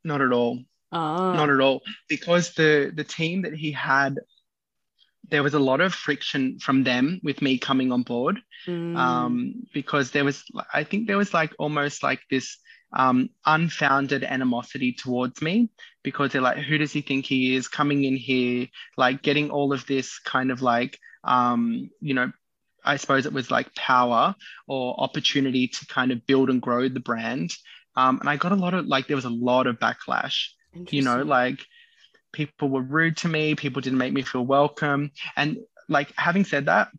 not 0.04 0.22
at 0.22 0.32
all. 0.32 0.60
Oh. 0.92 1.34
Not 1.34 1.50
at 1.50 1.60
all. 1.60 1.82
Because 2.08 2.54
the 2.54 2.92
the 2.96 3.04
team 3.04 3.42
that 3.42 3.54
he 3.54 3.72
had, 3.74 4.20
there 5.30 5.44
was 5.44 5.56
a 5.56 5.60
lot 5.60 5.82
of 5.82 5.94
friction 5.94 6.60
from 6.60 6.84
them 6.84 7.20
with 7.22 7.42
me 7.42 7.58
coming 7.58 7.92
on 7.92 8.04
board. 8.04 8.40
Mm. 8.68 8.98
um, 8.98 9.54
because 9.74 10.10
there 10.12 10.26
was, 10.26 10.44
I 10.74 10.84
think 10.84 11.06
there 11.06 11.18
was 11.18 11.34
like 11.34 11.54
almost 11.60 12.02
like 12.02 12.22
this 12.32 12.58
um, 12.96 13.30
unfounded 13.46 14.24
animosity 14.24 14.94
towards 14.94 15.42
me 15.42 15.70
because 16.04 16.32
they're 16.32 16.42
like, 16.42 16.58
who 16.58 16.78
does 16.78 16.94
he 16.94 17.02
think 17.02 17.26
he 17.26 17.56
is 17.56 17.68
coming 17.68 18.04
in 18.04 18.16
here, 18.16 18.68
like 18.98 19.22
getting 19.22 19.52
all 19.52 19.74
of 19.74 19.86
this 19.86 20.20
kind 20.20 20.52
of 20.52 20.62
like, 20.62 20.98
um, 21.24 21.90
you 22.00 22.14
know, 22.14 22.32
I 22.84 22.98
suppose 22.98 23.26
it 23.26 23.34
was 23.34 23.52
like 23.52 23.74
power 23.76 24.36
or 24.68 24.96
opportunity 25.00 25.68
to 25.68 25.86
kind 25.88 26.12
of 26.12 26.26
build 26.26 26.50
and 26.50 26.62
grow 26.62 26.88
the 26.88 27.00
brand. 27.00 27.52
Um, 27.96 28.20
and 28.20 28.30
I 28.30 28.38
got 28.38 28.52
a 28.52 28.56
lot 28.56 28.74
of 28.74 28.86
like 28.86 29.08
there 29.08 29.16
was 29.16 29.26
a 29.26 29.30
lot 29.30 29.68
of 29.68 29.80
backlash. 29.80 30.50
You 30.90 31.02
know, 31.02 31.24
like 31.24 31.60
people 32.32 32.70
were 32.70 32.82
rude 32.82 33.18
to 33.18 33.28
me, 33.28 33.56
people 33.56 33.82
didn't 33.82 33.98
make 33.98 34.14
me 34.14 34.22
feel 34.22 34.46
welcome. 34.46 35.12
And 35.36 35.58
like 35.90 36.14
having 36.16 36.46
said 36.46 36.66
that, 36.66 36.90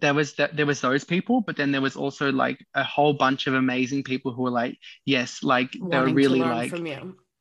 there 0.00 0.14
was 0.14 0.34
that 0.34 0.56
there 0.56 0.66
was 0.66 0.80
those 0.80 1.04
people, 1.04 1.40
but 1.40 1.56
then 1.56 1.72
there 1.72 1.80
was 1.80 1.96
also 1.96 2.32
like 2.32 2.58
a 2.74 2.84
whole 2.84 3.12
bunch 3.12 3.46
of 3.46 3.54
amazing 3.54 4.02
people 4.04 4.32
who 4.32 4.42
were 4.42 4.50
like, 4.50 4.78
yes, 5.04 5.42
like 5.42 5.72
they 5.72 5.98
were 5.98 6.12
really 6.12 6.40
like 6.40 6.72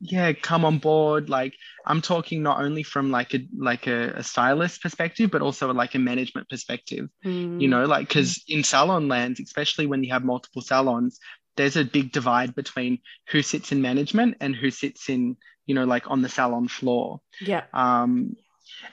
yeah 0.02 0.34
come 0.34 0.66
on 0.66 0.78
board. 0.78 1.30
Like 1.30 1.54
i'm 1.86 2.02
talking 2.02 2.44
not 2.44 2.62
only 2.62 2.84
from 2.84 3.12
like 3.12 3.34
a 3.34 3.40
like 3.58 3.88
a, 3.88 4.10
a 4.16 4.24
stylist 4.24 4.82
perspective 4.82 5.32
but 5.32 5.42
also 5.42 5.72
like 5.74 5.96
a 5.96 6.00
management 6.00 6.50
perspective. 6.50 7.08
Mm. 7.24 7.62
you 7.62 7.68
know 7.68 7.86
like 7.86 8.08
because 8.08 8.44
in 8.48 8.64
salon 8.64 9.08
lands 9.08 9.40
especially 9.40 9.86
when 9.86 10.04
you 10.04 10.12
have 10.12 10.24
multiple 10.24 10.62
salons 10.62 11.20
there's 11.56 11.78
a 11.78 11.86
big 11.86 12.12
divide 12.12 12.56
between 12.56 13.00
who 13.30 13.42
sits 13.42 13.72
in 13.72 13.82
management 13.82 14.38
and 14.42 14.56
who 14.56 14.72
sits 14.72 15.10
in 15.10 15.38
you 15.66 15.76
know 15.76 15.86
like 15.86 16.10
on 16.10 16.22
the 16.22 16.30
salon 16.30 16.68
floor. 16.68 17.22
Yeah. 17.42 17.64
Um 17.74 18.36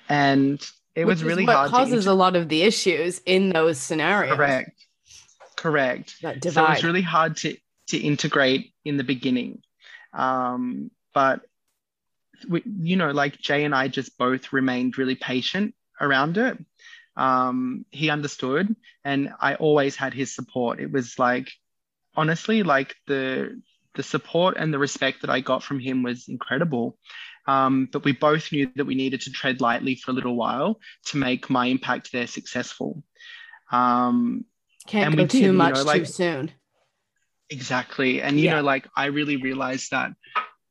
and 0.09 0.64
it 0.95 1.05
Which 1.05 1.16
was 1.16 1.24
really 1.24 1.45
hard. 1.45 1.70
what 1.70 1.78
causes 1.78 2.07
a 2.07 2.14
lot 2.14 2.36
of 2.36 2.49
the 2.49 2.62
issues 2.62 3.20
in 3.24 3.51
those 3.51 3.78
scenarios 3.78 4.36
correct 4.36 4.86
correct 5.57 6.14
that 6.22 6.40
divide. 6.40 6.64
so 6.64 6.66
it 6.66 6.74
was 6.74 6.84
really 6.84 7.03
hard 7.03 7.36
to 7.38 7.57
to 7.88 7.99
integrate 7.99 8.72
in 8.84 8.97
the 8.97 9.05
beginning 9.05 9.62
um, 10.12 10.90
but 11.14 11.40
we, 12.49 12.62
you 12.64 12.97
know, 12.97 13.11
like 13.11 13.38
Jay 13.38 13.64
and 13.64 13.74
I 13.74 13.88
just 13.88 14.16
both 14.18 14.53
remained 14.53 14.99
really 14.99 15.14
patient 15.14 15.74
around 16.01 16.38
it. 16.38 16.59
Um, 17.16 17.84
he 17.90 18.11
understood, 18.11 18.74
and 19.05 19.32
I 19.40 19.55
always 19.57 19.97
had 19.97 20.14
his 20.14 20.34
support. 20.34 20.80
It 20.80 20.90
was 20.90 21.18
like, 21.18 21.51
honestly, 22.16 22.62
like 22.62 22.97
the 23.07 23.61
the 23.95 24.03
support 24.03 24.57
and 24.59 24.72
the 24.72 24.78
respect 24.78 25.20
that 25.20 25.30
I 25.30 25.40
got 25.40 25.62
from 25.62 25.78
him 25.78 26.03
was 26.03 26.28
incredible. 26.28 26.99
Um, 27.47 27.88
but 27.93 28.05
we 28.05 28.12
both 28.12 28.53
knew 28.53 28.70
that 28.76 28.84
we 28.84 28.95
needed 28.95 29.22
to 29.22 29.32
tread 29.32 29.61
lightly 29.61 29.97
for 29.97 30.12
a 30.12 30.14
little 30.14 30.36
while 30.36 30.78
to 31.07 31.16
make 31.16 31.51
my 31.51 31.66
impact 31.66 32.12
there 32.12 32.26
successful. 32.26 33.03
Um, 33.72 34.45
Can't 34.86 35.16
go 35.16 35.26
too 35.26 35.40
did, 35.40 35.53
much 35.53 35.78
you 35.78 35.84
know, 35.84 35.86
like, 35.86 36.03
too 36.03 36.07
soon. 36.07 36.51
Exactly. 37.51 38.22
And, 38.22 38.38
you 38.38 38.47
yeah. 38.47 38.57
know, 38.57 38.62
like 38.62 38.86
I 38.97 39.07
really 39.07 39.36
realized 39.36 39.90
that 39.90 40.12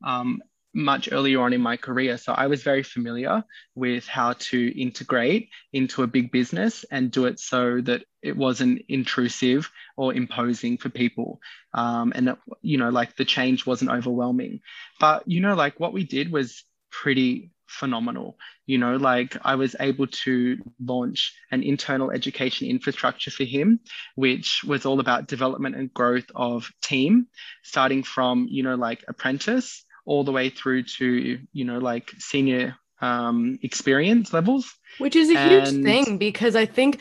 um, 0.04 0.42
much 0.74 1.10
earlier 1.12 1.40
on 1.42 1.52
in 1.52 1.60
my 1.60 1.76
career. 1.76 2.16
So 2.16 2.32
I 2.32 2.46
was 2.46 2.62
very 2.62 2.82
familiar 2.82 3.44
with 3.74 4.06
how 4.06 4.34
to 4.34 4.80
integrate 4.80 5.50
into 5.72 6.02
a 6.02 6.06
big 6.06 6.32
business 6.32 6.84
and 6.90 7.10
do 7.10 7.26
it 7.26 7.38
so 7.38 7.80
that 7.82 8.04
it 8.22 8.36
wasn't 8.36 8.82
intrusive 8.88 9.70
or 9.96 10.14
imposing 10.14 10.78
for 10.78 10.88
people. 10.88 11.40
Um, 11.74 12.12
and, 12.14 12.36
you 12.62 12.78
know, 12.78 12.90
like 12.90 13.16
the 13.16 13.24
change 13.24 13.66
wasn't 13.66 13.90
overwhelming. 13.90 14.60
But, 14.98 15.28
you 15.28 15.40
know, 15.40 15.54
like 15.54 15.78
what 15.78 15.92
we 15.92 16.04
did 16.04 16.32
was 16.32 16.64
pretty 16.90 17.50
phenomenal. 17.66 18.38
You 18.66 18.78
know, 18.78 18.96
like 18.96 19.36
I 19.42 19.56
was 19.56 19.74
able 19.80 20.06
to 20.06 20.58
launch 20.82 21.34
an 21.50 21.62
internal 21.62 22.10
education 22.10 22.68
infrastructure 22.68 23.30
for 23.30 23.44
him, 23.44 23.80
which 24.14 24.62
was 24.64 24.86
all 24.86 25.00
about 25.00 25.26
development 25.26 25.76
and 25.76 25.92
growth 25.92 26.30
of 26.34 26.70
team, 26.82 27.26
starting 27.62 28.02
from, 28.02 28.46
you 28.48 28.62
know, 28.62 28.76
like 28.76 29.04
apprentice 29.08 29.84
all 30.04 30.24
the 30.24 30.32
way 30.32 30.50
through 30.50 30.84
to, 30.84 31.38
you 31.52 31.64
know, 31.64 31.78
like 31.78 32.10
senior 32.18 32.76
um, 33.00 33.58
experience 33.62 34.32
levels. 34.32 34.72
Which 34.98 35.16
is 35.16 35.30
a 35.30 35.38
and... 35.38 35.50
huge 35.50 35.84
thing 35.84 36.18
because 36.18 36.56
I 36.56 36.66
think 36.66 37.00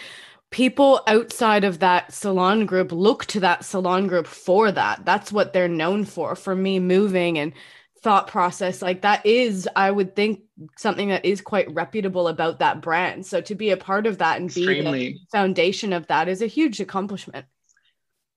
people 0.50 1.02
outside 1.08 1.64
of 1.64 1.80
that 1.80 2.14
salon 2.14 2.66
group 2.66 2.92
look 2.92 3.26
to 3.26 3.40
that 3.40 3.66
salon 3.66 4.08
group 4.08 4.28
for 4.28 4.72
that. 4.72 5.06
That's 5.06 5.32
what 5.32 5.54
they're 5.54 5.68
known 5.68 6.06
for. 6.06 6.36
For 6.36 6.56
me, 6.56 6.80
moving 6.80 7.38
and 7.38 7.54
thought 8.02 8.28
process 8.28 8.82
like 8.82 9.02
that 9.02 9.24
is 9.26 9.70
i 9.76 9.92
would 9.92 10.16
think 10.16 10.42
something 10.76 11.10
that 11.10 11.24
is 11.24 11.40
quite 11.40 11.72
reputable 11.72 12.28
about 12.28 12.58
that 12.58 12.82
brand 12.82 13.24
so 13.24 13.40
to 13.40 13.54
be 13.54 13.70
a 13.70 13.78
part 13.78 14.08
of 14.08 14.18
that 14.18 14.38
and 14.40 14.48
Extremely. 14.50 15.10
be 15.10 15.14
the 15.14 15.38
foundation 15.38 15.94
of 15.94 16.08
that 16.08 16.28
is 16.28 16.42
a 16.42 16.48
huge 16.48 16.80
accomplishment 16.80 17.46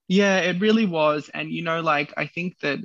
yeah 0.07 0.37
it 0.37 0.61
really 0.61 0.85
was 0.85 1.31
and 1.33 1.49
you 1.49 1.63
know 1.63 1.81
like 1.81 2.13
i 2.15 2.27
think 2.27 2.59
that 2.59 2.79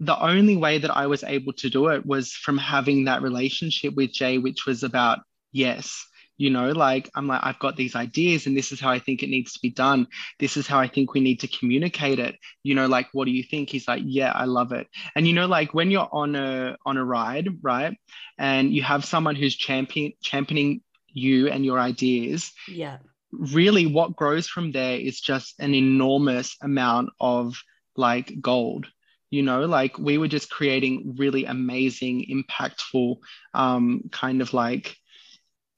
the 0.00 0.18
only 0.20 0.56
way 0.56 0.78
that 0.78 0.94
i 0.96 1.06
was 1.06 1.24
able 1.24 1.52
to 1.52 1.70
do 1.70 1.88
it 1.88 2.04
was 2.04 2.32
from 2.32 2.58
having 2.58 3.04
that 3.04 3.22
relationship 3.22 3.94
with 3.94 4.12
jay 4.12 4.38
which 4.38 4.66
was 4.66 4.82
about 4.82 5.20
yes 5.52 6.06
you 6.36 6.50
know 6.50 6.72
like 6.72 7.10
i'm 7.14 7.26
like 7.26 7.40
i've 7.44 7.58
got 7.58 7.76
these 7.76 7.94
ideas 7.94 8.46
and 8.46 8.56
this 8.56 8.72
is 8.72 8.80
how 8.80 8.90
i 8.90 8.98
think 8.98 9.22
it 9.22 9.28
needs 9.28 9.52
to 9.52 9.60
be 9.60 9.70
done. 9.70 10.06
This 10.38 10.56
is 10.56 10.66
how 10.66 10.78
i 10.80 10.88
think 10.88 11.14
we 11.14 11.20
need 11.20 11.40
to 11.40 11.48
communicate 11.48 12.18
it. 12.18 12.36
You 12.62 12.74
know 12.74 12.86
like 12.86 13.08
what 13.12 13.26
do 13.26 13.30
you 13.30 13.42
think? 13.42 13.70
He's 13.70 13.88
like 13.88 14.02
yeah 14.04 14.32
i 14.34 14.44
love 14.44 14.72
it. 14.72 14.88
And 15.14 15.26
you 15.26 15.32
know 15.32 15.46
like 15.46 15.74
when 15.74 15.90
you're 15.90 16.08
on 16.10 16.34
a 16.34 16.76
on 16.84 16.96
a 16.96 17.04
ride 17.04 17.48
right 17.62 17.96
and 18.38 18.72
you 18.72 18.82
have 18.82 19.04
someone 19.04 19.36
who's 19.36 19.56
champion 19.56 20.12
championing 20.22 20.82
you 21.08 21.48
and 21.48 21.64
your 21.64 21.78
ideas 21.78 22.52
yeah. 22.66 22.98
really 23.30 23.86
what 23.86 24.16
grows 24.16 24.48
from 24.48 24.72
there 24.72 24.98
is 24.98 25.20
just 25.20 25.54
an 25.60 25.72
enormous 25.72 26.56
amount 26.60 27.10
of 27.20 27.54
like 27.96 28.40
gold 28.40 28.88
you 29.34 29.42
know 29.42 29.64
like 29.66 29.98
we 29.98 30.18
were 30.18 30.28
just 30.28 30.50
creating 30.50 31.14
really 31.18 31.44
amazing 31.44 32.26
impactful 32.30 33.16
um 33.52 34.02
kind 34.10 34.40
of 34.40 34.54
like 34.54 34.96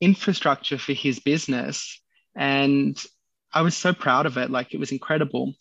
infrastructure 0.01 0.79
for 0.79 0.93
his 0.93 1.19
business. 1.19 2.01
And 2.35 3.03
I 3.53 3.63
was 3.63 3.77
so 3.77 3.93
proud 3.93 4.27
of 4.27 4.37
it. 4.37 4.51
Like 4.51 4.75
it 4.75 4.81
was 4.81 4.93
incredible. 4.93 5.55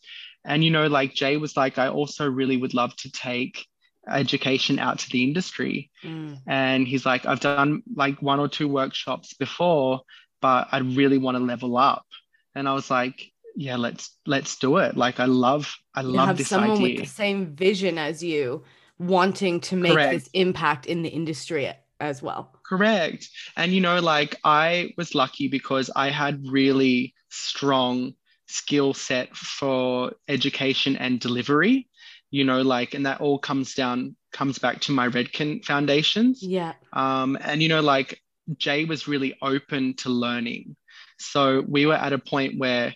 And, 0.43 0.63
you 0.63 0.71
know, 0.71 0.87
like 0.87 1.13
Jay 1.13 1.37
was 1.37 1.57
like, 1.57 1.77
I 1.77 1.87
also 1.87 2.29
really 2.29 2.57
would 2.57 2.73
love 2.73 2.95
to 2.97 3.11
take 3.11 3.65
education 4.07 4.77
out 4.77 4.99
to 4.99 5.09
the 5.09 5.23
industry. 5.23 5.89
Mm. 6.03 6.39
And 6.45 6.87
he's 6.87 7.05
like, 7.05 7.25
I've 7.25 7.39
done 7.39 7.81
like 7.95 8.21
one 8.21 8.39
or 8.39 8.47
two 8.47 8.67
workshops 8.67 9.33
before, 9.33 10.01
but 10.41 10.67
I 10.71 10.79
really 10.79 11.17
want 11.17 11.37
to 11.37 11.43
level 11.43 11.77
up. 11.77 12.05
And 12.53 12.69
I 12.69 12.73
was 12.73 12.91
like, 12.91 13.31
yeah, 13.55 13.77
let's 13.77 14.17
let's 14.25 14.57
do 14.57 14.77
it. 14.77 14.97
Like 14.97 15.19
I 15.19 15.25
love 15.25 15.75
I 15.93 16.01
you 16.01 16.07
love 16.07 16.27
have 16.27 16.37
this 16.37 16.49
someone 16.49 16.71
idea. 16.71 16.99
with 16.99 16.99
the 16.99 17.13
same 17.13 17.55
vision 17.55 17.97
as 17.97 18.23
you 18.23 18.63
wanting 18.99 19.59
to 19.61 19.75
make 19.75 19.93
Correct. 19.93 20.13
this 20.13 20.29
impact 20.33 20.85
in 20.85 21.01
the 21.01 21.09
industry 21.09 21.71
as 21.99 22.21
well. 22.21 22.51
Correct. 22.65 23.29
And 23.55 23.71
you 23.71 23.81
know, 23.81 23.99
like 23.99 24.35
I 24.43 24.93
was 24.97 25.15
lucky 25.15 25.47
because 25.47 25.89
I 25.95 26.09
had 26.09 26.45
really 26.47 27.13
strong 27.29 28.13
skill 28.47 28.93
set 28.93 29.35
for 29.35 30.13
education 30.27 30.95
and 30.97 31.19
delivery, 31.19 31.89
you 32.31 32.43
know, 32.43 32.61
like, 32.61 32.93
and 32.93 33.05
that 33.05 33.21
all 33.21 33.39
comes 33.39 33.73
down, 33.73 34.15
comes 34.31 34.59
back 34.59 34.81
to 34.81 34.91
my 34.91 35.09
Redken 35.09 35.63
foundations. 35.63 36.43
Yeah. 36.43 36.73
Um, 36.93 37.37
and 37.41 37.61
you 37.61 37.69
know, 37.69 37.81
like 37.81 38.21
Jay 38.57 38.85
was 38.85 39.07
really 39.07 39.37
open 39.41 39.95
to 39.95 40.09
learning. 40.09 40.75
So 41.17 41.63
we 41.67 41.85
were 41.85 41.95
at 41.95 42.13
a 42.13 42.19
point 42.19 42.59
where 42.59 42.93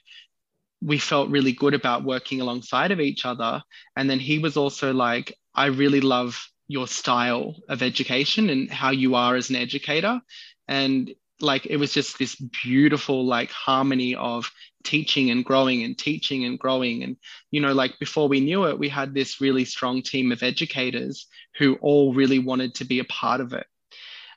we 0.82 0.98
felt 0.98 1.30
really 1.30 1.52
good 1.52 1.74
about 1.74 2.04
working 2.04 2.42
alongside 2.42 2.92
of 2.92 3.00
each 3.00 3.26
other. 3.26 3.62
And 3.96 4.10
then 4.10 4.20
he 4.20 4.40
was 4.40 4.58
also 4.58 4.94
like, 4.94 5.36
I 5.54 5.68
really 5.68 6.02
love 6.02 6.48
your 6.68 6.88
style 6.88 7.56
of 7.68 7.82
education 7.82 8.50
and 8.50 8.70
how 8.70 8.92
you 8.92 9.16
are 9.16 9.36
as 9.36 9.50
an 9.50 9.56
educator. 9.56 10.22
And 10.68 11.14
like 11.42 11.66
it 11.66 11.78
was 11.78 11.94
just 11.94 12.20
this 12.20 12.36
beautiful 12.64 13.26
like 13.26 13.52
harmony 13.52 14.16
of 14.16 14.52
teaching 14.84 15.30
and 15.32 15.44
growing 15.44 15.84
and 15.84 15.98
teaching 15.98 16.46
and 16.46 16.60
growing. 16.60 17.04
And 17.04 17.18
you 17.52 17.62
know 17.62 17.74
like 17.74 17.98
before 18.00 18.28
we 18.28 18.40
knew 18.40 18.66
it 18.66 18.80
we 18.80 18.90
had 18.90 19.14
this 19.14 19.42
really 19.42 19.66
strong 19.66 20.02
team 20.02 20.32
of 20.32 20.44
educators 20.44 21.28
who 21.58 21.76
all 21.82 22.14
really 22.14 22.40
wanted 22.40 22.76
to 22.76 22.86
be 22.86 23.00
a 23.00 23.06
part 23.06 23.42
of 23.42 23.54
it 23.54 23.66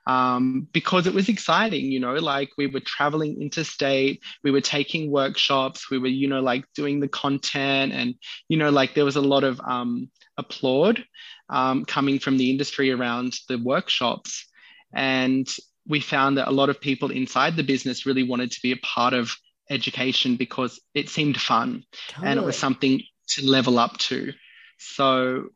um, 0.06 0.66
because 0.72 1.06
it 1.06 1.14
was 1.14 1.28
exciting 1.28 1.84
you 1.86 2.00
know 2.00 2.14
like 2.14 2.50
we 2.58 2.66
were 2.66 2.80
traveling 2.80 3.40
interstate 3.40 4.22
we 4.42 4.50
were 4.50 4.60
taking 4.60 5.10
workshops 5.10 5.90
we 5.90 5.98
were 5.98 6.08
you 6.08 6.28
know 6.28 6.40
like 6.40 6.64
doing 6.74 7.00
the 7.00 7.08
content 7.08 7.92
and 7.92 8.14
you 8.48 8.56
know 8.56 8.70
like 8.70 8.94
there 8.94 9.04
was 9.04 9.16
a 9.16 9.20
lot 9.20 9.44
of 9.44 9.60
um, 9.60 10.10
applaud 10.36 11.04
um, 11.48 11.84
coming 11.84 12.18
from 12.18 12.38
the 12.38 12.50
industry 12.50 12.90
around 12.90 13.34
the 13.48 13.58
workshops. 13.58 14.46
And 14.92 15.46
we 15.86 16.00
found 16.00 16.38
that 16.38 16.48
a 16.48 16.52
lot 16.52 16.70
of 16.70 16.80
people 16.80 17.10
inside 17.10 17.56
the 17.56 17.62
business 17.62 18.06
really 18.06 18.22
wanted 18.22 18.50
to 18.52 18.60
be 18.62 18.72
a 18.72 18.76
part 18.76 19.14
of 19.14 19.36
education 19.70 20.36
because 20.36 20.80
it 20.94 21.08
seemed 21.08 21.40
fun 21.40 21.84
totally. 22.08 22.28
and 22.28 22.40
it 22.40 22.44
was 22.44 22.58
something 22.58 23.02
to 23.28 23.46
level 23.46 23.78
up 23.78 23.98
to. 23.98 24.32
So, 24.78 25.50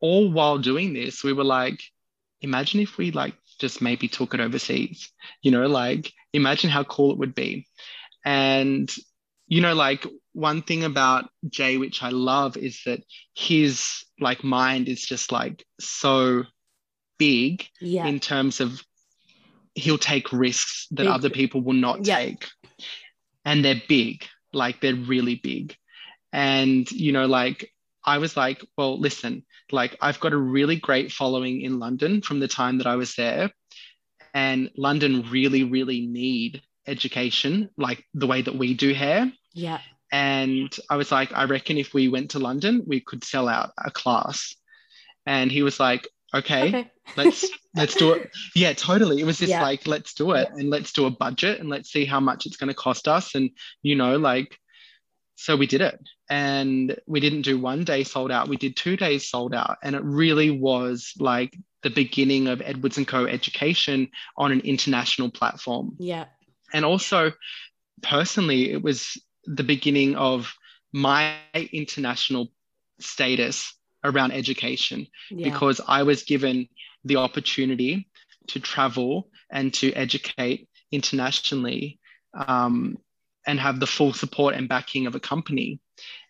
all 0.00 0.30
while 0.30 0.58
doing 0.58 0.94
this, 0.94 1.22
we 1.22 1.32
were 1.32 1.44
like, 1.44 1.80
imagine 2.40 2.80
if 2.80 2.96
we 2.96 3.10
like 3.10 3.34
just 3.62 3.80
maybe 3.80 4.08
took 4.08 4.34
it 4.34 4.40
overseas, 4.40 5.10
you 5.40 5.50
know, 5.52 5.66
like 5.66 6.12
imagine 6.32 6.68
how 6.68 6.84
cool 6.84 7.12
it 7.12 7.18
would 7.18 7.34
be. 7.34 7.66
And, 8.24 8.92
you 9.46 9.60
know, 9.60 9.74
like 9.74 10.04
one 10.32 10.62
thing 10.62 10.84
about 10.84 11.30
Jay, 11.48 11.78
which 11.78 12.02
I 12.02 12.10
love, 12.10 12.56
is 12.56 12.82
that 12.86 13.00
his 13.34 14.04
like 14.18 14.42
mind 14.44 14.88
is 14.88 15.02
just 15.06 15.30
like 15.32 15.64
so 15.80 16.44
big 17.18 17.66
yeah. 17.80 18.06
in 18.06 18.18
terms 18.18 18.60
of 18.60 18.82
he'll 19.74 19.96
take 19.96 20.32
risks 20.32 20.88
that 20.90 21.04
big. 21.04 21.14
other 21.14 21.30
people 21.30 21.60
will 21.62 21.80
not 21.88 22.04
yeah. 22.04 22.16
take. 22.18 22.48
and 23.44 23.64
they're 23.64 23.82
big, 23.88 24.24
like 24.52 24.80
they're 24.80 24.94
really 24.94 25.36
big. 25.36 25.76
And, 26.32 26.90
you 26.90 27.12
know, 27.12 27.26
like 27.26 27.70
I 28.04 28.18
was 28.18 28.36
like, 28.36 28.64
well, 28.76 28.98
listen, 28.98 29.44
like 29.70 29.96
I've 30.00 30.20
got 30.20 30.32
a 30.32 30.38
really 30.38 30.76
great 30.76 31.12
following 31.12 31.62
in 31.62 31.78
London 31.78 32.22
from 32.22 32.40
the 32.40 32.48
time 32.48 32.78
that 32.78 32.86
I 32.86 32.96
was 32.96 33.14
there. 33.14 33.50
And 34.34 34.70
London 34.76 35.26
really, 35.30 35.64
really 35.64 36.06
need 36.06 36.62
education, 36.86 37.70
like 37.76 38.04
the 38.14 38.26
way 38.26 38.42
that 38.42 38.56
we 38.56 38.74
do 38.74 38.92
hair. 38.94 39.30
Yeah. 39.52 39.80
And 40.10 40.74
I 40.90 40.96
was 40.96 41.12
like, 41.12 41.32
I 41.32 41.44
reckon 41.44 41.78
if 41.78 41.94
we 41.94 42.08
went 42.08 42.32
to 42.32 42.38
London, 42.38 42.82
we 42.86 43.00
could 43.00 43.24
sell 43.24 43.48
out 43.48 43.70
a 43.82 43.90
class. 43.90 44.54
And 45.26 45.50
he 45.50 45.62
was 45.62 45.78
like, 45.78 46.08
okay, 46.34 46.68
okay. 46.68 46.90
let's 47.16 47.46
let's 47.74 47.94
do 47.94 48.12
it. 48.12 48.30
Yeah, 48.54 48.72
totally. 48.72 49.20
It 49.20 49.24
was 49.24 49.38
just 49.38 49.50
yeah. 49.50 49.62
like, 49.62 49.86
let's 49.86 50.14
do 50.14 50.32
it 50.32 50.48
and 50.50 50.70
let's 50.70 50.92
do 50.92 51.06
a 51.06 51.10
budget 51.10 51.60
and 51.60 51.68
let's 51.68 51.90
see 51.90 52.04
how 52.04 52.20
much 52.20 52.46
it's 52.46 52.56
going 52.56 52.68
to 52.68 52.74
cost 52.74 53.08
us. 53.08 53.34
And 53.34 53.50
you 53.82 53.94
know, 53.94 54.18
like 54.18 54.58
so 55.36 55.56
we 55.56 55.66
did 55.66 55.80
it. 55.80 55.98
And 56.30 56.96
we 57.06 57.20
didn't 57.20 57.42
do 57.42 57.58
one 57.58 57.84
day 57.84 58.04
sold 58.04 58.30
out. 58.30 58.48
We 58.48 58.56
did 58.56 58.76
two 58.76 58.96
days 58.96 59.28
sold 59.28 59.54
out. 59.54 59.78
And 59.82 59.94
it 59.94 60.02
really 60.04 60.50
was 60.50 61.12
like 61.18 61.56
the 61.82 61.90
beginning 61.90 62.46
of 62.46 62.62
edwards 62.62 62.96
and 62.96 63.08
co 63.08 63.26
education 63.26 64.08
on 64.36 64.52
an 64.52 64.60
international 64.60 65.30
platform. 65.30 65.96
Yeah. 65.98 66.26
And 66.72 66.84
also 66.84 67.32
personally 68.02 68.72
it 68.72 68.82
was 68.82 69.20
the 69.44 69.64
beginning 69.64 70.16
of 70.16 70.52
my 70.92 71.36
international 71.54 72.48
status 73.00 73.74
around 74.04 74.32
education 74.32 75.06
yeah. 75.30 75.48
because 75.48 75.80
i 75.86 76.02
was 76.02 76.24
given 76.24 76.68
the 77.04 77.16
opportunity 77.16 78.08
to 78.48 78.60
travel 78.60 79.30
and 79.50 79.72
to 79.72 79.92
educate 79.92 80.68
internationally 80.90 81.98
um, 82.34 82.98
and 83.46 83.58
have 83.60 83.80
the 83.80 83.86
full 83.86 84.12
support 84.12 84.54
and 84.54 84.68
backing 84.68 85.06
of 85.06 85.14
a 85.14 85.20
company. 85.20 85.80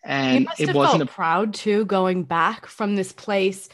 And 0.03 0.47
it 0.59 0.73
wasn't 0.73 1.03
a- 1.03 1.07
proud 1.07 1.53
too 1.53 1.85
going 1.85 2.23
back 2.23 2.67
from 2.67 2.95
this 2.95 3.11
place 3.11 3.69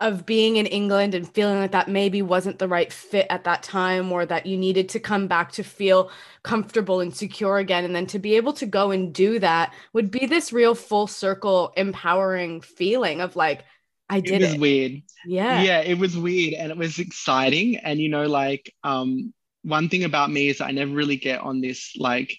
of 0.00 0.26
being 0.26 0.56
in 0.56 0.66
England 0.66 1.14
and 1.14 1.32
feeling 1.32 1.58
like 1.58 1.70
that 1.70 1.88
maybe 1.88 2.22
wasn't 2.22 2.58
the 2.58 2.66
right 2.66 2.92
fit 2.92 3.24
at 3.30 3.44
that 3.44 3.62
time 3.62 4.10
or 4.10 4.26
that 4.26 4.46
you 4.46 4.56
needed 4.56 4.88
to 4.88 4.98
come 4.98 5.28
back 5.28 5.52
to 5.52 5.62
feel 5.62 6.10
comfortable 6.42 7.00
and 7.00 7.14
secure 7.14 7.58
again 7.58 7.84
and 7.84 7.94
then 7.94 8.06
to 8.06 8.18
be 8.18 8.34
able 8.34 8.52
to 8.52 8.66
go 8.66 8.90
and 8.90 9.14
do 9.14 9.38
that 9.38 9.72
would 9.92 10.10
be 10.10 10.26
this 10.26 10.52
real 10.52 10.74
full 10.74 11.06
circle 11.06 11.72
empowering 11.76 12.60
feeling 12.60 13.20
of 13.20 13.36
like 13.36 13.64
I 14.08 14.18
did 14.18 14.42
it 14.42 14.46
was 14.46 14.54
it. 14.54 14.60
weird. 14.60 15.02
Yeah. 15.24 15.62
Yeah, 15.62 15.80
it 15.80 15.98
was 15.98 16.16
weird 16.16 16.54
and 16.54 16.72
it 16.72 16.76
was 16.76 16.98
exciting 16.98 17.76
and 17.76 18.00
you 18.00 18.08
know 18.08 18.26
like 18.26 18.74
um 18.82 19.32
one 19.62 19.88
thing 19.88 20.02
about 20.02 20.32
me 20.32 20.48
is 20.48 20.60
I 20.60 20.72
never 20.72 20.92
really 20.92 21.16
get 21.16 21.40
on 21.40 21.60
this 21.60 21.94
like 21.96 22.36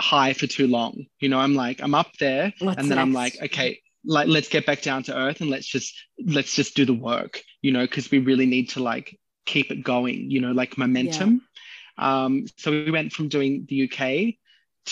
high 0.00 0.32
for 0.32 0.46
too 0.46 0.66
long. 0.66 1.06
You 1.20 1.28
know, 1.28 1.38
I'm 1.38 1.54
like, 1.54 1.80
I'm 1.82 1.94
up 1.94 2.16
there 2.18 2.52
What's 2.58 2.78
and 2.78 2.90
then 2.90 2.96
next? 2.96 3.02
I'm 3.02 3.12
like, 3.12 3.36
okay, 3.42 3.80
like 4.04 4.28
let's 4.28 4.48
get 4.48 4.66
back 4.66 4.82
down 4.82 5.02
to 5.04 5.16
earth 5.16 5.40
and 5.40 5.50
let's 5.50 5.66
just 5.66 5.94
let's 6.24 6.54
just 6.54 6.74
do 6.74 6.84
the 6.84 6.94
work, 6.94 7.42
you 7.62 7.72
know, 7.72 7.82
because 7.82 8.10
we 8.10 8.18
really 8.18 8.46
need 8.46 8.70
to 8.70 8.82
like 8.82 9.16
keep 9.46 9.70
it 9.70 9.84
going, 9.84 10.30
you 10.30 10.40
know, 10.40 10.52
like 10.52 10.78
momentum. 10.78 11.42
Yeah. 11.98 12.24
Um, 12.24 12.46
so 12.56 12.70
we 12.70 12.90
went 12.90 13.12
from 13.12 13.28
doing 13.28 13.66
the 13.68 13.90
UK 13.90 14.34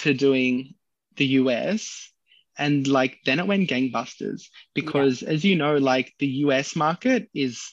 to 0.02 0.12
doing 0.12 0.74
the 1.16 1.26
US 1.26 2.12
and 2.58 2.86
like 2.86 3.18
then 3.24 3.38
it 3.38 3.46
went 3.46 3.70
gangbusters 3.70 4.48
because 4.74 5.22
yeah. 5.22 5.30
as 5.30 5.44
you 5.44 5.56
know 5.56 5.76
like 5.76 6.12
the 6.18 6.26
US 6.44 6.76
market 6.76 7.28
is 7.34 7.72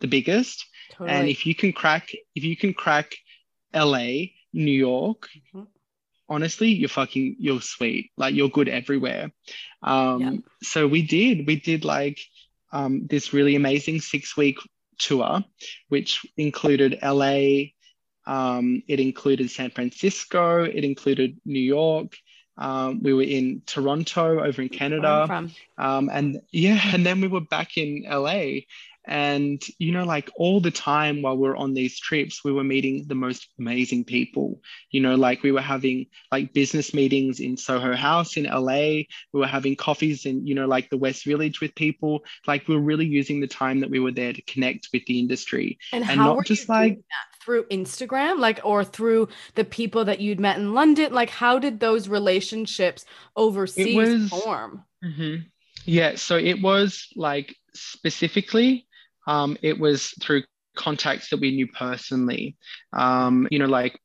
the 0.00 0.08
biggest 0.08 0.66
totally. 0.90 1.10
and 1.10 1.28
if 1.28 1.46
you 1.46 1.54
can 1.54 1.72
crack 1.72 2.10
if 2.34 2.44
you 2.44 2.56
can 2.56 2.74
crack 2.74 3.14
LA 3.72 4.32
New 4.52 4.72
York 4.72 5.28
mm-hmm 5.54 5.62
honestly, 6.28 6.70
you're 6.70 6.88
fucking, 6.88 7.36
you're 7.38 7.60
sweet. 7.60 8.10
Like 8.16 8.34
you're 8.34 8.48
good 8.48 8.68
everywhere. 8.68 9.30
Um, 9.82 10.20
yeah. 10.20 10.32
So 10.62 10.86
we 10.86 11.02
did, 11.02 11.46
we 11.46 11.56
did 11.56 11.84
like 11.84 12.18
um, 12.72 13.06
this 13.06 13.32
really 13.32 13.56
amazing 13.56 14.00
six 14.00 14.36
week 14.36 14.58
tour, 14.98 15.44
which 15.88 16.26
included 16.36 16.98
LA, 17.02 17.70
um, 18.26 18.82
it 18.88 19.00
included 19.00 19.50
San 19.50 19.70
Francisco, 19.70 20.64
it 20.64 20.84
included 20.84 21.38
New 21.44 21.60
York. 21.60 22.16
Um, 22.58 23.02
we 23.02 23.12
were 23.12 23.22
in 23.22 23.62
Toronto 23.66 24.42
over 24.42 24.62
in 24.62 24.68
Canada. 24.68 25.26
Um, 25.78 26.08
and 26.12 26.40
yeah, 26.50 26.80
and 26.92 27.04
then 27.04 27.20
we 27.20 27.28
were 27.28 27.40
back 27.40 27.76
in 27.76 28.04
LA. 28.08 28.60
And, 29.08 29.62
you 29.78 29.92
know, 29.92 30.04
like 30.04 30.30
all 30.34 30.60
the 30.60 30.72
time 30.72 31.22
while 31.22 31.36
we 31.36 31.46
are 31.48 31.54
on 31.54 31.74
these 31.74 31.98
trips, 31.98 32.42
we 32.42 32.50
were 32.50 32.64
meeting 32.64 33.04
the 33.06 33.14
most 33.14 33.48
amazing 33.56 34.04
people. 34.04 34.60
You 34.90 35.00
know, 35.00 35.14
like 35.14 35.44
we 35.44 35.52
were 35.52 35.60
having 35.60 36.06
like 36.32 36.52
business 36.52 36.92
meetings 36.92 37.38
in 37.38 37.56
Soho 37.56 37.94
House 37.94 38.36
in 38.36 38.44
LA. 38.44 39.04
We 39.32 39.40
were 39.40 39.46
having 39.46 39.76
coffees 39.76 40.26
in, 40.26 40.44
you 40.44 40.56
know, 40.56 40.66
like 40.66 40.90
the 40.90 40.96
West 40.96 41.24
Village 41.24 41.60
with 41.60 41.76
people. 41.76 42.24
Like 42.48 42.66
we 42.66 42.74
were 42.74 42.82
really 42.82 43.06
using 43.06 43.38
the 43.40 43.46
time 43.46 43.80
that 43.80 43.90
we 43.90 44.00
were 44.00 44.10
there 44.10 44.32
to 44.32 44.42
connect 44.42 44.88
with 44.92 45.06
the 45.06 45.20
industry. 45.20 45.78
And, 45.92 46.02
and 46.04 46.18
not 46.18 46.44
just 46.44 46.68
like 46.68 46.98
through 47.46 47.64
Instagram, 47.68 48.40
like, 48.40 48.60
or 48.64 48.84
through 48.84 49.28
the 49.54 49.64
people 49.64 50.04
that 50.04 50.20
you'd 50.20 50.40
met 50.40 50.58
in 50.58 50.74
London? 50.74 51.12
Like, 51.14 51.30
how 51.30 51.60
did 51.60 51.78
those 51.78 52.08
relationships 52.08 53.06
overseas 53.36 53.96
was, 53.96 54.28
form? 54.28 54.84
Mm-hmm. 55.02 55.44
Yeah. 55.84 56.16
So 56.16 56.36
it 56.36 56.60
was 56.60 57.06
like 57.14 57.54
specifically 57.72 58.88
um, 59.28 59.56
it 59.62 59.78
was 59.78 60.08
through 60.20 60.42
contacts 60.74 61.30
that 61.30 61.40
we 61.40 61.52
knew 61.52 61.68
personally. 61.68 62.56
Um, 62.92 63.46
you 63.52 63.60
know, 63.60 63.66
like 63.66 63.98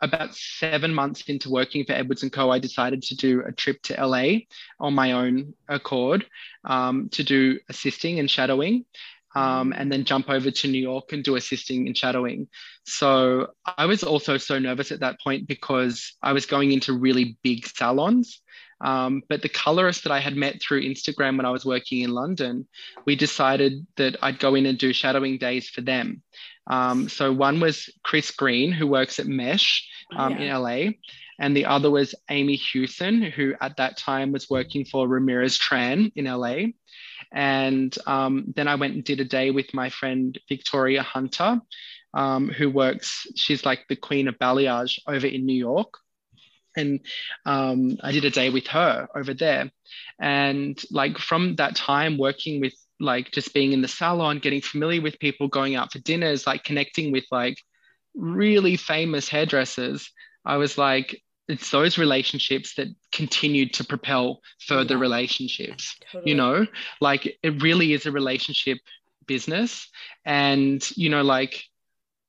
about 0.00 0.34
seven 0.34 0.94
months 0.94 1.22
into 1.22 1.50
working 1.50 1.84
for 1.84 1.92
Edwards 1.92 2.22
and 2.22 2.32
Co, 2.32 2.50
I 2.50 2.60
decided 2.60 3.02
to 3.02 3.16
do 3.16 3.42
a 3.44 3.50
trip 3.50 3.82
to 3.82 4.06
LA 4.06 4.46
on 4.78 4.94
my 4.94 5.12
own 5.12 5.54
accord 5.68 6.24
um, 6.64 7.08
to 7.10 7.24
do 7.24 7.58
assisting 7.68 8.20
and 8.20 8.30
shadowing. 8.30 8.84
Um, 9.34 9.74
and 9.76 9.92
then 9.92 10.04
jump 10.04 10.30
over 10.30 10.50
to 10.50 10.68
New 10.68 10.80
York 10.80 11.12
and 11.12 11.22
do 11.22 11.36
assisting 11.36 11.86
and 11.86 11.96
shadowing. 11.96 12.48
So 12.84 13.48
I 13.76 13.84
was 13.84 14.02
also 14.02 14.38
so 14.38 14.58
nervous 14.58 14.90
at 14.90 15.00
that 15.00 15.20
point 15.20 15.46
because 15.46 16.16
I 16.22 16.32
was 16.32 16.46
going 16.46 16.72
into 16.72 16.98
really 16.98 17.36
big 17.42 17.66
salons. 17.66 18.40
Um, 18.80 19.22
but 19.28 19.42
the 19.42 19.48
colorist 19.48 20.04
that 20.04 20.12
I 20.12 20.20
had 20.20 20.36
met 20.36 20.62
through 20.62 20.82
Instagram 20.82 21.36
when 21.36 21.46
I 21.46 21.50
was 21.50 21.64
working 21.64 22.00
in 22.00 22.10
London, 22.10 22.66
we 23.04 23.16
decided 23.16 23.86
that 23.96 24.16
I'd 24.22 24.38
go 24.38 24.54
in 24.54 24.66
and 24.66 24.78
do 24.78 24.92
shadowing 24.92 25.38
days 25.38 25.68
for 25.68 25.80
them. 25.80 26.22
Um, 26.68 27.08
so 27.08 27.32
one 27.32 27.60
was 27.60 27.88
Chris 28.04 28.30
Green, 28.30 28.72
who 28.72 28.86
works 28.86 29.18
at 29.18 29.26
Meche 29.26 29.82
um, 30.16 30.32
yeah. 30.32 30.56
in 30.56 30.62
LA, 30.62 30.90
and 31.38 31.56
the 31.56 31.64
other 31.64 31.90
was 31.90 32.14
Amy 32.30 32.56
Hewson, 32.56 33.22
who 33.22 33.54
at 33.60 33.76
that 33.78 33.96
time 33.96 34.32
was 34.32 34.50
working 34.50 34.84
for 34.84 35.08
Ramirez 35.08 35.58
Tran 35.58 36.12
in 36.14 36.26
LA. 36.26 36.72
And 37.32 37.96
um, 38.06 38.52
then 38.54 38.68
I 38.68 38.76
went 38.76 38.94
and 38.94 39.04
did 39.04 39.20
a 39.20 39.24
day 39.24 39.50
with 39.50 39.74
my 39.74 39.90
friend 39.90 40.38
Victoria 40.48 41.02
Hunter, 41.02 41.60
um, 42.14 42.48
who 42.48 42.70
works, 42.70 43.26
she's 43.36 43.66
like 43.66 43.86
the 43.88 43.96
queen 43.96 44.28
of 44.28 44.38
balayage 44.38 44.98
over 45.06 45.26
in 45.26 45.46
New 45.46 45.58
York 45.58 45.94
and 46.78 47.00
um, 47.44 47.98
I 48.02 48.12
did 48.12 48.24
a 48.24 48.30
day 48.30 48.50
with 48.50 48.66
her 48.68 49.08
over 49.14 49.34
there. 49.34 49.70
And 50.20 50.80
like 50.90 51.18
from 51.18 51.56
that 51.56 51.76
time, 51.76 52.18
working 52.18 52.60
with 52.60 52.74
like 53.00 53.30
just 53.32 53.52
being 53.52 53.72
in 53.72 53.82
the 53.82 53.88
salon, 53.88 54.38
getting 54.38 54.60
familiar 54.60 55.02
with 55.02 55.18
people, 55.18 55.48
going 55.48 55.76
out 55.76 55.92
for 55.92 55.98
dinners, 55.98 56.46
like 56.46 56.64
connecting 56.64 57.12
with 57.12 57.24
like 57.30 57.58
really 58.14 58.76
famous 58.76 59.28
hairdressers, 59.28 60.10
I 60.44 60.56
was 60.56 60.78
like, 60.78 61.22
it's 61.48 61.70
those 61.70 61.96
relationships 61.96 62.74
that 62.74 62.88
continued 63.10 63.72
to 63.74 63.84
propel 63.84 64.40
further 64.66 64.94
yeah. 64.94 65.00
relationships. 65.00 65.96
Totally. 66.12 66.30
You 66.30 66.36
know, 66.36 66.66
like 67.00 67.38
it 67.42 67.62
really 67.62 67.92
is 67.92 68.06
a 68.06 68.12
relationship 68.12 68.78
business. 69.26 69.88
And, 70.24 70.86
you 70.96 71.08
know, 71.08 71.22
like 71.22 71.64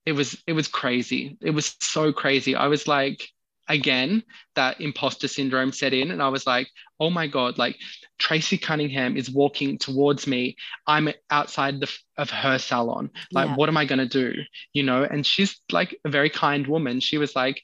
it 0.05 0.13
was, 0.13 0.41
it 0.47 0.53
was 0.53 0.67
crazy. 0.67 1.37
It 1.41 1.51
was 1.51 1.75
so 1.81 2.13
crazy. 2.13 2.55
I 2.55 2.67
was 2.67 2.87
like, 2.87 3.27
again 3.69 4.23
that 4.55 4.81
imposter 4.81 5.27
syndrome 5.27 5.71
set 5.71 5.93
in 5.93 6.09
and 6.09 6.23
i 6.23 6.27
was 6.27 6.47
like 6.47 6.67
oh 6.99 7.09
my 7.09 7.27
god 7.27 7.57
like 7.59 7.77
tracy 8.17 8.57
cunningham 8.57 9.15
is 9.15 9.29
walking 9.29 9.77
towards 9.77 10.25
me 10.25 10.55
i'm 10.87 11.07
outside 11.29 11.79
the, 11.79 11.97
of 12.17 12.31
her 12.31 12.57
salon 12.57 13.11
like 13.31 13.47
yeah. 13.47 13.55
what 13.55 13.69
am 13.69 13.77
i 13.77 13.85
going 13.85 13.99
to 13.99 14.07
do 14.07 14.33
you 14.73 14.81
know 14.81 15.03
and 15.03 15.23
she's 15.23 15.61
like 15.71 15.95
a 16.03 16.09
very 16.09 16.31
kind 16.31 16.65
woman 16.65 16.99
she 16.99 17.19
was 17.19 17.35
like 17.35 17.61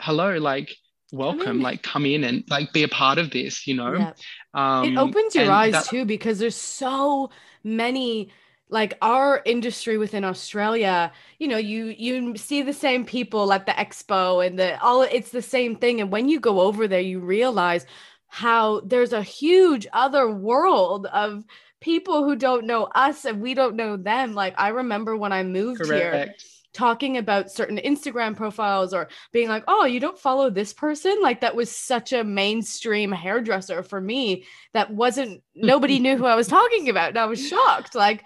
hello 0.00 0.38
like 0.38 0.72
welcome 1.12 1.60
like 1.60 1.82
come 1.82 2.06
in 2.06 2.24
and 2.24 2.44
like 2.48 2.72
be 2.72 2.82
a 2.82 2.88
part 2.88 3.18
of 3.18 3.30
this 3.30 3.66
you 3.66 3.74
know 3.74 3.94
yeah. 3.94 4.12
um, 4.54 4.84
it 4.84 4.96
opens 4.96 5.34
your 5.34 5.50
eyes 5.50 5.72
that- 5.72 5.86
too 5.86 6.04
because 6.04 6.38
there's 6.38 6.54
so 6.54 7.30
many 7.64 8.30
like 8.70 8.96
our 9.02 9.42
industry 9.44 9.98
within 9.98 10.24
Australia, 10.24 11.12
you 11.38 11.48
know, 11.48 11.56
you 11.56 11.86
you 11.86 12.36
see 12.36 12.62
the 12.62 12.72
same 12.72 13.04
people 13.04 13.52
at 13.52 13.66
the 13.66 13.72
expo 13.72 14.46
and 14.46 14.58
the 14.58 14.80
all 14.80 15.02
it's 15.02 15.30
the 15.30 15.42
same 15.42 15.76
thing 15.76 16.00
and 16.00 16.12
when 16.12 16.28
you 16.28 16.38
go 16.38 16.60
over 16.60 16.86
there 16.86 17.00
you 17.00 17.18
realize 17.18 17.84
how 18.28 18.80
there's 18.80 19.12
a 19.12 19.22
huge 19.22 19.88
other 19.92 20.30
world 20.30 21.06
of 21.06 21.44
people 21.80 22.24
who 22.24 22.36
don't 22.36 22.64
know 22.64 22.84
us 22.84 23.24
and 23.24 23.40
we 23.40 23.54
don't 23.54 23.74
know 23.74 23.96
them. 23.96 24.34
Like 24.34 24.54
I 24.56 24.68
remember 24.68 25.16
when 25.16 25.32
I 25.32 25.42
moved 25.42 25.82
Correct. 25.82 26.14
here 26.14 26.34
talking 26.72 27.16
about 27.16 27.50
certain 27.50 27.78
Instagram 27.78 28.36
profiles 28.36 28.94
or 28.94 29.08
being 29.32 29.48
like, 29.48 29.64
oh, 29.66 29.84
you 29.84 30.00
don't 30.00 30.18
follow 30.18 30.50
this 30.50 30.72
person. 30.72 31.20
Like 31.22 31.40
that 31.40 31.56
was 31.56 31.74
such 31.74 32.12
a 32.12 32.24
mainstream 32.24 33.12
hairdresser 33.12 33.82
for 33.82 34.00
me 34.00 34.44
that 34.72 34.90
wasn't, 34.90 35.42
nobody 35.54 35.98
knew 35.98 36.16
who 36.16 36.26
I 36.26 36.36
was 36.36 36.48
talking 36.48 36.88
about. 36.88 37.10
And 37.10 37.18
I 37.18 37.26
was 37.26 37.46
shocked. 37.46 37.94
Like, 37.94 38.24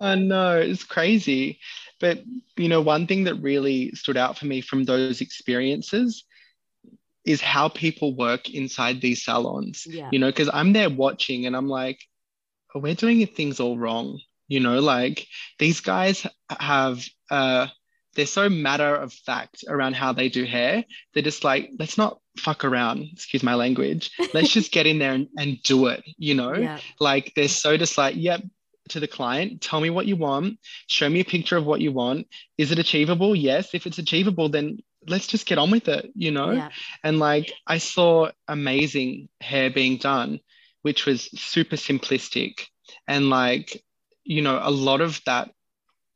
I 0.00 0.14
know 0.14 0.58
it's 0.58 0.84
crazy. 0.84 1.58
But, 2.00 2.22
you 2.56 2.68
know, 2.68 2.80
one 2.80 3.06
thing 3.06 3.24
that 3.24 3.34
really 3.34 3.92
stood 3.92 4.16
out 4.16 4.38
for 4.38 4.46
me 4.46 4.62
from 4.62 4.84
those 4.84 5.20
experiences 5.20 6.24
is 7.26 7.42
how 7.42 7.68
people 7.68 8.16
work 8.16 8.48
inside 8.48 9.00
these 9.00 9.22
salons. 9.22 9.86
Yeah. 9.86 10.08
You 10.10 10.18
know, 10.18 10.28
because 10.28 10.48
I'm 10.52 10.72
there 10.72 10.88
watching 10.88 11.44
and 11.44 11.54
I'm 11.54 11.68
like, 11.68 12.00
oh, 12.74 12.80
we're 12.80 12.94
doing 12.94 13.26
things 13.26 13.60
all 13.60 13.78
wrong. 13.78 14.20
You 14.48 14.60
know, 14.60 14.80
like 14.80 15.26
these 15.58 15.80
guys 15.80 16.26
have 16.48 17.06
uh 17.30 17.68
they're 18.14 18.26
so 18.26 18.48
matter 18.48 18.94
of 18.94 19.12
fact 19.12 19.64
around 19.68 19.94
how 19.94 20.12
they 20.12 20.28
do 20.28 20.44
hair. 20.44 20.84
They're 21.14 21.22
just 21.22 21.44
like, 21.44 21.70
let's 21.78 21.96
not 21.96 22.18
fuck 22.36 22.64
around, 22.64 23.08
excuse 23.12 23.42
my 23.42 23.54
language. 23.54 24.10
Let's 24.34 24.50
just 24.50 24.72
get 24.72 24.86
in 24.86 24.98
there 24.98 25.12
and, 25.12 25.28
and 25.38 25.62
do 25.62 25.86
it, 25.86 26.02
you 26.18 26.34
know? 26.34 26.54
Yeah. 26.54 26.80
Like 26.98 27.32
they're 27.36 27.48
so 27.48 27.76
just 27.76 27.96
like, 27.98 28.16
yep, 28.16 28.42
to 28.88 29.00
the 29.00 29.06
client, 29.06 29.60
tell 29.60 29.80
me 29.80 29.90
what 29.90 30.06
you 30.06 30.16
want, 30.16 30.58
show 30.88 31.08
me 31.08 31.20
a 31.20 31.24
picture 31.24 31.56
of 31.56 31.64
what 31.64 31.80
you 31.80 31.92
want. 31.92 32.26
Is 32.58 32.72
it 32.72 32.78
achievable? 32.78 33.36
Yes. 33.36 33.74
If 33.74 33.86
it's 33.86 33.98
achievable, 33.98 34.48
then 34.48 34.80
let's 35.06 35.28
just 35.28 35.46
get 35.46 35.58
on 35.58 35.70
with 35.70 35.88
it, 35.88 36.10
you 36.14 36.32
know? 36.32 36.50
Yeah. 36.50 36.70
And 37.04 37.18
like 37.18 37.52
I 37.66 37.78
saw 37.78 38.30
amazing 38.48 39.28
hair 39.40 39.70
being 39.70 39.98
done, 39.98 40.40
which 40.82 41.06
was 41.06 41.30
super 41.40 41.76
simplistic. 41.76 42.66
And 43.06 43.30
like, 43.30 43.82
you 44.24 44.42
know, 44.42 44.58
a 44.60 44.70
lot 44.70 45.00
of 45.00 45.20
that 45.26 45.50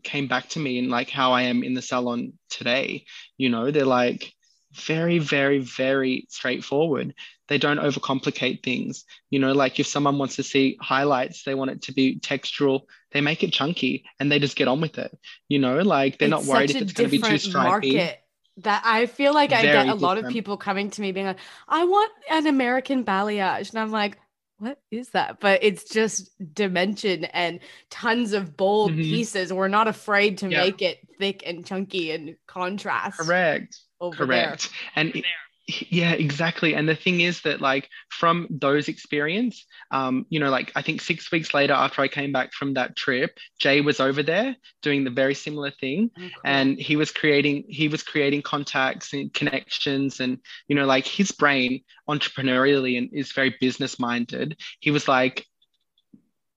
came 0.05 0.29
back 0.29 0.49
to 0.51 0.61
me 0.61 0.79
in 0.79 0.89
like 0.91 1.11
how 1.11 1.33
I 1.33 1.43
am 1.43 1.63
in 1.63 1.75
the 1.75 1.83
salon 1.83 2.35
today. 2.51 3.05
You 3.37 3.49
know, 3.49 3.71
they're 3.71 3.85
like 3.85 4.33
very, 4.73 5.19
very, 5.19 5.59
very 5.59 6.27
straightforward. 6.29 7.15
They 7.49 7.59
don't 7.59 7.79
overcomplicate 7.79 8.63
things. 8.63 9.05
You 9.31 9.39
know, 9.39 9.53
like 9.53 9.81
if 9.81 9.87
someone 9.87 10.19
wants 10.19 10.37
to 10.37 10.43
see 10.43 10.79
highlights, 10.81 11.43
they 11.43 11.55
want 11.55 11.71
it 11.71 11.83
to 11.83 11.93
be 11.93 12.19
textural, 12.21 12.83
they 13.13 13.21
make 13.21 13.43
it 13.43 13.53
chunky 13.53 14.05
and 14.19 14.31
they 14.31 14.39
just 14.39 14.57
get 14.57 14.69
on 14.69 14.81
with 14.81 14.99
it. 14.99 15.17
You 15.49 15.59
know, 15.59 15.79
like 15.79 16.19
they're 16.19 16.29
It's 16.29 16.31
not 16.31 16.45
worried 16.45 16.71
if 16.71 16.81
it's 16.81 16.93
going 16.93 17.09
to 17.09 17.11
be 17.11 17.19
too 17.19 17.39
different 17.39 17.41
stripy. 17.41 17.95
market 17.95 18.21
that 18.59 18.83
I 18.85 19.07
feel 19.07 19.35
like 19.35 19.53
I 19.53 19.63
get 19.63 19.89
a 19.89 19.95
lot 19.95 20.19
of 20.19 20.29
people 20.29 20.57
coming 20.57 20.91
to 20.91 21.01
me 21.01 21.13
being 21.13 21.27
like, 21.27 21.41
I 21.69 21.85
want 21.85 22.13
an 22.31 22.47
American 22.47 23.05
balayage. 23.05 23.71
And 23.71 23.79
I'm 23.81 23.91
like, 23.91 24.19
what 24.65 24.79
is 24.91 25.11
that? 25.11 25.41
But 25.41 25.63
it's 25.63 25.85
just 25.85 26.31
dimension 26.55 27.25
and 27.27 27.61
tons 27.91 28.33
of 28.33 28.57
bold 28.57 28.93
Mhm. 28.93 29.03
pieces. 29.03 29.53
We're 29.53 29.69
not 29.69 29.89
afraid 29.89 30.39
to 30.39 30.49
make 30.49 30.81
it 30.81 30.99
thick 31.19 31.43
and 31.45 31.67
chunky 31.67 32.13
and 32.13 32.37
contrast 32.47 33.19
Correct. 33.19 33.79
Correct. 34.01 34.71
And 34.97 35.15
it- 35.15 35.25
yeah, 35.67 36.13
exactly. 36.13 36.75
And 36.75 36.89
the 36.89 36.95
thing 36.95 37.21
is 37.21 37.41
that 37.43 37.61
like 37.61 37.89
from 38.11 38.47
those 38.51 38.89
experience, 38.89 39.65
um, 39.91 40.27
you 40.29 40.39
know, 40.39 40.51
like 40.51 40.71
I 40.77 40.83
think 40.83 41.01
six 41.01 41.31
weeks 41.33 41.55
later 41.55 41.73
after 41.73 42.03
I 42.03 42.09
came 42.09 42.33
back 42.33 42.53
from 42.53 42.75
that 42.75 42.97
trip, 42.97 43.39
Jay 43.59 43.81
was 43.81 43.99
over 43.99 44.23
there 44.23 44.57
doing 44.83 45.05
the 45.05 45.11
very 45.11 45.35
similar 45.35 45.71
thing. 45.71 46.11
Oh, 46.17 46.21
cool. 46.21 46.31
And 46.45 46.79
he 46.79 46.97
was 46.97 47.11
creating, 47.11 47.65
he 47.69 47.89
was 47.89 48.03
creating 48.03 48.43
contacts 48.43 49.15
and 49.15 49.33
connections 49.33 50.21
and, 50.21 50.39
you 50.69 50.77
know, 50.77 50.85
like 50.87 51.07
his 51.07 51.33
brain 51.33 51.83
entrepreneurially 52.09 52.99
and 52.99 53.09
is 53.13 53.33
very 53.33 53.57
business 53.59 53.99
minded. 53.99 54.61
He 54.81 54.91
was 54.91 55.09
like 55.09 55.47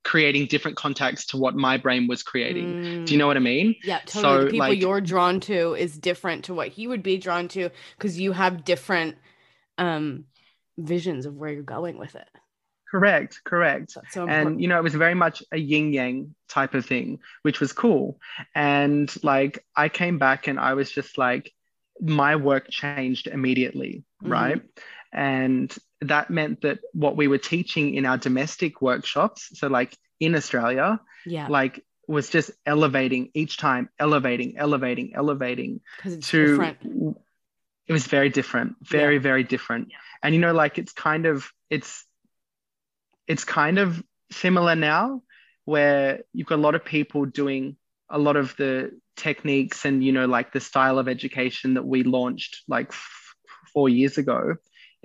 creating 0.07 0.47
different 0.47 0.77
contacts 0.77 1.25
to 1.27 1.37
what 1.37 1.53
my 1.55 1.75
brain 1.77 2.07
was 2.07 2.23
creating. 2.23 2.69
Do 3.05 3.13
you 3.13 3.17
Mm. 3.17 3.19
know 3.19 3.27
what 3.27 3.37
I 3.37 3.41
mean? 3.41 3.75
Yeah, 3.83 3.99
totally. 4.05 4.21
So, 4.23 4.37
the 4.45 4.51
people 4.51 4.59
like- 4.69 4.81
you're 4.81 5.01
drawn 5.01 5.39
to 5.51 5.75
is 5.75 5.97
different 6.09 6.45
to 6.45 6.53
what 6.53 6.69
he 6.69 6.87
would 6.87 7.03
be 7.03 7.17
drawn 7.17 7.47
to 7.49 7.69
because 7.97 8.19
you 8.19 8.31
have 8.31 8.63
different 8.63 9.17
um 9.77 10.25
visions 10.77 11.25
of 11.25 11.35
where 11.35 11.51
you're 11.51 11.63
going 11.77 11.97
with 11.99 12.15
it. 12.15 12.29
Correct, 12.89 13.41
correct. 13.43 13.97
So 14.11 14.25
and 14.27 14.61
you 14.61 14.67
know 14.69 14.77
it 14.79 14.83
was 14.83 14.95
very 14.95 15.13
much 15.13 15.43
a 15.51 15.57
yin 15.57 15.91
yang 15.91 16.35
type 16.47 16.73
of 16.73 16.85
thing 16.85 17.19
which 17.41 17.59
was 17.59 17.73
cool 17.73 18.17
and 18.55 19.13
like 19.23 19.53
i 19.75 19.89
came 19.89 20.17
back 20.17 20.47
and 20.47 20.57
i 20.57 20.73
was 20.73 20.89
just 20.89 21.17
like 21.17 21.51
my 21.99 22.33
work 22.37 22.69
changed 22.69 23.27
immediately 23.27 23.93
Mhm. 24.23 24.31
right 24.31 24.61
and 25.13 25.75
that 26.01 26.29
meant 26.29 26.61
that 26.61 26.79
what 26.93 27.17
we 27.17 27.27
were 27.27 27.37
teaching 27.37 27.95
in 27.95 28.05
our 28.05 28.17
domestic 28.17 28.81
workshops 28.81 29.49
so 29.53 29.67
like 29.67 29.97
in 30.19 30.35
australia 30.35 30.99
yeah, 31.25 31.47
like 31.47 31.83
was 32.07 32.29
just 32.29 32.51
elevating 32.65 33.29
each 33.33 33.57
time 33.57 33.89
elevating 33.99 34.57
elevating 34.57 35.13
elevating 35.13 35.81
because 35.97 36.13
it's 36.13 36.27
to 36.29 36.47
different. 36.47 37.17
it 37.87 37.93
was 37.93 38.07
very 38.07 38.29
different 38.29 38.75
very 38.81 39.17
very 39.17 39.43
different. 39.43 39.91
And 40.23 40.33
you 40.33 40.41
know 40.41 40.53
like 40.53 40.77
it's 40.77 40.93
kind 40.93 41.25
of 41.25 41.51
it's 41.69 42.05
it's 43.27 43.43
kind 43.43 43.77
of 43.77 44.01
similar 44.31 44.75
now 44.75 45.21
where 45.65 46.21
you've 46.33 46.47
got 46.47 46.55
a 46.55 46.61
lot 46.61 46.75
of 46.75 46.85
people 46.85 47.25
doing 47.25 47.75
a 48.09 48.17
lot 48.17 48.37
of 48.37 48.55
the 48.55 48.97
techniques 49.17 49.83
and 49.83 50.03
you 50.03 50.13
know 50.13 50.25
like 50.25 50.53
the 50.53 50.61
style 50.61 50.99
of 50.99 51.07
education 51.07 51.73
that 51.73 51.85
we 51.85 52.03
launched 52.03 52.61
like 52.67 52.87
f- 52.89 53.35
four 53.73 53.89
years 53.89 54.17
ago 54.17 54.55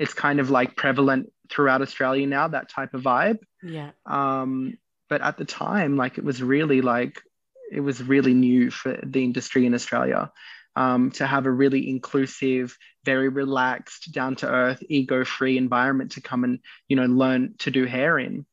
it's 0.03 0.15
kind 0.15 0.41
of 0.41 0.51
like 0.51 0.77
prevalent 0.77 1.33
throughout 1.49 1.83
australia 1.83 2.27
now 2.27 2.49
that 2.49 2.69
type 2.69 2.93
of 2.95 3.03
vibe. 3.03 3.39
Yeah, 3.63 3.91
um, 4.05 4.77
but 5.09 5.21
at 5.21 5.37
the 5.39 5.45
time 5.45 5.97
like 5.97 6.19
it 6.19 6.25
was 6.25 6.43
really 6.43 6.81
like 6.81 7.23
it 7.71 7.81
was 7.81 8.03
really 8.03 8.35
new 8.35 8.71
for 8.71 8.99
the 9.03 9.23
industry 9.23 9.65
in 9.65 9.75
australia 9.75 10.33
um, 10.75 11.11
to 11.13 11.27
have 11.27 11.47
a 11.47 11.51
really 11.51 11.89
inclusive 11.89 12.77
very 13.05 13.29
relaxed 13.29 14.13
down 14.13 14.35
to 14.37 14.49
earth 14.49 14.83
ego 14.89 15.25
free 15.25 15.57
environment 15.57 16.13
to 16.13 16.21
come 16.21 16.43
and 16.45 16.59
you 16.89 16.97
know 16.97 17.07
learn 17.07 17.55
to 17.59 17.71
do 17.71 17.85
hair 17.85 18.19
in. 18.19 18.45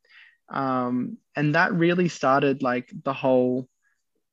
Um, 0.50 1.18
and 1.36 1.56
that 1.56 1.74
really 1.74 2.10
started 2.10 2.64
like 2.64 2.92
the 3.04 3.14
whole 3.14 3.68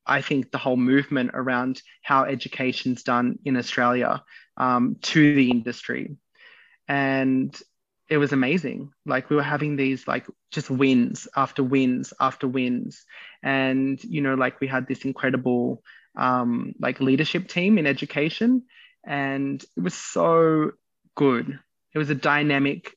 i 0.05 0.21
think 0.21 0.51
the 0.51 0.57
whole 0.57 0.81
movement 0.93 1.31
around 1.33 1.81
how 2.01 2.23
education's 2.23 3.03
done 3.03 3.37
in 3.45 3.55
australia 3.55 4.23
um, 4.57 4.95
to 5.01 5.35
the 5.35 5.51
industry 5.51 6.17
and 6.87 7.57
it 8.09 8.17
was 8.17 8.31
amazing. 8.31 8.91
Like 9.05 9.29
we 9.29 9.35
were 9.35 9.43
having 9.43 9.75
these 9.75 10.07
like 10.07 10.25
just 10.51 10.69
wins 10.69 11.27
after 11.35 11.63
wins 11.63 12.13
after 12.19 12.47
wins. 12.47 13.03
And 13.43 14.01
you 14.03 14.21
know 14.21 14.35
like 14.35 14.59
we 14.61 14.67
had 14.67 14.87
this 14.87 15.03
incredible 15.03 15.83
um, 16.17 16.73
like 16.79 17.01
leadership 17.01 17.47
team 17.47 17.77
in 17.77 17.85
education 17.85 18.63
and 19.05 19.63
it 19.75 19.81
was 19.81 19.93
so 19.93 20.71
good. 21.15 21.59
It 21.93 21.97
was 21.97 22.09
a 22.09 22.15
dynamic 22.15 22.93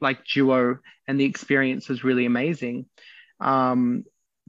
like 0.00 0.24
duo 0.26 0.78
and 1.06 1.20
the 1.20 1.24
experience 1.24 1.88
was 1.88 2.04
really 2.04 2.26
amazing. 2.26 2.86
Um, 3.40 4.04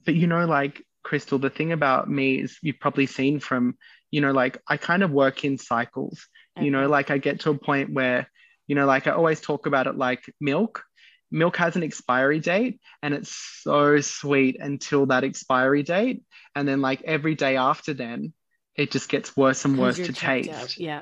but 0.06 0.16
you 0.16 0.28
know 0.28 0.46
like 0.46 0.84
crystal 1.04 1.40
the 1.40 1.50
thing 1.50 1.72
about 1.72 2.10
me 2.10 2.36
is 2.42 2.58
you've 2.62 2.80
probably 2.80 3.06
seen 3.06 3.40
from 3.40 3.78
you 4.12 4.20
know 4.20 4.34
like 4.34 4.58
i 4.68 4.76
kind 4.76 5.04
of 5.04 5.12
work 5.12 5.44
in 5.44 5.58
cycles. 5.58 6.28
You 6.60 6.72
know 6.72 6.88
like 6.88 7.12
i 7.12 7.18
get 7.18 7.42
to 7.42 7.52
a 7.52 7.58
point 7.58 7.94
where 7.94 8.28
you 8.68 8.76
know 8.76 8.86
like 8.86 9.08
i 9.08 9.12
always 9.12 9.42
talk 9.42 9.66
about 9.66 9.88
it 9.88 9.98
like 9.98 10.24
milk. 10.40 10.84
Milk 11.30 11.58
has 11.58 11.76
an 11.76 11.84
expiry 11.84 12.40
date 12.40 12.80
and 13.04 13.14
it's 13.14 13.36
so 13.62 14.00
sweet 14.00 14.58
until 14.62 15.08
that 15.08 15.26
expiry 15.26 15.84
date. 15.84 16.24
And 16.56 16.66
then 16.66 16.80
like 16.80 17.02
every 17.04 17.36
day 17.36 17.58
after 17.58 17.94
then 17.94 18.32
it 18.76 18.92
just 18.92 19.10
gets 19.10 19.36
worse 19.36 19.66
and 19.66 19.78
worse 19.78 19.98
to 19.98 20.14
taste 20.14 20.50
out. 20.50 20.78
Yeah. 20.78 21.02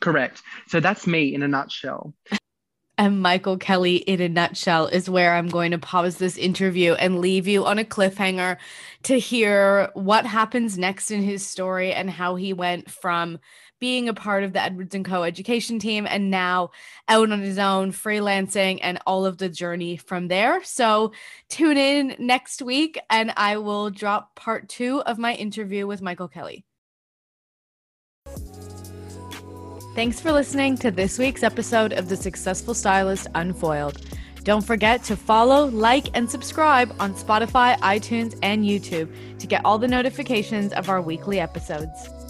correct. 0.00 0.42
So 0.68 0.80
that's 0.80 1.06
me 1.06 1.34
in 1.34 1.42
a 1.42 1.48
nutshell. 1.48 2.14
And 2.98 3.20
Michael 3.20 3.56
Kelly, 3.56 3.96
in 3.96 4.20
a 4.20 4.28
nutshell, 4.28 4.86
is 4.86 5.10
where 5.10 5.34
I'm 5.34 5.48
going 5.48 5.72
to 5.72 5.78
pause 5.78 6.18
this 6.18 6.36
interview 6.36 6.92
and 6.92 7.20
leave 7.20 7.48
you 7.48 7.64
on 7.64 7.78
a 7.78 7.84
cliffhanger 7.84 8.58
to 9.04 9.18
hear 9.18 9.90
what 9.94 10.26
happens 10.26 10.78
next 10.78 11.10
in 11.10 11.22
his 11.22 11.44
story 11.44 11.92
and 11.92 12.10
how 12.10 12.36
he 12.36 12.52
went 12.52 12.90
from 12.90 13.38
being 13.82 14.08
a 14.08 14.14
part 14.14 14.44
of 14.44 14.52
the 14.52 14.62
Edwards 14.62 14.94
and 14.94 15.04
Co. 15.04 15.24
education 15.24 15.80
team 15.80 16.06
and 16.08 16.30
now 16.30 16.70
out 17.08 17.32
on 17.32 17.40
his 17.40 17.58
own, 17.58 17.90
freelancing, 17.90 18.78
and 18.80 19.00
all 19.08 19.26
of 19.26 19.38
the 19.38 19.48
journey 19.48 19.96
from 19.96 20.28
there. 20.28 20.62
So 20.62 21.10
tune 21.48 21.76
in 21.76 22.14
next 22.20 22.62
week 22.62 22.96
and 23.10 23.32
I 23.36 23.56
will 23.56 23.90
drop 23.90 24.36
part 24.36 24.68
two 24.68 25.02
of 25.02 25.18
my 25.18 25.34
interview 25.34 25.88
with 25.88 26.00
Michael 26.00 26.28
Kelly. 26.28 26.64
Thanks 29.96 30.20
for 30.20 30.30
listening 30.30 30.78
to 30.78 30.92
this 30.92 31.18
week's 31.18 31.42
episode 31.42 31.92
of 31.92 32.08
The 32.08 32.16
Successful 32.16 32.74
Stylist 32.74 33.26
Unfoiled. 33.34 34.00
Don't 34.44 34.64
forget 34.64 35.02
to 35.04 35.16
follow, 35.16 35.66
like, 35.66 36.16
and 36.16 36.30
subscribe 36.30 36.94
on 37.00 37.14
Spotify, 37.14 37.76
iTunes, 37.80 38.38
and 38.44 38.64
YouTube 38.64 39.12
to 39.40 39.46
get 39.48 39.64
all 39.64 39.78
the 39.78 39.88
notifications 39.88 40.72
of 40.72 40.88
our 40.88 41.02
weekly 41.02 41.40
episodes. 41.40 42.21